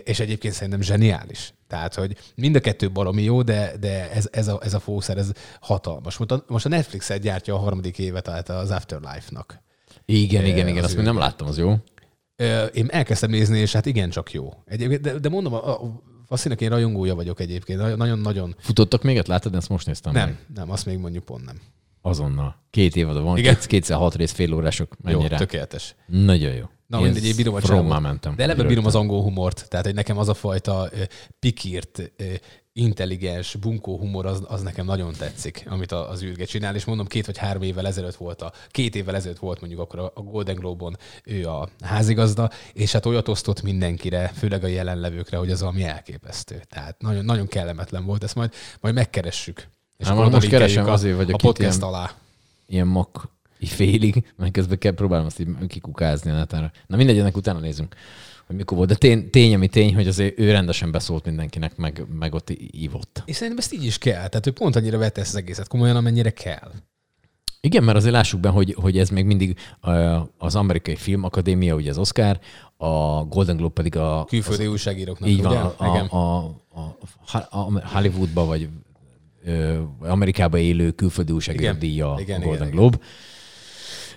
és 0.04 0.20
egyébként 0.20 0.54
szerintem 0.54 0.80
zseniális. 0.80 1.54
Tehát, 1.66 1.94
hogy 1.94 2.16
mind 2.34 2.56
a 2.56 2.60
kettő 2.60 2.90
baromi 2.90 3.22
jó, 3.22 3.42
de, 3.42 3.72
de 3.80 4.10
ez, 4.10 4.28
ez, 4.32 4.48
a, 4.48 4.60
ez 4.62 4.74
a 4.74 4.80
fószer, 4.80 5.16
ez 5.16 5.30
hatalmas. 5.60 6.16
Most 6.16 6.30
a, 6.30 6.44
most 6.46 6.66
a 6.66 6.68
Netflix-et 6.68 7.20
gyártja 7.20 7.54
a 7.54 7.58
harmadik 7.58 7.98
évet, 7.98 8.48
az 8.48 8.70
Afterlife-nak. 8.70 9.62
Igen, 10.04 10.44
igen, 10.44 10.68
igen, 10.68 10.84
azt 10.84 10.96
még 10.96 11.04
nem 11.04 11.18
láttam, 11.18 11.46
az 11.46 11.58
jó. 11.58 11.76
Én 12.72 12.86
elkezdtem 12.90 13.30
nézni, 13.30 13.58
és 13.58 13.72
hát 13.72 13.86
igen, 13.86 14.10
csak 14.10 14.32
jó. 14.32 14.52
Egyébként, 14.64 15.00
de, 15.00 15.18
de 15.18 15.28
mondom, 15.28 15.52
a, 15.54 15.82
a 15.82 16.02
Faszinak 16.26 16.60
én 16.60 16.68
rajongója 16.68 17.14
vagyok 17.14 17.40
egyébként. 17.40 17.96
Nagyon-nagyon. 17.96 18.54
Futottak 18.58 19.02
még, 19.02 19.26
látod, 19.26 19.54
ezt 19.54 19.68
most 19.68 19.86
néztem 19.86 20.12
Nem, 20.12 20.28
meg. 20.28 20.38
nem, 20.54 20.70
azt 20.70 20.86
még 20.86 20.98
mondjuk 20.98 21.24
pont 21.24 21.44
nem. 21.44 21.60
Azonnal. 22.08 22.56
Két 22.70 22.96
évad 22.96 23.22
van, 23.22 23.38
Igen? 23.38 23.56
kétszer 23.66 23.96
hat 23.96 24.14
rész, 24.14 24.32
fél 24.32 24.54
órások. 24.54 24.96
Mennyire? 25.02 25.28
Jó, 25.30 25.36
tökéletes. 25.36 25.94
Nagyon 26.06 26.52
jó. 26.52 26.64
Na, 26.86 27.00
mindegy, 27.00 27.24
én 27.24 27.36
bírom 27.36 27.54
a 27.54 27.60
csávot. 27.60 28.00
mentem. 28.00 28.34
De 28.36 28.42
eleve 28.42 28.62
bírom 28.62 28.86
az 28.86 28.94
angol 28.94 29.22
humort. 29.22 29.68
Tehát, 29.68 29.86
hogy 29.86 29.94
nekem 29.94 30.18
az 30.18 30.28
a 30.28 30.34
fajta 30.34 30.90
pikírt, 31.38 32.12
intelligens, 32.72 33.54
bunkó 33.54 33.98
humor, 33.98 34.26
az, 34.26 34.42
az 34.46 34.62
nekem 34.62 34.86
nagyon 34.86 35.12
tetszik, 35.18 35.64
amit 35.68 35.92
az 35.92 36.22
űrge 36.22 36.44
csinál, 36.44 36.74
és 36.74 36.84
mondom, 36.84 37.06
két 37.06 37.26
vagy 37.26 37.36
három 37.38 37.62
évvel 37.62 37.86
ezelőtt 37.86 38.14
volt 38.14 38.42
a, 38.42 38.52
két 38.68 38.94
évvel 38.94 39.14
ezelőtt 39.14 39.38
volt 39.38 39.60
mondjuk 39.60 39.80
akkor 39.80 40.12
a 40.14 40.20
Golden 40.20 40.54
Globe-on 40.54 40.96
ő 41.24 41.44
a 41.44 41.68
házigazda, 41.80 42.50
és 42.72 42.92
hát 42.92 43.06
olyat 43.06 43.28
osztott 43.28 43.62
mindenkire, 43.62 44.32
főleg 44.34 44.64
a 44.64 44.66
jelenlevőkre, 44.66 45.36
hogy 45.36 45.50
az 45.50 45.60
valami 45.60 45.84
elképesztő. 45.84 46.62
Tehát 46.68 47.02
nagyon, 47.02 47.24
nagyon 47.24 47.46
kellemetlen 47.46 48.04
volt, 48.04 48.24
ezt 48.24 48.34
majd, 48.34 48.52
majd 48.80 48.94
megkeressük. 48.94 49.68
És 49.98 50.06
hát 50.06 50.30
most 50.30 50.48
keresem 50.48 50.86
a, 50.86 50.92
azért, 50.92 51.16
vagy 51.16 51.30
a 51.30 51.36
podcast 51.36 51.78
ilyen, 51.78 51.88
alá. 51.88 52.10
Ilyen 52.66 52.86
mak 52.86 53.28
félig, 53.60 54.32
mert 54.36 54.52
közben 54.52 54.78
kell 54.78 54.92
próbálom 54.94 55.26
azt 55.26 55.40
így 55.40 55.48
kikukázni 55.66 56.30
a 56.30 56.34
netára. 56.34 56.70
Na 56.86 56.96
mindegy, 56.96 57.18
ennek 57.18 57.36
utána 57.36 57.58
nézünk 57.58 57.96
hogy 58.48 58.56
mikor 58.56 58.76
volt. 58.76 58.88
De 58.88 58.94
tény, 58.94 59.30
tény, 59.30 59.54
ami 59.54 59.68
tény, 59.68 59.94
hogy 59.94 60.08
azért 60.08 60.38
ő 60.38 60.50
rendesen 60.50 60.90
beszólt 60.90 61.24
mindenkinek, 61.24 61.76
meg, 61.76 62.06
meg 62.18 62.34
ott 62.34 62.50
ívott. 62.70 63.22
És 63.24 63.34
szerintem 63.34 63.58
ezt 63.58 63.72
így 63.72 63.84
is 63.84 63.98
kell. 63.98 64.28
Tehát 64.28 64.46
ő 64.46 64.52
pont 64.52 64.76
annyira 64.76 64.98
vette 64.98 65.20
ezt 65.20 65.30
az 65.30 65.36
egészet 65.36 65.68
komolyan, 65.68 65.96
amennyire 65.96 66.30
kell. 66.30 66.70
Igen, 67.60 67.84
mert 67.84 67.96
azért 67.96 68.12
lássuk 68.12 68.40
be, 68.40 68.48
hogy, 68.48 68.74
hogy 68.80 68.98
ez 68.98 69.08
még 69.08 69.24
mindig 69.24 69.58
az 70.38 70.54
amerikai 70.54 70.96
filmakadémia, 70.96 71.74
ugye 71.74 71.90
az 71.90 71.98
Oscar, 71.98 72.38
a 72.76 73.24
Golden 73.24 73.56
Globe 73.56 73.74
pedig 73.74 73.96
a... 73.96 74.24
Külföldi 74.24 74.64
az, 74.64 74.70
újságíróknak, 74.70 75.28
Így 75.28 75.42
van, 75.42 75.56
a, 75.56 75.74
a, 75.78 76.56
a, 77.32 77.48
a 77.50 77.88
Hollywoodba, 77.88 78.44
vagy 78.44 78.68
Amerikába 79.98 80.58
élő 80.58 80.90
külföldi 80.90 81.32
újságírók 81.32 81.78
díja 81.78 82.12
a 82.12 82.14
Golden 82.14 82.42
igen, 82.42 82.70
Globe. 82.70 82.96
Igen 82.96 83.08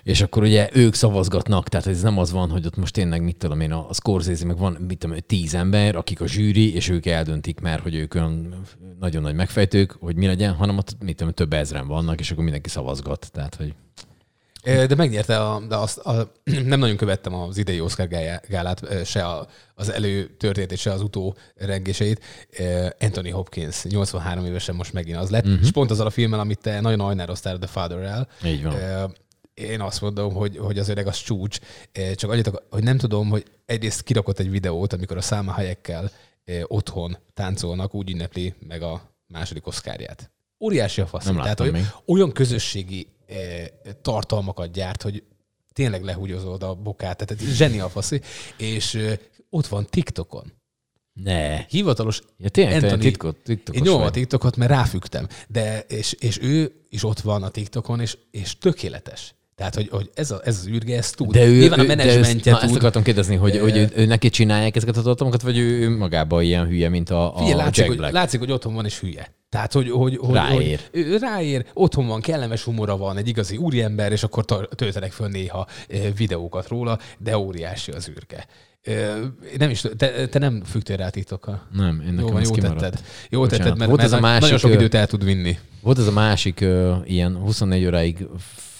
és 0.02 0.20
akkor 0.20 0.42
ugye 0.42 0.68
ők 0.72 0.94
szavazgatnak, 0.94 1.68
tehát 1.68 1.86
ez 1.86 2.02
nem 2.02 2.18
az 2.18 2.32
van, 2.32 2.50
hogy 2.50 2.66
ott 2.66 2.76
most 2.76 2.92
tényleg, 2.92 3.22
mit 3.22 3.36
tudom 3.36 3.60
én, 3.60 3.72
a 3.72 3.92
Scorsese, 3.92 4.46
meg 4.46 4.58
van, 4.58 4.72
mit 4.88 4.98
tudom, 4.98 5.16
tíz 5.26 5.54
ember, 5.54 5.96
akik 5.96 6.20
a 6.20 6.26
zsűri, 6.26 6.74
és 6.74 6.88
ők 6.88 7.06
eldöntik 7.06 7.60
mert 7.60 7.82
hogy 7.82 7.94
ők 7.94 8.14
olyan 8.14 8.54
nagyon 9.00 9.22
nagy 9.22 9.34
megfejtők, 9.34 9.96
hogy 10.00 10.16
mi 10.16 10.26
legyen, 10.26 10.52
hanem 10.52 10.78
ott, 10.78 10.96
mit 11.00 11.16
tudom, 11.16 11.32
több 11.32 11.52
ezren 11.52 11.86
vannak, 11.86 12.20
és 12.20 12.30
akkor 12.30 12.42
mindenki 12.42 12.68
szavazgat, 12.68 13.30
tehát, 13.32 13.54
hogy... 13.54 13.74
De 14.62 14.94
megnyerte, 14.94 15.40
a, 15.40 15.60
de 15.68 15.76
azt, 15.76 15.98
a, 15.98 16.32
nem 16.64 16.78
nagyon 16.78 16.96
követtem 16.96 17.34
az 17.34 17.58
idei 17.58 17.80
Oscar 17.80 18.08
gálát, 18.48 19.04
se 19.04 19.24
a, 19.24 19.46
az 19.74 19.92
előtörténetét, 19.92 20.78
se 20.78 20.92
az 20.92 21.02
utó 21.02 21.36
rengéseit. 21.54 22.24
Anthony 23.00 23.32
Hopkins, 23.32 23.84
83 23.84 24.44
évesen 24.44 24.74
most 24.74 24.92
megint 24.92 25.16
az 25.16 25.30
lett, 25.30 25.44
uh-huh. 25.44 25.60
és 25.62 25.70
pont 25.70 25.90
azzal 25.90 26.06
a 26.06 26.10
filmmel, 26.10 26.40
amit 26.40 26.58
te 26.58 26.80
nagyon 26.80 27.00
ajnároztál, 27.00 27.58
The 27.58 27.66
Father-rel. 27.66 28.28
Így 28.44 28.62
van 28.62 28.74
én 29.54 29.80
azt 29.80 30.00
mondom, 30.00 30.34
hogy, 30.34 30.56
hogy 30.56 30.78
az 30.78 30.88
öreg 30.88 31.06
az 31.06 31.16
csúcs, 31.16 31.58
csak 32.14 32.30
annyit, 32.30 32.50
hogy 32.70 32.82
nem 32.82 32.96
tudom, 32.96 33.28
hogy 33.28 33.44
egyrészt 33.66 34.02
kirakott 34.02 34.38
egy 34.38 34.50
videót, 34.50 34.92
amikor 34.92 35.16
a 35.16 35.20
száma 35.20 35.52
helyekkel 35.52 36.10
otthon 36.62 37.18
táncolnak, 37.34 37.94
úgy 37.94 38.10
ünnepli 38.10 38.54
meg 38.68 38.82
a 38.82 39.10
második 39.26 39.66
oszkárját. 39.66 40.30
Óriási 40.60 41.00
a 41.00 41.06
fasz. 41.06 41.24
Tehát 41.24 41.58
hogy 41.58 41.72
még. 41.72 41.86
olyan 42.06 42.32
közösségi 42.32 43.06
tartalmakat 44.02 44.72
gyárt, 44.72 45.02
hogy 45.02 45.22
tényleg 45.72 46.02
lehúgyozod 46.02 46.62
a 46.62 46.74
bokát, 46.74 47.16
tehát 47.16 47.44
zseni 47.54 47.80
a 47.80 47.88
faszi, 47.88 48.20
és 48.56 48.98
ott 49.50 49.66
van 49.66 49.86
TikTokon. 49.86 50.52
Ne. 51.12 51.64
Hivatalos 51.68 52.22
ja, 52.38 52.48
tényleg, 52.48 52.82
Anthony, 52.82 52.98
titkot, 52.98 53.36
titkos 53.36 53.76
Én 53.76 53.82
nyomom 53.82 54.02
a 54.02 54.10
TikTokot, 54.10 54.56
mert 54.56 54.70
ráfügtem. 54.70 55.26
De, 55.48 55.80
és, 55.80 56.12
és 56.12 56.38
ő 56.42 56.72
is 56.88 57.04
ott 57.04 57.20
van 57.20 57.42
a 57.42 57.48
TikTokon, 57.48 58.00
és, 58.00 58.18
és 58.30 58.58
tökéletes. 58.58 59.34
Tehát, 59.62 59.76
hogy, 59.76 59.88
hogy 59.90 60.10
ez, 60.14 60.30
a, 60.30 60.40
ez 60.44 60.58
az 60.58 60.68
űrge, 60.68 60.96
ez 60.96 61.10
tud. 61.10 61.30
De 61.30 61.46
ő, 61.46 61.58
Nyilván 61.58 61.78
a 61.78 61.82
ő, 61.82 61.86
de 61.86 61.94
menedzsmentje 61.94 62.52
ezt, 62.52 62.66
tud. 62.66 62.76
akartam 62.76 63.02
kérdezni, 63.02 63.36
hogy, 63.36 63.58
hogy 63.58 63.76
ő, 63.76 63.90
ő, 63.94 64.06
neki 64.06 64.30
csinálják 64.30 64.76
ezeket 64.76 64.96
a 64.96 65.02
tartalmakat, 65.02 65.42
vagy 65.42 65.58
ő, 65.58 65.80
ő 65.80 65.96
magában 65.96 66.42
ilyen 66.42 66.66
hülye, 66.66 66.88
mint 66.88 67.10
a, 67.10 67.34
a 67.34 67.38
Figyelj, 67.38 67.56
látszik, 67.56 67.76
Jack 67.76 67.88
hogy, 67.88 67.96
Black? 67.96 68.12
látszik, 68.12 68.40
hogy 68.40 68.52
otthon 68.52 68.74
van 68.74 68.84
és 68.84 69.00
hülye. 69.00 69.34
Tehát, 69.48 69.72
hogy, 69.72 69.90
hogy, 69.90 70.16
hogy 70.16 70.34
Ráér. 70.34 70.80
Hogy, 70.90 71.00
ő 71.00 71.16
ráér, 71.16 71.64
otthon 71.74 72.06
van, 72.06 72.20
kellemes 72.20 72.62
humora 72.62 72.96
van, 72.96 73.16
egy 73.16 73.28
igazi 73.28 73.56
úriember, 73.56 74.12
és 74.12 74.22
akkor 74.22 74.44
töltenek 74.74 75.12
föl 75.12 75.28
néha 75.28 75.66
videókat 76.16 76.68
róla, 76.68 76.98
de 77.18 77.38
óriási 77.38 77.90
az 77.90 78.08
űrge. 78.08 78.46
Eh, 78.82 79.14
Nem 79.58 79.70
is, 79.70 79.84
te, 79.96 80.26
te 80.26 80.38
nem 80.38 80.62
fügtél 80.64 80.96
rá 80.96 81.08
TikTokkal. 81.08 81.66
Nem, 81.72 82.00
én 82.00 82.06
Jó, 82.06 82.14
nekem 82.14 82.32
van, 82.32 82.42
ez 82.42 82.48
jó 82.48 82.54
tetted. 82.54 83.02
Jó 83.28 83.46
tetted, 83.46 83.76
mert, 83.76 83.90
Volt 83.90 84.00
mert 84.00 84.02
ez 84.02 84.12
a 84.12 84.20
nagyon 84.20 84.40
másik, 84.40 84.58
sok 84.58 84.70
ö, 84.70 84.74
időt 84.74 84.94
el 84.94 85.06
tud 85.06 85.24
vinni. 85.24 85.58
Volt 85.80 85.98
ez 85.98 86.06
a 86.06 86.12
másik 86.12 86.64
ilyen 87.04 87.36
24 87.36 87.86
óráig 87.86 88.26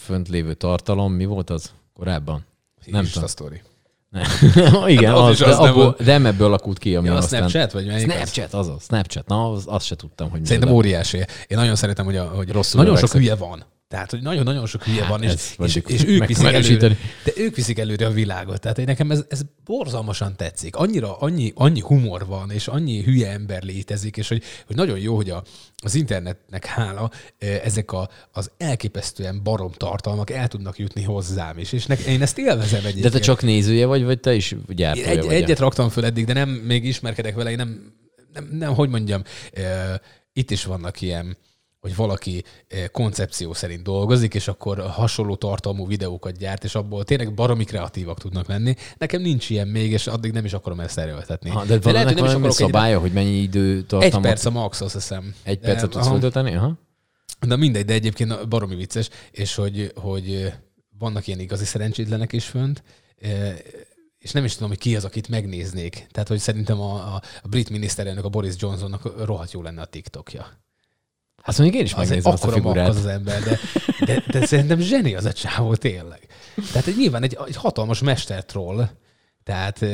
fönt 0.05 0.29
lévő 0.29 0.55
tartalom, 0.55 1.13
mi 1.13 1.25
volt 1.25 1.51
az 1.51 1.73
korábban? 1.95 2.45
Nem 2.87 3.01
Insta 3.01 3.13
tudom. 3.15 3.29
Story. 3.29 3.63
Nem. 4.09 4.25
Igen, 4.97 5.13
Az 5.13 5.21
az, 5.21 5.31
is 5.31 5.39
de, 5.39 5.47
az 5.47 5.59
nem 5.59 5.69
abból, 5.71 5.83
volt. 5.85 6.03
de 6.03 6.13
nem 6.13 6.27
ebből 6.27 6.47
alakult 6.47 6.79
ki, 6.79 6.97
ami 6.97 7.07
Ja, 7.07 7.15
a 7.15 7.17
aztán... 7.17 7.49
Snapchat, 7.49 7.73
vagy 7.73 7.87
melyik 7.87 8.09
az? 8.09 8.15
Snapchat, 8.15 8.55
az 8.61 8.69
az, 8.69 8.85
Snapchat. 8.85 9.27
Na, 9.27 9.51
az, 9.51 9.65
azt 9.67 9.87
se 9.87 9.97
tudtam, 9.97 10.31
hogy 10.31 10.45
Szerintem 10.45 10.73
óriási. 10.73 11.17
Én 11.17 11.59
nagyon 11.59 11.77
szeretem, 11.77 12.05
hogy, 12.05 12.17
a, 12.17 12.25
hogy 12.25 12.51
Rosszul 12.51 12.83
nagyon 12.83 12.97
sok 12.97 13.11
hülye 13.13 13.35
van. 13.35 13.65
Tehát, 13.93 14.11
hogy 14.11 14.23
nagyon-nagyon 14.23 14.67
sok 14.67 14.83
hülye 14.83 15.01
Hát 15.01 15.11
van, 15.11 15.23
és, 15.23 15.55
és, 15.59 15.81
és 15.87 16.05
ők 16.05 16.27
viszik 16.27 16.47
előre, 16.47 16.97
de 17.25 17.33
ők 17.37 17.57
viszik 17.57 17.79
előre 17.79 18.07
a 18.07 18.11
világot. 18.11 18.61
Tehát 18.61 18.79
én 18.79 18.85
nekem 18.85 19.11
ez, 19.11 19.25
ez 19.29 19.41
borzalmasan 19.65 20.37
tetszik. 20.37 20.77
Annyira, 20.77 21.19
annyi, 21.19 21.53
annyi 21.55 21.81
humor 21.81 22.27
van, 22.27 22.51
és 22.51 22.69
annyi 22.69 23.03
hülye 23.03 23.31
ember 23.31 23.63
létezik, 23.63 24.17
és 24.17 24.29
hogy, 24.29 24.43
hogy 24.67 24.77
nagyon 24.77 24.99
jó, 24.99 25.17
hogy 25.17 25.31
a, 25.31 25.43
az 25.77 25.95
internetnek 25.95 26.65
hála 26.65 27.11
ezek 27.39 27.93
a, 27.93 28.09
az 28.31 28.51
elképesztően 28.59 29.43
barom 29.43 29.73
tartalmak 29.73 30.31
el 30.31 30.49
tudnak 30.49 30.79
jutni 30.79 31.03
hozzám 31.03 31.59
is. 31.59 31.73
És 31.73 31.87
nek, 31.87 31.99
én 31.99 32.23
ezt 32.23 32.39
élvezem 32.39 32.81
egyébként. 32.81 33.05
De 33.05 33.11
te 33.11 33.19
csak 33.19 33.43
nézője 33.43 33.87
vagy, 33.87 34.05
vagy 34.05 34.21
te 34.21 34.35
is 34.35 34.57
gyártója 34.69 35.09
egy, 35.09 35.25
vagy? 35.25 35.35
egyet 35.35 35.59
raktam 35.59 35.89
föl 35.89 36.05
eddig, 36.05 36.25
de 36.25 36.33
nem, 36.33 36.49
még 36.49 36.85
ismerkedek 36.85 37.35
vele, 37.35 37.51
én 37.51 37.57
nem, 37.57 37.93
nem, 38.33 38.49
nem 38.53 38.75
hogy 38.75 38.89
mondjam, 38.89 39.23
itt 40.33 40.51
is 40.51 40.65
vannak 40.65 41.01
ilyen, 41.01 41.37
hogy 41.83 41.97
valaki 41.97 42.45
eh, 42.69 42.89
koncepció 42.89 43.53
szerint 43.53 43.83
dolgozik, 43.83 44.35
és 44.35 44.49
akkor 44.49 44.81
hasonló 44.81 45.37
tartalmú 45.37 45.87
videókat 45.87 46.37
gyárt, 46.39 46.65
és 46.65 46.75
abból 46.75 47.05
tényleg 47.05 47.35
baromi 47.35 47.65
kreatívak 47.65 48.19
tudnak 48.19 48.47
lenni. 48.47 48.75
Nekem 48.99 49.23
nincs 49.23 49.51
ilyen 49.51 49.69
még, 49.69 49.93
és 49.93 50.07
addig 50.07 50.33
nem 50.33 50.45
is 50.45 50.53
akarom 50.53 50.81
ezt 50.81 50.99
erőltetni. 50.99 51.51
Ha, 51.51 51.65
de, 51.65 51.79
de 51.79 51.93
lehet, 51.93 52.07
hogy 52.07 52.17
nem 52.17 52.25
valami 52.25 52.47
egy, 52.47 52.53
szabálya, 52.53 52.99
hogy 52.99 53.13
mennyi 53.13 53.37
idő 53.37 53.77
egy 53.77 53.87
tartalmat? 53.87 54.23
perc 54.23 54.45
a 54.45 54.51
max, 54.51 54.81
azt 54.81 54.95
hiszem. 54.95 55.35
Egy 55.43 55.59
percet 55.59 55.83
Eh, 55.83 55.89
tudsz 55.89 56.05
aha. 56.05 56.11
föltölteni? 56.11 56.55
Aha. 56.55 56.79
De 57.41 57.57
mindegy, 57.57 57.85
de 57.85 57.93
egyébként 57.93 58.49
baromi 58.49 58.75
vicces, 58.75 59.09
és 59.31 59.55
hogy, 59.55 59.93
hogy 59.95 60.53
vannak 60.99 61.27
ilyen 61.27 61.41
igazi 61.41 61.65
szerencsétlenek 61.65 62.33
is 62.33 62.45
fönt, 62.45 62.83
eh, 63.21 63.57
és 64.19 64.31
nem 64.31 64.45
is 64.45 64.55
tudom, 64.55 64.69
hogy 64.69 64.79
ki 64.79 64.97
az, 64.97 65.05
akit 65.05 65.29
megnéznék. 65.29 66.07
Tehát, 66.11 66.29
hogy 66.29 66.39
szerintem 66.39 66.81
a, 66.81 66.95
a, 66.95 67.23
a 67.43 67.49
brit 67.49 67.71
miniszterelnök, 67.71 68.25
a 68.25 68.29
Boris 68.29 68.55
Johnsonnak 68.57 69.25
rohadt 69.25 69.53
jó 69.53 69.63
lenne 69.63 69.81
a 69.81 69.85
TikTokja. 69.87 70.61
Azt 71.45 71.59
mondjuk 71.59 71.81
én 71.81 71.87
is 71.87 71.95
megnézem 71.95 72.33
azt 72.33 72.45
a 72.45 72.51
figurát. 72.51 72.89
az 72.89 72.97
az 72.97 73.07
ember, 73.07 73.43
de, 73.43 73.59
de, 74.07 74.23
de 74.31 74.47
szerintem 74.47 74.81
zseni 74.81 75.15
az 75.15 75.25
a 75.25 75.33
csávó 75.33 75.75
tényleg. 75.75 76.27
Tehát 76.73 76.87
egy, 76.87 76.97
nyilván 76.97 77.23
egy, 77.23 77.37
egy 77.47 77.57
hatalmas 77.57 78.01
mestertroll, 78.01 78.89
tehát 79.45 79.85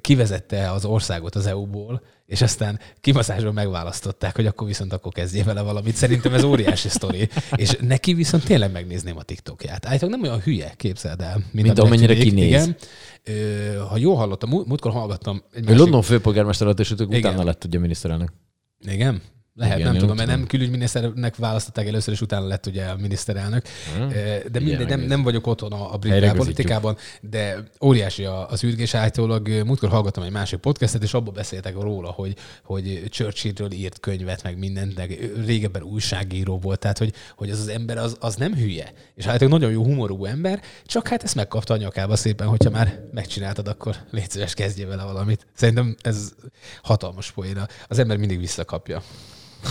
kivezette 0.00 0.70
az 0.70 0.84
országot 0.84 1.34
az 1.34 1.46
EU-ból, 1.46 2.02
és 2.26 2.42
aztán 2.42 2.80
kimaszásban 3.00 3.54
megválasztották, 3.54 4.36
hogy 4.36 4.46
akkor 4.46 4.66
viszont 4.66 4.92
akkor 4.92 5.12
kezdje 5.12 5.44
vele 5.44 5.60
valamit. 5.62 5.94
Szerintem 5.94 6.34
ez 6.34 6.42
óriási 6.42 6.88
sztori. 6.88 7.28
És 7.56 7.76
neki 7.80 8.14
viszont 8.14 8.44
tényleg 8.44 8.72
megnézném 8.72 9.16
a 9.16 9.22
TikTokját. 9.22 9.86
Állítólag 9.86 10.14
nem 10.14 10.24
olyan 10.30 10.40
hülye, 10.40 10.72
képzeld 10.76 11.20
el. 11.20 11.34
Mint, 11.50 11.66
Mint 11.66 11.78
amennyire 11.78 12.14
kinéz. 12.14 12.46
Igen. 12.46 12.76
Ö, 13.24 13.76
ha 13.88 13.96
jól 13.96 14.16
hallottam, 14.16 14.48
múlt- 14.48 14.66
múltkor 14.66 14.92
hallgattam 14.92 15.42
egy 15.52 15.64
másik- 15.64 15.78
London 15.78 16.02
főpolgármester 16.02 16.66
lett, 16.66 16.80
és 16.80 16.90
utána 16.90 17.44
lett 17.44 17.64
ugye 17.64 17.78
miniszterelnök. 17.78 18.32
Igen? 18.86 19.22
Lehet, 19.56 19.78
Igen, 19.78 19.90
nem 19.90 20.00
tudom, 20.00 20.16
mert 20.16 20.28
nem 20.28 20.46
külügyminiszternek 20.46 21.36
választották 21.36 21.86
először, 21.86 22.14
és 22.14 22.20
utána 22.20 22.46
lett 22.46 22.66
ugye 22.66 22.84
a 22.84 22.96
miniszterelnök. 22.96 23.66
Hmm. 23.96 24.08
De 24.52 24.60
mindegy, 24.60 24.86
nem, 24.86 25.00
nem 25.00 25.22
vagyok 25.22 25.46
otthon 25.46 25.72
a, 25.72 25.92
a 25.92 25.96
brit 25.96 26.32
politikában, 26.32 26.96
de 27.20 27.62
óriási 27.80 28.24
az 28.24 28.64
űrgés 28.64 28.94
állítólag. 28.94 29.48
Múltkor 29.48 29.88
hallgattam 29.88 30.22
egy 30.22 30.30
másik 30.30 30.58
podcastet, 30.58 31.02
és 31.02 31.14
abban 31.14 31.34
beszéltek 31.34 31.74
róla, 31.74 32.10
hogy, 32.10 32.36
hogy 32.64 33.02
Churchillről 33.08 33.72
írt 33.72 34.00
könyvet, 34.00 34.42
meg 34.42 34.58
mindent, 34.58 34.96
meg 34.96 35.32
régebben 35.46 35.82
újságíró 35.82 36.58
volt, 36.58 36.78
tehát 36.78 36.98
hogy, 36.98 37.12
hogy 37.36 37.50
az 37.50 37.60
az 37.60 37.68
ember 37.68 37.96
az, 37.98 38.16
az 38.20 38.34
nem 38.34 38.54
hülye. 38.54 38.92
És 39.14 39.26
állítólag 39.26 39.52
nagyon 39.52 39.72
jó 39.72 39.84
humorú 39.84 40.24
ember, 40.24 40.62
csak 40.86 41.08
hát 41.08 41.22
ezt 41.22 41.34
megkapta 41.34 41.74
a 41.74 41.76
nyakába 41.76 42.16
szépen, 42.16 42.46
hogyha 42.46 42.70
már 42.70 43.00
megcsináltad, 43.12 43.68
akkor 43.68 43.96
légy 44.10 44.30
szíves, 44.30 44.54
kezdjél 44.54 44.88
vele 44.88 45.04
valamit. 45.04 45.46
Szerintem 45.54 45.96
ez 46.00 46.32
hatalmas 46.82 47.32
poéna. 47.32 47.66
Az 47.88 47.98
ember 47.98 48.16
mindig 48.16 48.38
visszakapja. 48.38 49.02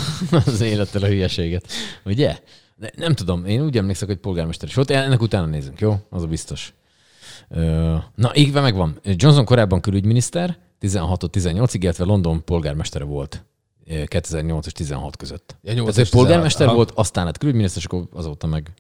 az 0.46 0.62
élettel 0.62 1.02
a 1.02 1.08
hülyeséget. 1.08 1.68
Ugye? 2.06 2.40
De 2.76 2.92
nem 2.96 3.14
tudom, 3.14 3.46
én 3.46 3.62
úgy 3.64 3.78
emlékszek, 3.78 4.08
hogy 4.08 4.18
polgármester 4.18 4.68
is 4.68 4.76
volt. 4.76 4.90
Ennek 4.92 5.22
utána 5.22 5.46
nézzünk, 5.46 5.80
jó? 5.80 5.96
Az 6.10 6.24
a 6.24 6.28
biztos. 6.28 6.74
Na, 8.16 8.32
ígve 8.36 8.62
megvan. 8.62 9.00
Johnson 9.04 9.46
korábban 9.46 9.82
külügyminiszter, 9.82 10.58
16-18-ig, 10.82 11.78
illetve 11.80 12.04
London 12.04 12.44
polgármestere 12.44 13.04
volt 13.04 13.46
ö, 13.86 14.04
2008 14.04 14.66
és 14.66 14.72
16 14.72 15.18
között. 15.18 15.56
Ja, 15.62 15.74
8 15.74 15.86
Tehát 15.86 15.98
ő 15.98 16.02
és 16.02 16.10
16, 16.10 16.12
polgármester 16.26 16.68
aha. 16.68 16.76
volt, 16.76 16.92
aztán 16.92 17.26
lett 17.26 17.38
külügyminiszter, 17.38 17.80
és 17.80 17.86
akkor 17.86 18.08
azóta 18.14 18.48
meg 18.48 18.72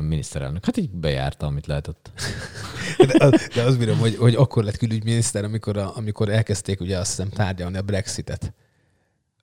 miniszterelnök. 0.00 0.64
Hát 0.64 0.76
így 0.76 0.90
bejárta, 0.90 1.46
amit 1.46 1.66
lehetett. 1.66 2.10
De, 3.06 3.24
az- 3.24 3.48
de 3.54 3.62
azt 3.62 3.78
bírom, 3.78 3.98
hogy, 3.98 4.16
hogy 4.16 4.34
akkor 4.34 4.64
lett 4.64 4.76
külügyminiszter, 4.76 5.44
amikor, 5.44 5.76
a, 5.76 5.92
amikor 5.96 6.28
elkezdték 6.28 6.80
ugye 6.80 6.98
azt 6.98 7.08
hiszem 7.08 7.28
tárgyalni 7.28 7.76
a 7.76 7.82
Brexitet. 7.82 8.52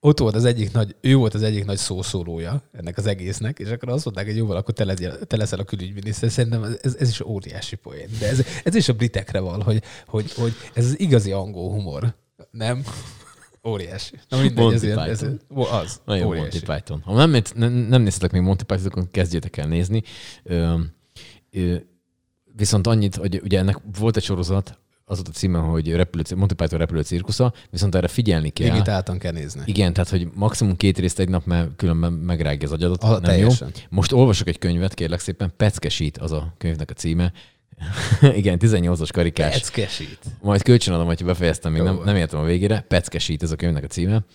Ott 0.02 0.20
volt 0.20 0.36
az 0.36 0.46
egyik 0.46 0.72
nagy, 0.72 0.96
ő 1.02 1.16
volt 1.16 1.34
az 1.34 1.44
egyik 1.44 1.66
nagy 1.66 1.78
szószólója 1.78 2.62
ennek 2.72 2.98
az 2.98 3.06
egésznek, 3.06 3.60
és 3.60 3.70
akkor 3.70 3.90
azt 3.90 4.06
mondták, 4.06 4.26
hogy 4.26 4.36
jóval, 4.36 4.58
akkor 4.58 4.74
te, 4.74 4.84
legyél, 4.84 5.26
te 5.26 5.38
leszel 5.38 5.60
a 5.60 5.64
külügyminiszter. 5.64 6.32
Szerintem 6.32 6.64
ez, 6.82 6.96
ez 7.00 7.10
is 7.10 7.22
óriási 7.22 7.76
poén. 7.76 8.08
De 8.20 8.28
ez, 8.28 8.46
ez 8.64 8.76
is 8.76 8.90
a 8.90 8.94
britekre 8.94 9.40
van, 9.40 9.62
hogy, 9.62 9.84
hogy, 10.08 10.34
hogy 10.34 10.54
ez 10.74 10.86
az 10.86 11.00
igazi 11.00 11.32
angol 11.32 11.72
humor. 11.72 12.16
Nem? 12.52 12.84
Óriási. 13.68 14.16
Na 14.30 14.38
mindegy, 14.38 14.58
Monty 14.64 14.74
ez, 14.74 14.84
ilyen- 14.84 15.00
ez, 15.00 15.20
Python. 15.20 15.40
az. 15.72 16.02
Nagyon 16.06 16.28
óriási. 16.28 16.60
Monty 16.66 16.66
Python. 16.82 17.02
Ha 17.02 17.26
nem, 17.26 17.42
nem, 17.56 17.72
nem 17.72 18.02
néztetek 18.02 18.32
még 18.32 18.42
Monty 18.42 18.64
Python, 18.64 18.86
akkor 18.88 19.08
kezdjétek 19.12 19.58
el 19.58 19.68
nézni. 19.68 20.04
Ö, 20.44 20.80
ö, 21.52 21.76
viszont 22.56 22.88
annyit, 22.88 23.16
hogy 23.16 23.42
ugye 23.44 23.60
ennek 23.60 23.78
volt 24.00 24.18
egy 24.18 24.24
sorozat, 24.24 24.80
az 25.10 25.16
volt 25.16 25.28
a 25.28 25.32
címe, 25.32 25.60
hogy 25.60 25.92
repülő, 25.92 26.24
Monty 26.36 26.54
Python 26.54 26.80
repülő 26.80 27.02
cirkusza, 27.02 27.54
viszont 27.70 27.96
erre 27.96 28.08
figyelni 28.08 28.50
kell. 28.50 28.70
Digitáltan 28.70 29.18
kell 29.18 29.32
nézni. 29.32 29.62
Igen, 29.66 29.94
tehát 29.94 30.10
hogy 30.10 30.28
maximum 30.34 30.76
két 30.76 30.98
részt 30.98 31.20
egy 31.20 31.30
nap, 31.30 31.46
mert 31.46 31.76
különben 31.76 32.14
megrágja 32.14 32.68
az 32.68 32.74
agyadat. 32.74 33.04
Ah, 33.04 33.12
nem 33.12 33.22
teljesen. 33.22 33.72
jó. 33.76 33.82
Most 33.90 34.12
olvasok 34.12 34.48
egy 34.48 34.58
könyvet, 34.58 34.94
kérlek 34.94 35.20
szépen, 35.20 35.54
Peckesít 35.58 36.18
az 36.18 36.32
a 36.32 36.54
könyvnek 36.58 36.90
a 36.90 36.94
címe. 36.94 37.32
Igen, 38.36 38.58
18-as 38.62 39.10
karikás. 39.14 39.54
Peckesít. 39.54 40.20
Majd 40.42 40.62
kölcsönadom, 40.62 41.06
hogyha 41.06 41.26
befejeztem, 41.26 41.72
még 41.72 41.82
Jó 41.82 41.88
nem, 41.88 42.02
nem 42.04 42.16
értem 42.16 42.40
a 42.40 42.44
végére. 42.44 42.86
Peckesít 42.88 43.44
ez 43.44 43.52
a 43.52 43.56
könyvnek 43.56 43.84
a 43.84 43.88
címe. 43.88 44.26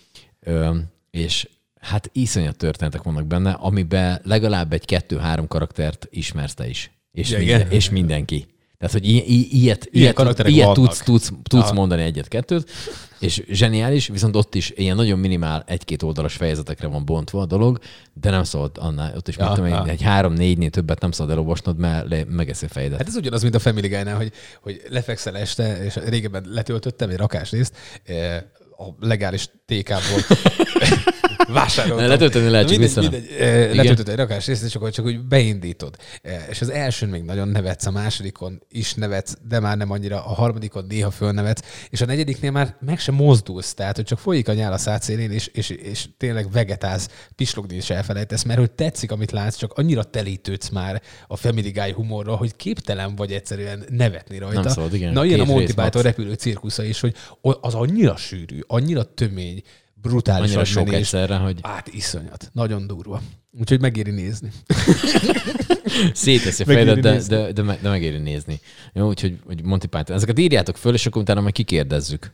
Ö, 0.41 0.77
és 1.11 1.49
hát 1.81 2.11
iszonyat 2.13 2.57
történetek 2.57 3.03
vannak 3.03 3.27
benne, 3.27 3.51
amiben 3.51 4.21
legalább 4.25 4.73
egy 4.73 4.85
kettő-három 4.85 5.47
karaktert 5.49 6.07
ismersz 6.11 6.55
te 6.55 6.69
is. 6.69 6.91
És, 7.13 7.31
Ja, 7.31 7.39
minden, 7.39 7.71
és 7.71 7.91
mindenki. 7.91 8.47
Tehát, 8.79 8.93
hogy 8.93 9.09
i- 9.09 9.33
i- 9.33 9.61
ilyet, 9.61 9.89
ilyet, 9.91 10.19
ilyet 10.49 10.67
vannak. 10.67 10.75
tudsz, 10.75 11.03
tudsz, 11.03 11.33
tudsz 11.43 11.63
Aha. 11.65 11.73
mondani 11.73 12.03
egyet-kettőt, 12.03 12.71
és 13.19 13.43
zseniális, 13.49 14.09
viszont 14.09 14.37
ott 14.37 14.55
is 14.55 14.73
ilyen 14.77 14.97
nagyon 14.97 15.19
minimál 15.19 15.65
egy-két 15.67 16.03
oldalas 16.03 16.35
fejezetekre 16.35 16.87
van 16.87 17.05
bontva 17.05 17.41
a 17.41 17.47
dolog, 17.47 17.79
de 18.13 18.31
nem 18.31 18.45
szabad 18.45 18.71
annál, 18.79 19.13
ott 19.17 19.29
is 19.29 19.37
ja, 19.37 19.55
én, 19.59 19.65
ja. 19.67 19.87
egy 19.87 20.03
három-négynél 20.03 20.71
többet 20.71 21.01
nem 21.01 21.11
szabad 21.11 21.33
elolvasnod, 21.33 21.79
mert 21.79 22.09
le, 22.09 22.25
megeszi 22.29 22.65
a 22.65 22.69
fejedet. 22.69 22.99
Hát 22.99 23.09
ez 23.09 23.17
ugyanaz, 23.17 23.43
mint 23.43 23.55
a 23.55 23.59
Family 23.59 23.89
Guy-nál, 23.89 24.17
hogy, 24.17 24.33
hogy 24.63 24.83
lefekszel 24.89 25.37
este, 25.37 25.85
és 25.85 25.97
régebben 26.07 26.45
letöltöttem 26.49 27.11
egy 27.11 27.17
rakásrészt, 27.17 27.77
eh, 28.05 28.43
a 28.79 29.07
legális 29.07 29.49
TK-ból 29.67 30.37
vásároltam. 31.49 32.09
Letölteni 32.09 32.49
lehet, 32.49 32.69
csak 32.69 32.79
mindegy, 32.79 32.97
mindegy, 32.97 33.37
eh, 33.39 33.75
letöltöttem 33.75 34.13
egy 34.13 34.19
rakásrészt, 34.19 34.65
és 34.65 34.75
akkor 34.75 34.91
csak 34.91 35.05
úgy 35.05 35.21
beindítod. 35.21 35.97
Eh, 36.23 36.45
És 36.51 36.61
az 36.61 36.71
elsőn 36.71 37.09
még 37.09 37.23
nagyon 37.23 37.49
nevetsz, 37.49 37.87
a 37.87 37.91
másodikon 37.91 38.63
is 38.69 38.95
nevetsz, 38.95 39.35
de 39.49 39.61
már 39.61 39.77
nem 39.77 39.91
annyira, 39.91 40.25
a 40.25 40.35
harmadikon 40.35 40.85
néha 40.89 41.11
fölnevetsz, 41.11 41.63
és 41.91 42.01
a 42.01 42.07
negyediknél 42.07 42.51
már 42.51 42.77
meg 42.81 42.99
sem 42.99 43.15
mozdulsz, 43.15 43.75
tehát 43.75 43.97
hogy 43.97 44.05
csak 44.05 44.19
folyik 44.19 44.49
a 44.49 44.53
nyál 44.53 44.73
a 44.73 44.79
szátszélén, 44.79 45.31
és, 45.31 45.47
és, 45.47 45.71
és 45.71 46.07
tényleg 46.17 46.51
vegetálsz, 46.51 47.09
pislogni 47.37 47.77
is 47.77 47.91
elfelejtesz, 47.91 48.43
mert 48.43 48.59
hogy 48.59 48.71
tetszik, 48.71 49.11
amit 49.11 49.31
látsz, 49.31 49.57
csak 49.57 49.73
annyira 49.73 50.03
telítődsz 50.05 50.69
már 50.69 51.03
a 51.27 51.37
Family 51.37 51.71
Guy 51.71 51.93
humorra, 51.93 52.37
hogy 52.37 52.57
képtelen 52.57 53.17
vagy 53.17 53.33
egyszerűen 53.33 53.85
nevetni 53.89 54.39
rajta. 54.39 54.61
Nem 54.61 54.73
szabad, 54.73 54.95
igen. 54.95 55.13
Na 55.13 55.25
ilyen 55.25 55.41
a 55.41 55.45
Monty 55.45 55.73
Python 55.75 56.03
repülő 56.03 56.33
cirkusza 56.33 56.85
is, 56.85 57.01
hogy 57.01 57.15
az 57.61 57.75
annyira 57.75 58.17
sűrű, 58.17 58.59
annyira 58.67 59.03
tömény, 59.03 59.63
brutális 60.05 60.47
Annyira 60.49 60.65
sok 60.65 60.85
menés. 60.85 61.01
egyszerre, 61.01 61.37
hogy 61.37 61.59
Hát 61.63 61.89
iszonyat. 61.89 62.51
Nagyon 62.53 62.87
durva. 62.87 63.23
Úgyhogy 63.61 63.81
megéri 63.81 64.11
nézni. 64.11 64.51
széteszi 66.13 66.63
a 66.63 66.67
fejedet, 66.67 67.01
de, 67.01 67.23
de, 67.29 67.53
de, 67.53 67.63
de 67.83 67.89
megéri 67.89 68.19
nézni. 68.19 68.61
Jó, 68.93 69.09
úgyhogy 69.09 69.39
hogy 69.47 69.63
Monty 69.63 69.87
Python. 69.87 70.17
Ezeket 70.17 70.39
írjátok 70.39 70.77
föl, 70.77 70.95
és 70.95 71.07
akkor 71.07 71.23
utána 71.23 71.41
majd 71.41 71.55
kikérdezzük, 71.55 72.33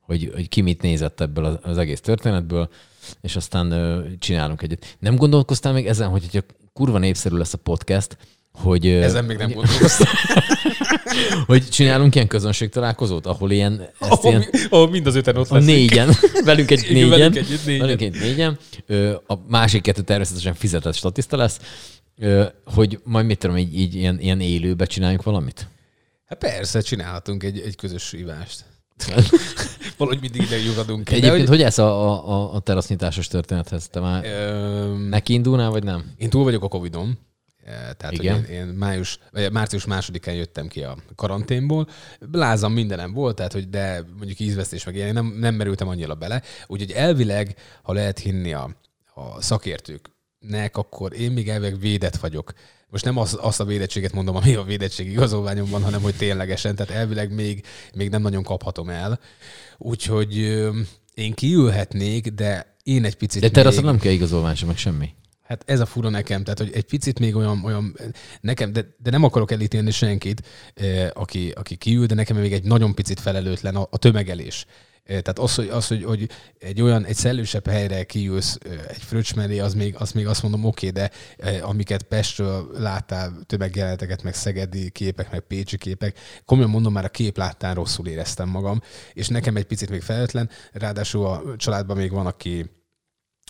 hogy, 0.00 0.30
hogy 0.34 0.48
ki 0.48 0.60
mit 0.60 0.82
nézett 0.82 1.20
ebből 1.20 1.44
az, 1.44 1.58
az 1.62 1.78
egész 1.78 2.00
történetből, 2.00 2.70
és 3.20 3.36
aztán 3.36 3.70
ö, 3.70 4.04
csinálunk 4.18 4.62
egyet. 4.62 4.96
Nem 4.98 5.16
gondolkoztál 5.16 5.72
még 5.72 5.86
ezen, 5.86 6.08
hogy 6.08 6.22
hogyha 6.30 6.54
kurva 6.72 6.98
népszerű 6.98 7.36
lesz 7.36 7.52
a 7.52 7.58
podcast, 7.58 8.16
hogy, 8.52 8.86
Ezen 8.86 9.24
még 9.24 9.36
nem 9.36 9.50
gondolkoztam. 9.52 10.08
hogy 11.46 11.68
csinálunk 11.68 12.14
ilyen 12.14 12.26
közönségtalálkozót, 12.26 13.26
ahol 13.26 13.50
ilyen, 13.50 13.80
ezt 14.00 14.10
ahol, 14.10 14.30
ilyen 14.30 14.44
ahol 14.70 14.90
mind 14.90 15.06
az 15.06 15.14
öten 15.14 15.36
ott 15.36 15.48
leszünk. 15.48 15.70
négyen, 15.76 16.10
velünk 16.44 16.70
egy 16.70 16.86
négyen, 16.92 17.08
velünk 17.08 17.36
együtt 17.36 17.64
négyen. 17.64 17.80
velünk 17.86 18.00
egy 18.00 18.20
négyen, 18.20 18.58
a 19.26 19.34
másik 19.48 19.82
kettő 19.82 20.02
természetesen 20.02 20.54
fizetett 20.54 20.94
statiszta 20.94 21.36
lesz, 21.36 21.58
hogy 22.64 23.00
majd 23.04 23.26
mit 23.26 23.38
tudom, 23.38 23.56
így, 23.56 23.78
így 23.78 23.94
ilyen, 23.94 24.20
ilyen 24.20 24.40
élőbe 24.40 24.84
csináljuk 24.84 25.22
valamit? 25.22 25.68
Hát 26.26 26.38
persze, 26.38 26.80
csinálhatunk 26.80 27.42
egy, 27.42 27.58
egy 27.60 27.76
közös 27.76 28.12
ivást. 28.12 28.64
Valahogy 29.96 30.20
mindig 30.20 30.42
ide 30.42 30.58
lyukadunk 30.58 31.04
ki. 31.04 31.14
Egyébként 31.14 31.38
hogy- 31.38 31.48
hogy 31.48 31.62
ez 31.62 31.78
a, 31.78 32.28
a, 32.28 32.54
a 32.54 32.60
terasznyitásos 32.60 33.28
történethez? 33.28 33.88
Te 33.88 34.00
már 34.00 34.24
Öm, 34.24 35.00
neki 35.08 35.32
indulnál, 35.32 35.70
vagy 35.70 35.82
nem? 35.84 36.04
Én 36.16 36.30
túl 36.30 36.44
vagyok 36.44 36.64
a 36.64 36.68
Covid-on. 36.68 37.18
Eh, 37.64 37.72
Tehát, 37.96 38.12
Igen. 38.12 38.40
hogy 38.40 38.50
én, 38.50 38.56
én 38.58 38.66
május, 38.66 39.18
vagy 39.32 39.52
március 39.52 39.84
másodikán 39.84 40.34
jöttem 40.34 40.68
ki 40.68 40.82
a 40.82 40.96
karanténból. 41.14 41.88
Lázam 42.32 42.72
mindenem 42.72 43.12
volt, 43.12 43.36
tehát, 43.36 43.52
hogy 43.52 43.68
de 43.68 44.04
mondjuk 44.16 44.40
ízvesztés 44.40 44.84
meg 44.84 44.94
ilyen, 44.94 45.14
nem, 45.14 45.36
nem 45.38 45.54
merültem 45.54 45.88
annyira 45.88 46.14
bele. 46.14 46.42
Úgyhogy 46.66 46.90
elvileg, 46.90 47.54
ha 47.82 47.92
lehet 47.92 48.18
hinni 48.18 48.52
a, 48.52 48.76
a 49.14 49.42
szakértőknek, 49.42 50.76
akkor 50.76 51.20
én 51.20 51.30
még 51.30 51.48
elvileg 51.48 51.78
védett 51.78 52.16
vagyok. 52.16 52.52
Most 52.88 53.04
nem 53.04 53.16
az, 53.16 53.38
azt 53.40 53.60
a 53.60 53.64
védettséget 53.64 54.12
mondom, 54.12 54.36
ami 54.36 54.54
a 54.54 54.62
védettség 54.62 55.10
igazolványomban, 55.10 55.82
hanem 55.82 56.02
hogy 56.02 56.14
ténylegesen, 56.16 56.74
tehát 56.74 56.92
elvileg 56.92 57.34
még, 57.34 57.64
még 57.94 58.10
nem 58.10 58.22
nagyon 58.22 58.42
kaphatom 58.42 58.88
el. 58.88 59.20
Úgyhogy 59.78 60.36
én 61.14 61.34
kiülhetnék, 61.34 62.28
de 62.28 62.76
én 62.82 63.04
egy 63.04 63.16
picit 63.16 63.40
De 63.40 63.46
még... 63.46 63.54
teraszra 63.54 63.82
nem 63.82 63.98
kell 63.98 64.12
igazolvány 64.12 64.54
sem, 64.54 64.68
meg 64.68 64.76
semmi. 64.76 65.14
Hát 65.50 65.62
ez 65.66 65.80
a 65.80 65.86
fura 65.86 66.08
nekem, 66.08 66.42
tehát 66.44 66.58
hogy 66.58 66.70
egy 66.72 66.84
picit 66.84 67.18
még 67.18 67.36
olyan, 67.36 67.64
olyan 67.64 67.96
nekem, 68.40 68.72
de, 68.72 68.84
de 68.98 69.10
nem 69.10 69.24
akarok 69.24 69.50
elítélni 69.50 69.90
senkit, 69.90 70.46
eh, 70.74 71.08
aki, 71.12 71.50
aki 71.50 71.76
kiül, 71.76 72.06
de 72.06 72.14
nekem 72.14 72.36
még 72.36 72.52
egy 72.52 72.64
nagyon 72.64 72.94
picit 72.94 73.20
felelőtlen 73.20 73.76
a, 73.76 73.86
a 73.90 73.96
tömegelés. 73.98 74.66
Eh, 75.04 75.20
Tehát 75.20 75.38
az, 75.38 75.54
hogy, 75.54 75.68
az 75.68 75.86
hogy, 75.86 76.04
hogy 76.04 76.28
egy 76.58 76.82
olyan, 76.82 77.04
egy 77.04 77.16
szellősebb 77.16 77.66
helyre 77.66 78.04
kiülsz 78.04 78.58
eh, 78.64 78.72
egy 78.88 79.02
fröccs 79.02 79.34
mellé, 79.34 79.58
az 79.58 79.74
még, 79.74 79.94
az 79.98 80.12
még 80.12 80.26
azt 80.26 80.42
mondom 80.42 80.64
oké, 80.64 80.90
de 80.90 81.10
eh, 81.36 81.68
amiket 81.68 82.02
Pestről 82.02 82.70
láttál, 82.78 83.40
tömegjeleneteket, 83.46 84.22
meg 84.22 84.34
szegedi 84.34 84.90
képek, 84.90 85.30
meg 85.30 85.40
pécsi 85.40 85.78
képek, 85.78 86.18
komolyan 86.44 86.70
mondom, 86.70 86.92
már 86.92 87.04
a 87.04 87.08
kép 87.08 87.36
láttán 87.36 87.74
rosszul 87.74 88.06
éreztem 88.06 88.48
magam, 88.48 88.80
és 89.12 89.28
nekem 89.28 89.56
egy 89.56 89.66
picit 89.66 89.90
még 89.90 90.02
felelőtlen, 90.02 90.50
ráadásul 90.72 91.26
a 91.26 91.42
családban 91.56 91.96
még 91.96 92.10
van, 92.10 92.26
aki 92.26 92.70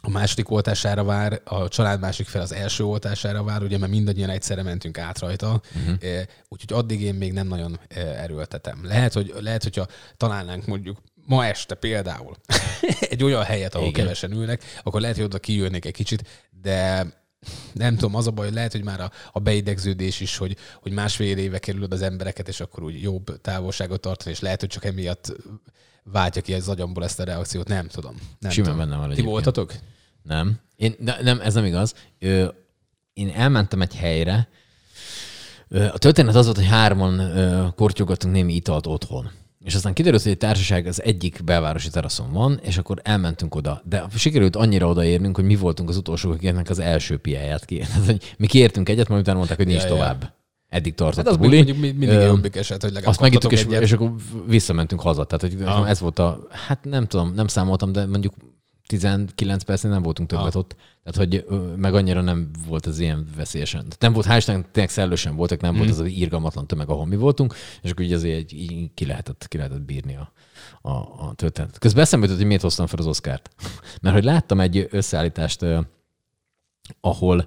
a 0.01 0.11
második 0.11 0.51
oltására 0.51 1.05
vár, 1.05 1.41
a 1.45 1.69
család 1.69 2.01
másik 2.01 2.27
fel 2.27 2.43
az 2.43 2.53
első 2.53 2.85
oltására 2.85 3.43
vár, 3.43 3.63
ugye, 3.63 3.79
mert 3.79 3.93
mindannyian 3.93 4.31
egyszerre 4.31 4.63
mentünk 4.63 4.99
át 4.99 5.19
rajta, 5.19 5.61
uh-huh. 5.75 6.23
úgyhogy 6.49 6.79
addig 6.79 7.03
én 7.03 7.15
még 7.15 7.33
nem 7.33 7.47
nagyon 7.47 7.81
eh, 7.89 8.23
erőltetem. 8.23 8.81
Lehet, 8.85 9.13
hogy, 9.13 9.35
lehet 9.41 9.63
hogyha 9.63 9.87
találnánk 10.17 10.67
mondjuk 10.67 10.99
ma 11.27 11.47
este 11.47 11.75
például 11.75 12.37
egy 13.11 13.25
olyan 13.25 13.43
helyet, 13.43 13.75
ahol 13.75 13.87
Igen. 13.87 14.01
Igen. 14.01 14.15
kevesen 14.15 14.39
ülnek, 14.39 14.65
akkor 14.83 15.01
lehet, 15.01 15.17
hogy 15.17 15.25
oda 15.25 15.39
kijönnék 15.39 15.85
egy 15.85 15.93
kicsit, 15.93 16.49
de 16.63 17.07
nem 17.73 17.97
tudom, 17.97 18.15
az 18.15 18.27
a 18.27 18.31
baj, 18.31 18.45
hogy 18.47 18.55
lehet, 18.55 18.73
hogy 18.73 18.85
már 18.85 19.01
a, 19.01 19.11
a 19.33 19.39
beidegződés 19.39 20.21
is, 20.21 20.37
hogy, 20.37 20.57
hogy 20.81 20.93
másfél 20.93 21.39
éve 21.39 21.59
kerülöd 21.59 21.93
az 21.93 22.03
embereket, 22.03 22.49
és 22.49 22.61
akkor 22.61 22.83
úgy 22.83 23.03
jobb 23.03 23.41
távolságot 23.41 24.01
tartani, 24.01 24.31
és 24.31 24.41
lehet, 24.41 24.61
hogy 24.61 24.69
csak 24.69 24.85
emiatt 24.85 25.37
váltja 26.05 26.43
ki 26.43 26.55
az 26.55 26.69
agyamból 26.69 27.05
ezt 27.05 27.21
a 27.21 27.25
reakciót. 27.25 27.69
Nem 27.69 27.89
tudom. 27.89 28.15
Nem 28.39 28.51
Simán 28.51 28.71
tudom. 28.71 28.89
benne 28.89 29.07
van 29.07 29.15
Ti 29.15 29.23
voltatok? 29.23 29.75
Nem. 30.23 30.59
Én, 30.77 30.95
de, 30.99 31.19
nem, 31.23 31.41
ez 31.41 31.55
nem 31.55 31.65
igaz. 31.65 31.95
Ö, 32.19 32.49
én 33.13 33.29
elmentem 33.29 33.83
egy 33.83 33.95
helyre. 33.95 34.49
A 35.69 35.99
történet 35.99 36.35
az 36.35 36.45
volt, 36.45 36.57
hogy 36.57 36.67
hárman 36.67 37.19
ö, 37.19 37.67
kortyolgattunk 37.77 38.35
némi 38.35 38.55
italt 38.55 38.87
otthon. 38.87 39.31
És 39.65 39.75
aztán 39.75 39.93
kiderült, 39.93 40.23
hogy 40.23 40.33
egy 40.33 40.39
társaság 40.39 40.87
az 40.87 41.03
egyik 41.03 41.45
belvárosi 41.45 41.91
teraszon 41.91 42.33
van, 42.33 42.59
és 42.63 42.79
akkor 42.79 43.01
elmentünk 43.03 43.55
oda. 43.55 43.83
De 43.85 44.05
sikerült 44.17 44.57
annyira 44.57 44.89
odaérnünk, 44.89 45.37
hogy 45.37 45.45
mi 45.45 45.57
voltunk 45.57 45.89
az 45.89 45.97
utolsók, 45.97 46.33
akiknek 46.33 46.71
az 46.71 46.79
első 46.79 47.17
piáját 47.19 47.65
ki. 47.65 47.79
Tehát, 47.79 48.05
hogy 48.11 48.35
mi 48.39 48.47
kiértünk 48.47 48.89
egyet, 48.89 49.09
majd 49.09 49.21
utána 49.21 49.37
mondták, 49.37 49.57
hogy 49.57 49.67
nincs 49.67 49.83
Ja, 49.83 49.89
ja. 49.89 49.95
tovább. 49.95 50.33
Eddig 50.69 50.95
tartott 50.95 51.17
Hát 51.17 51.27
a 51.27 51.31
az 51.31 51.37
még 51.37 51.47
buli. 51.49 51.57
mondjuk 51.57 51.79
mi- 51.79 51.91
mindig 51.99 52.19
Ö, 52.19 52.25
jobbik 52.27 52.57
eset, 52.57 52.83
hogy 52.83 52.91
legalább 52.93 53.11
azt 53.11 53.21
megittük, 53.21 53.53
és, 53.53 53.67
és 53.81 53.93
akkor 53.93 54.15
visszamentünk 54.47 55.01
haza. 55.01 55.25
Tehát, 55.25 55.41
hogy 55.55 55.87
ez 55.89 56.01
volt 56.01 56.19
a, 56.19 56.47
hát 56.51 56.85
nem 56.85 57.07
tudom, 57.07 57.33
nem 57.35 57.47
számoltam, 57.47 57.93
de 57.93 58.07
mondjuk 58.07 58.35
19 58.91 59.63
percnél 59.63 59.93
nem 59.93 60.03
voltunk 60.03 60.29
többet 60.29 60.45
Aha. 60.47 60.59
ott. 60.59 60.77
Tehát, 61.05 61.17
hogy 61.17 61.47
meg 61.77 61.95
annyira 61.95 62.21
nem 62.21 62.51
volt 62.67 62.87
ez 62.87 62.99
ilyen 62.99 63.27
veszélyesen. 63.37 63.87
Nem 63.99 64.13
volt, 64.13 64.27
hál' 64.27 64.35
Istennek 64.37 64.71
tényleg 64.71 64.93
szellősen 64.93 65.37
voltak, 65.37 65.61
nem 65.61 65.71
Mhm. 65.71 65.79
volt 65.79 65.91
az 65.93 65.99
az 65.99 66.07
írgalmatlan 66.09 66.67
tömeg, 66.67 66.89
ahol 66.89 67.07
mi 67.07 67.17
voltunk, 67.17 67.55
és 67.83 67.91
akkor 67.91 68.05
így 68.05 68.13
azért 68.13 68.53
így, 68.53 68.71
így 68.73 68.95
ki, 68.95 69.07
lehetett, 69.07 69.49
ki 69.49 69.57
lehetett 69.57 69.81
bírni 69.83 70.17
a, 70.17 70.33
a, 70.83 70.91
a 70.91 71.33
történetet. 71.37 71.79
Közben 71.79 72.03
eszembe 72.03 72.25
jutott, 72.25 72.41
hogy 72.41 72.49
miért 72.49 72.63
hoztam 72.63 72.87
fel 72.87 72.99
az 72.99 73.07
Oszkárt. 73.07 73.51
Mert 74.03 74.15
hogy 74.15 74.25
láttam 74.25 74.61
egy 74.61 74.87
összeállítást, 74.91 75.65
ahol 77.01 77.47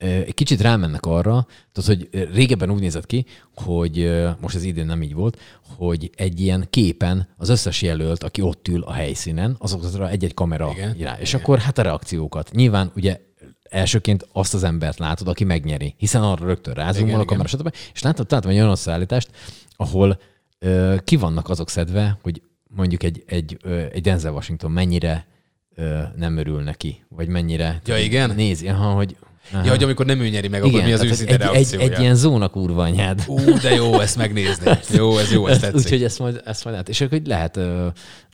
egy 0.00 0.34
kicsit 0.34 0.60
rámennek 0.60 1.06
arra, 1.06 1.46
tehát, 1.72 2.00
hogy 2.00 2.28
régebben 2.32 2.70
úgy 2.70 2.80
nézett 2.80 3.06
ki, 3.06 3.24
hogy 3.54 4.10
most 4.40 4.56
ez 4.56 4.64
idén 4.64 4.86
nem 4.86 5.02
így 5.02 5.14
volt, 5.14 5.38
hogy 5.76 6.10
egy 6.16 6.40
ilyen 6.40 6.66
képen 6.70 7.28
az 7.36 7.48
összes 7.48 7.82
jelölt, 7.82 8.22
aki 8.22 8.40
ott 8.42 8.68
ül 8.68 8.82
a 8.82 8.92
helyszínen, 8.92 9.56
azokra 9.58 10.08
egy-egy 10.08 10.34
kamera 10.34 10.70
Igen. 10.74 10.96
irá. 10.98 11.18
És 11.18 11.34
akkor 11.34 11.58
hát 11.58 11.78
a 11.78 11.82
reakciókat. 11.82 12.50
Nyilván 12.52 12.92
ugye 12.96 13.20
elsőként 13.62 14.28
azt 14.32 14.54
az 14.54 14.62
embert 14.62 14.98
látod, 14.98 15.28
aki 15.28 15.44
megnyeri, 15.44 15.94
hiszen 15.96 16.22
arra 16.22 16.46
rögtön 16.46 16.74
rázumol 16.74 17.08
Igen, 17.08 17.20
a 17.20 17.24
kamera, 17.24 17.48
stb. 17.48 17.74
És 17.92 18.02
látod, 18.02 18.26
láttam 18.30 18.50
egy 18.50 18.56
olyan 18.56 18.70
összeállítást, 18.70 19.30
ahol 19.76 20.20
ö, 20.58 20.96
ki 21.04 21.16
vannak 21.16 21.48
azok 21.48 21.70
szedve, 21.70 22.18
hogy 22.22 22.42
mondjuk 22.68 23.02
egy, 23.02 23.22
egy, 23.26 23.56
ö, 23.62 23.84
egy 23.92 24.02
Denzel 24.02 24.32
Washington 24.32 24.70
mennyire 24.70 25.26
ö, 25.74 26.00
nem 26.16 26.36
örül 26.36 26.62
neki, 26.62 27.04
vagy 27.08 27.28
mennyire 27.28 27.80
Ja, 27.84 27.98
igen? 27.98 28.34
nézi, 28.34 28.68
aha, 28.68 28.90
hogy 28.92 29.16
aha. 29.52 29.64
Ja, 29.64 29.70
hogy 29.70 29.82
amikor 29.82 30.06
nem 30.06 30.20
ő 30.20 30.28
nyeri 30.28 30.48
meg, 30.48 30.62
akkor 30.62 30.82
mi 30.82 30.92
az 30.92 31.02
őszinte 31.02 31.32
egy, 31.32 31.40
egy, 31.40 31.46
reakciója? 31.52 31.84
egy 31.84 32.00
ilyen 32.00 32.14
zóna 32.14 32.48
kurva 32.48 32.82
anyád. 32.82 33.24
Ú, 33.26 33.58
de 33.62 33.74
jó 33.74 34.00
ezt 34.00 34.16
megnézni. 34.16 34.70
Jó, 34.98 35.18
ez 35.18 35.32
jó, 35.32 35.46
ez 35.46 35.52
Ezt- 35.52 35.60
tetszik. 35.60 35.78
Úgyhogy 35.78 36.02
ezt 36.04 36.18
majd, 36.18 36.40
ezt 36.44 36.64
majd 36.64 36.76
át. 36.76 36.88
És 36.88 37.00
akkor 37.00 37.20
lehet 37.24 37.58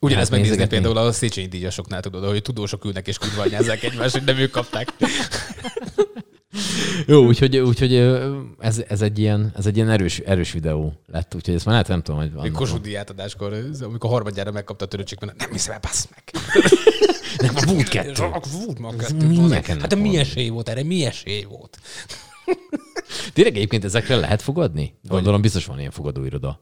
Ugyanezt 0.00 0.30
megnézni 0.30 0.66
például 0.66 0.96
a 0.96 1.12
Széchenyi 1.12 1.46
díjasoknál, 1.46 2.00
tudod, 2.00 2.24
hogy 2.24 2.42
tudósok 2.42 2.84
ülnek 2.84 3.06
és 3.08 3.18
kurva 3.18 3.42
anyázzák 3.42 3.82
egymást, 3.82 4.12
hogy 4.12 4.24
nem 4.24 4.36
ők 4.36 4.50
kapták. 4.50 4.92
Jó, 7.06 7.26
úgyhogy, 7.26 7.56
úgyhogy 7.56 7.94
ez, 8.58 8.82
ez, 8.88 9.02
egy 9.02 9.18
ilyen, 9.18 9.52
ez 9.56 9.66
egy 9.66 9.76
ilyen 9.76 9.90
erős, 9.90 10.18
erős 10.18 10.52
videó 10.52 10.92
lett, 11.06 11.34
úgyhogy 11.34 11.54
ezt 11.54 11.64
már 11.64 11.74
lehet, 11.74 11.88
nem 11.88 12.02
tudom, 12.02 12.20
hogy 12.20 12.32
van. 12.32 12.42
Még 12.42 12.52
Kossuth 12.52 12.82
díj 12.82 12.96
átadáskor, 12.96 13.58
amikor 13.80 14.10
harmadjára 14.10 14.50
megkapta 14.50 14.84
a 14.84 14.88
töröcsik, 14.88 15.20
mert 15.20 15.38
nem 15.38 15.52
hiszem 15.52 15.72
el, 15.72 15.80
bassz 15.82 16.06
meg. 16.14 16.22
Nekem 17.38 17.56
a 17.56 17.72
Wood 17.72 17.88
2. 17.88 18.12
Volt 18.64 18.78
ma 18.78 18.92
Ez 18.98 19.06
kettő, 19.06 19.78
Hát 19.80 19.94
mi 19.94 20.16
esély 20.16 20.48
volt 20.48 20.68
erre? 20.68 20.82
Mi 20.82 21.04
esély 21.04 21.42
volt? 21.42 21.78
Tényleg 23.32 23.56
egyébként 23.56 23.84
ezekre 23.84 24.16
lehet 24.16 24.42
fogadni? 24.42 24.98
Gondolom 25.08 25.40
biztos 25.40 25.66
van 25.66 25.78
ilyen 25.78 25.90
fogadóiroda. 25.90 26.58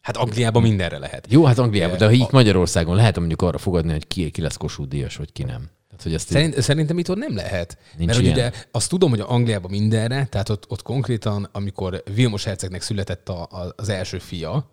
Hát 0.00 0.16
Angliában 0.16 0.62
mindenre 0.62 0.98
lehet. 0.98 1.26
Jó, 1.30 1.44
hát 1.44 1.58
Angliában, 1.58 1.98
de 1.98 2.04
ha 2.04 2.10
A- 2.10 2.14
itt 2.14 2.30
Magyarországon 2.30 2.96
lehet 2.96 3.18
mondjuk 3.18 3.42
arra 3.42 3.58
fogadni, 3.58 3.92
hogy 3.92 4.06
ki, 4.06 4.30
ki 4.30 4.40
lesz 4.40 4.56
Kossuth 4.56 4.88
díjas, 4.88 5.16
vagy 5.16 5.32
ki 5.32 5.42
nem. 5.42 5.70
Tehát, 5.96 6.02
hogy 6.02 6.14
ezt 6.14 6.24
így- 6.30 6.32
Szerint, 6.36 6.60
szerintem 6.62 6.98
itt 6.98 7.10
ott 7.10 7.16
nem 7.16 7.34
lehet. 7.34 7.78
Nincs 7.96 8.06
mert 8.06 8.18
hogy 8.18 8.26
ilyen. 8.26 8.38
ugye 8.38 8.50
azt 8.70 8.88
tudom, 8.88 9.10
hogy 9.10 9.20
Angliában 9.26 9.70
mindenre, 9.70 10.26
tehát 10.30 10.48
ott, 10.48 10.64
ott 10.68 10.82
konkrétan, 10.82 11.48
amikor 11.52 12.02
Vilmos 12.14 12.44
hercegnek 12.44 12.82
született 12.82 13.28
a, 13.28 13.42
a, 13.42 13.72
az 13.76 13.88
első 13.88 14.18
fia, 14.18 14.68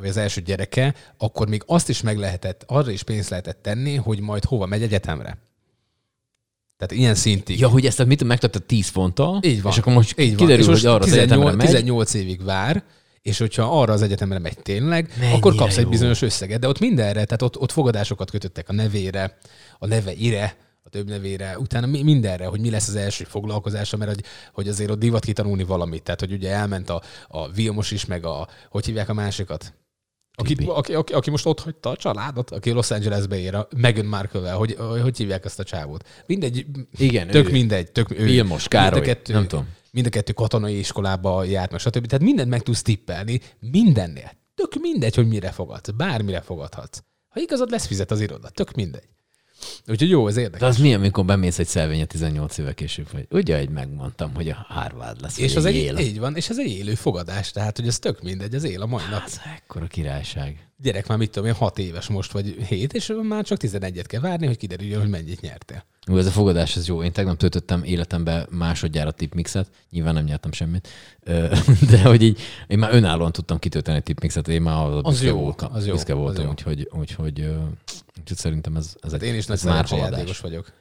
vagy 0.00 0.08
az 0.08 0.16
első 0.16 0.40
gyereke, 0.40 0.94
akkor 1.18 1.48
még 1.48 1.62
azt 1.66 1.88
is 1.88 2.02
meg 2.02 2.18
lehetett, 2.18 2.64
arra 2.66 2.90
is 2.90 3.02
pénzt 3.02 3.28
lehetett 3.30 3.62
tenni, 3.62 3.94
hogy 3.94 4.20
majd 4.20 4.44
hova 4.44 4.66
megy 4.66 4.82
egyetemre. 4.82 5.38
Tehát 6.76 6.92
ilyen 7.02 7.14
szintig. 7.14 7.58
Ja, 7.58 7.68
hogy 7.68 7.86
ezt 7.86 8.04
mit 8.06 8.24
megtartad 8.24 8.62
10 8.62 8.88
fonttal, 8.88 9.40
Így 9.44 9.62
van. 9.62 9.72
és 9.72 9.78
akkor 9.78 9.92
most 9.92 10.18
Így 10.20 10.28
van. 10.28 10.36
kiderül, 10.36 10.62
és 10.62 10.68
most 10.68 10.80
hogy 10.82 10.90
arra 10.90 11.04
az 11.04 11.10
18, 11.10 11.32
egyetemre 11.32 11.56
megy. 11.56 11.66
18 11.66 12.14
évig 12.14 12.44
vár, 12.44 12.82
és 13.22 13.38
hogyha 13.38 13.80
arra 13.80 13.92
az 13.92 14.02
egyetemre 14.02 14.38
megy 14.38 14.58
tényleg, 14.58 15.12
Mennyire 15.18 15.36
akkor 15.36 15.54
kapsz 15.54 15.76
egy 15.76 15.84
jó. 15.84 15.90
bizonyos 15.90 16.22
összeget. 16.22 16.60
De 16.60 16.68
ott 16.68 16.78
mindenre, 16.78 17.24
tehát 17.24 17.42
ott, 17.42 17.58
ott 17.58 17.72
fogadásokat 17.72 18.30
kötöttek 18.30 18.68
a 18.68 18.72
nevére, 18.72 19.38
a 19.78 19.86
neveire, 19.86 20.56
a 20.82 20.88
több 20.88 21.08
nevére, 21.08 21.58
utána 21.58 21.86
mi- 21.86 22.02
mindenre, 22.02 22.46
hogy 22.46 22.60
mi 22.60 22.70
lesz 22.70 22.88
az 22.88 22.94
első 22.94 23.24
foglalkozása, 23.24 23.96
mert 23.96 24.10
hogy, 24.14 24.24
hogy 24.52 24.68
azért 24.68 24.90
ott 24.90 24.98
divat 24.98 25.24
kitanulni 25.24 25.64
valamit. 25.64 26.02
Tehát, 26.02 26.20
hogy 26.20 26.32
ugye 26.32 26.50
elment 26.50 26.90
a, 26.90 27.02
a 27.28 27.50
Vilmos 27.50 27.90
is, 27.90 28.04
meg 28.04 28.24
a, 28.24 28.48
hogy 28.70 28.84
hívják 28.86 29.08
a 29.08 29.14
másikat? 29.14 29.74
Aki, 30.40 30.54
aki, 30.66 30.94
aki, 30.94 31.12
aki, 31.12 31.30
most 31.30 31.46
ott 31.46 31.60
hagyta 31.60 31.90
a 31.90 31.96
családot, 31.96 32.50
aki 32.50 32.70
Los 32.70 32.90
Angelesbe 32.90 33.38
ér, 33.38 33.54
a 33.54 33.68
Meghan 33.76 34.04
markle 34.04 34.52
hogy, 34.52 34.76
hogy 35.02 35.16
hívják 35.16 35.44
ezt 35.44 35.58
a 35.58 35.64
csávót? 35.64 36.08
Mindegy, 36.26 36.66
Igen, 36.96 37.28
tök 37.28 37.48
ő. 37.48 37.50
mindegy. 37.50 37.92
Tök, 37.92 38.10
ő, 38.10 38.24
Vilmos 38.24 38.68
Károly, 38.68 39.00
mind 39.00 39.10
a 39.10 39.14
kettő, 39.14 39.32
nem 39.32 39.48
tudom. 39.48 39.68
Mind 39.90 40.06
a 40.06 40.10
kettő 40.10 40.32
katonai 40.32 40.78
iskolába 40.78 41.44
járt, 41.44 41.70
meg 41.70 41.80
stb. 41.80 42.06
Tehát 42.06 42.24
mindent 42.24 42.48
meg 42.48 42.62
tudsz 42.62 42.82
tippelni, 42.82 43.40
mindennél. 43.58 44.30
Tök 44.54 44.74
mindegy, 44.80 45.14
hogy 45.14 45.28
mire 45.28 45.50
fogadsz, 45.50 45.90
bármire 45.90 46.40
fogadhatsz. 46.40 47.02
Ha 47.28 47.40
igazad 47.40 47.70
lesz, 47.70 47.86
fizet 47.86 48.10
az 48.10 48.20
iroda, 48.20 48.48
tök 48.48 48.72
mindegy. 48.72 49.08
Úgyhogy 49.86 50.08
jó, 50.08 50.28
ez 50.28 50.34
De 50.34 50.40
érdekes. 50.40 50.68
az 50.68 50.76
milyen, 50.78 51.00
mikor 51.00 51.24
bemész 51.24 51.58
egy 51.58 51.66
szelvénye 51.66 52.04
18 52.04 52.58
éve 52.58 52.74
később, 52.74 53.06
vagy 53.12 53.26
ugye, 53.30 53.58
hogy 53.58 53.68
megmondtam, 53.68 54.34
hogy 54.34 54.48
a 54.48 54.66
Harvard 54.68 55.20
lesz, 55.20 55.38
És 55.38 55.56
az 55.56 55.64
egy 55.64 55.76
egy, 55.76 55.84
Yale. 55.84 56.00
így 56.00 56.18
van, 56.18 56.36
és 56.36 56.48
ez 56.48 56.58
egy 56.58 56.70
élő 56.70 56.94
fogadás, 56.94 57.50
tehát 57.50 57.76
hogy 57.76 57.86
ez 57.86 57.98
tök 57.98 58.22
mindegy, 58.22 58.54
az 58.54 58.64
él 58.64 58.82
a 58.82 58.86
mai 58.86 59.04
nap. 59.10 59.22
Ez 59.24 59.40
ekkora 59.56 59.86
királyság. 59.86 60.67
Gyerek 60.82 61.06
már 61.06 61.18
mit 61.18 61.30
tudom 61.30 61.48
én, 61.48 61.54
hat 61.54 61.78
éves 61.78 62.08
most, 62.08 62.32
vagy 62.32 62.46
hét, 62.46 62.92
és 62.92 63.12
már 63.22 63.44
csak 63.44 63.58
11-et 63.60 64.04
kell 64.06 64.20
várni, 64.20 64.46
hogy 64.46 64.56
kiderüljön, 64.56 65.00
hogy 65.00 65.10
mennyit 65.10 65.40
nyertél. 65.40 65.84
Ú, 66.10 66.18
ez 66.18 66.26
a 66.26 66.30
fogadás, 66.30 66.76
ez 66.76 66.88
jó. 66.88 67.02
Én 67.02 67.12
tegnap 67.12 67.36
töltöttem 67.36 67.82
életemben 67.84 68.46
másodjára 68.50 69.10
tipmixet, 69.10 69.70
nyilván 69.90 70.14
nem 70.14 70.24
nyertem 70.24 70.52
semmit, 70.52 70.88
de 71.90 72.02
hogy 72.02 72.22
így, 72.22 72.40
én 72.66 72.78
már 72.78 72.94
önállóan 72.94 73.32
tudtam 73.32 73.58
kitölteni 73.58 74.00
tipmixet, 74.00 74.48
én 74.48 74.62
már 74.62 74.86
az, 74.86 75.00
Az 75.02 75.22
jó, 75.22 75.36
voltam, 75.38 75.72
az 75.72 75.86
jó, 75.86 75.92
büszke 75.92 76.12
az 76.12 76.18
voltam 76.18 76.44
jó. 76.44 76.50
úgyhogy, 76.50 76.88
úgyhogy, 76.92 77.40
ö, 77.40 77.56
úgyhogy 78.18 78.36
szerintem 78.36 78.76
ez, 78.76 78.94
ez, 79.00 79.12
Hát 79.12 79.22
egy, 79.22 79.28
én 79.28 79.34
is 79.34 79.46
nagy 79.46 79.58
szerencsejátékos 79.58 80.40
vagyok. 80.40 80.72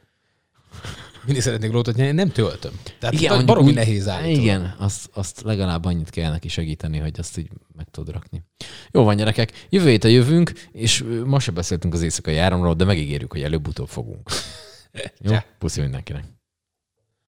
Mindig 1.28 1.44
szeretnék 1.46 1.72
lótot 1.72 1.96
nyerni, 1.96 2.14
nem 2.14 2.30
töltöm. 2.32 2.72
Tehát 3.00 3.16
Igen, 3.16 3.28
mondjuk 3.28 3.48
baromi 3.50 3.68
úgy- 3.70 3.76
nehéz 3.76 4.08
állítani. 4.08 4.44
Igen, 4.44 4.76
azt, 4.78 5.10
azt 5.14 5.42
legalább 5.42 5.86
annyit 5.86 6.10
kell 6.10 6.32
neki 6.32 6.48
segíteni, 6.48 6.98
hogy 6.98 7.16
azt 7.20 7.38
így 7.38 7.48
meg 7.76 7.88
tudod 7.92 8.14
rakni. 8.14 8.44
Jó 8.92 9.04
van, 9.04 9.16
gyerekek, 9.16 9.52
jövő 9.70 9.90
héten 9.90 10.12
jövünk, 10.12 10.52
és 10.72 11.04
ma 11.26 11.40
se 11.40 11.52
beszéltünk 11.52 11.94
az 11.94 12.02
éjszakai 12.02 12.38
áramról, 12.38 12.74
de 12.74 12.86
megígérjük, 12.86 13.32
hogy 13.32 13.42
előbb-utóbb 13.42 13.88
fogunk. 13.88 14.30
Jó? 15.22 15.36
Puszi 15.60 15.82
mindenkinek. 15.82 16.24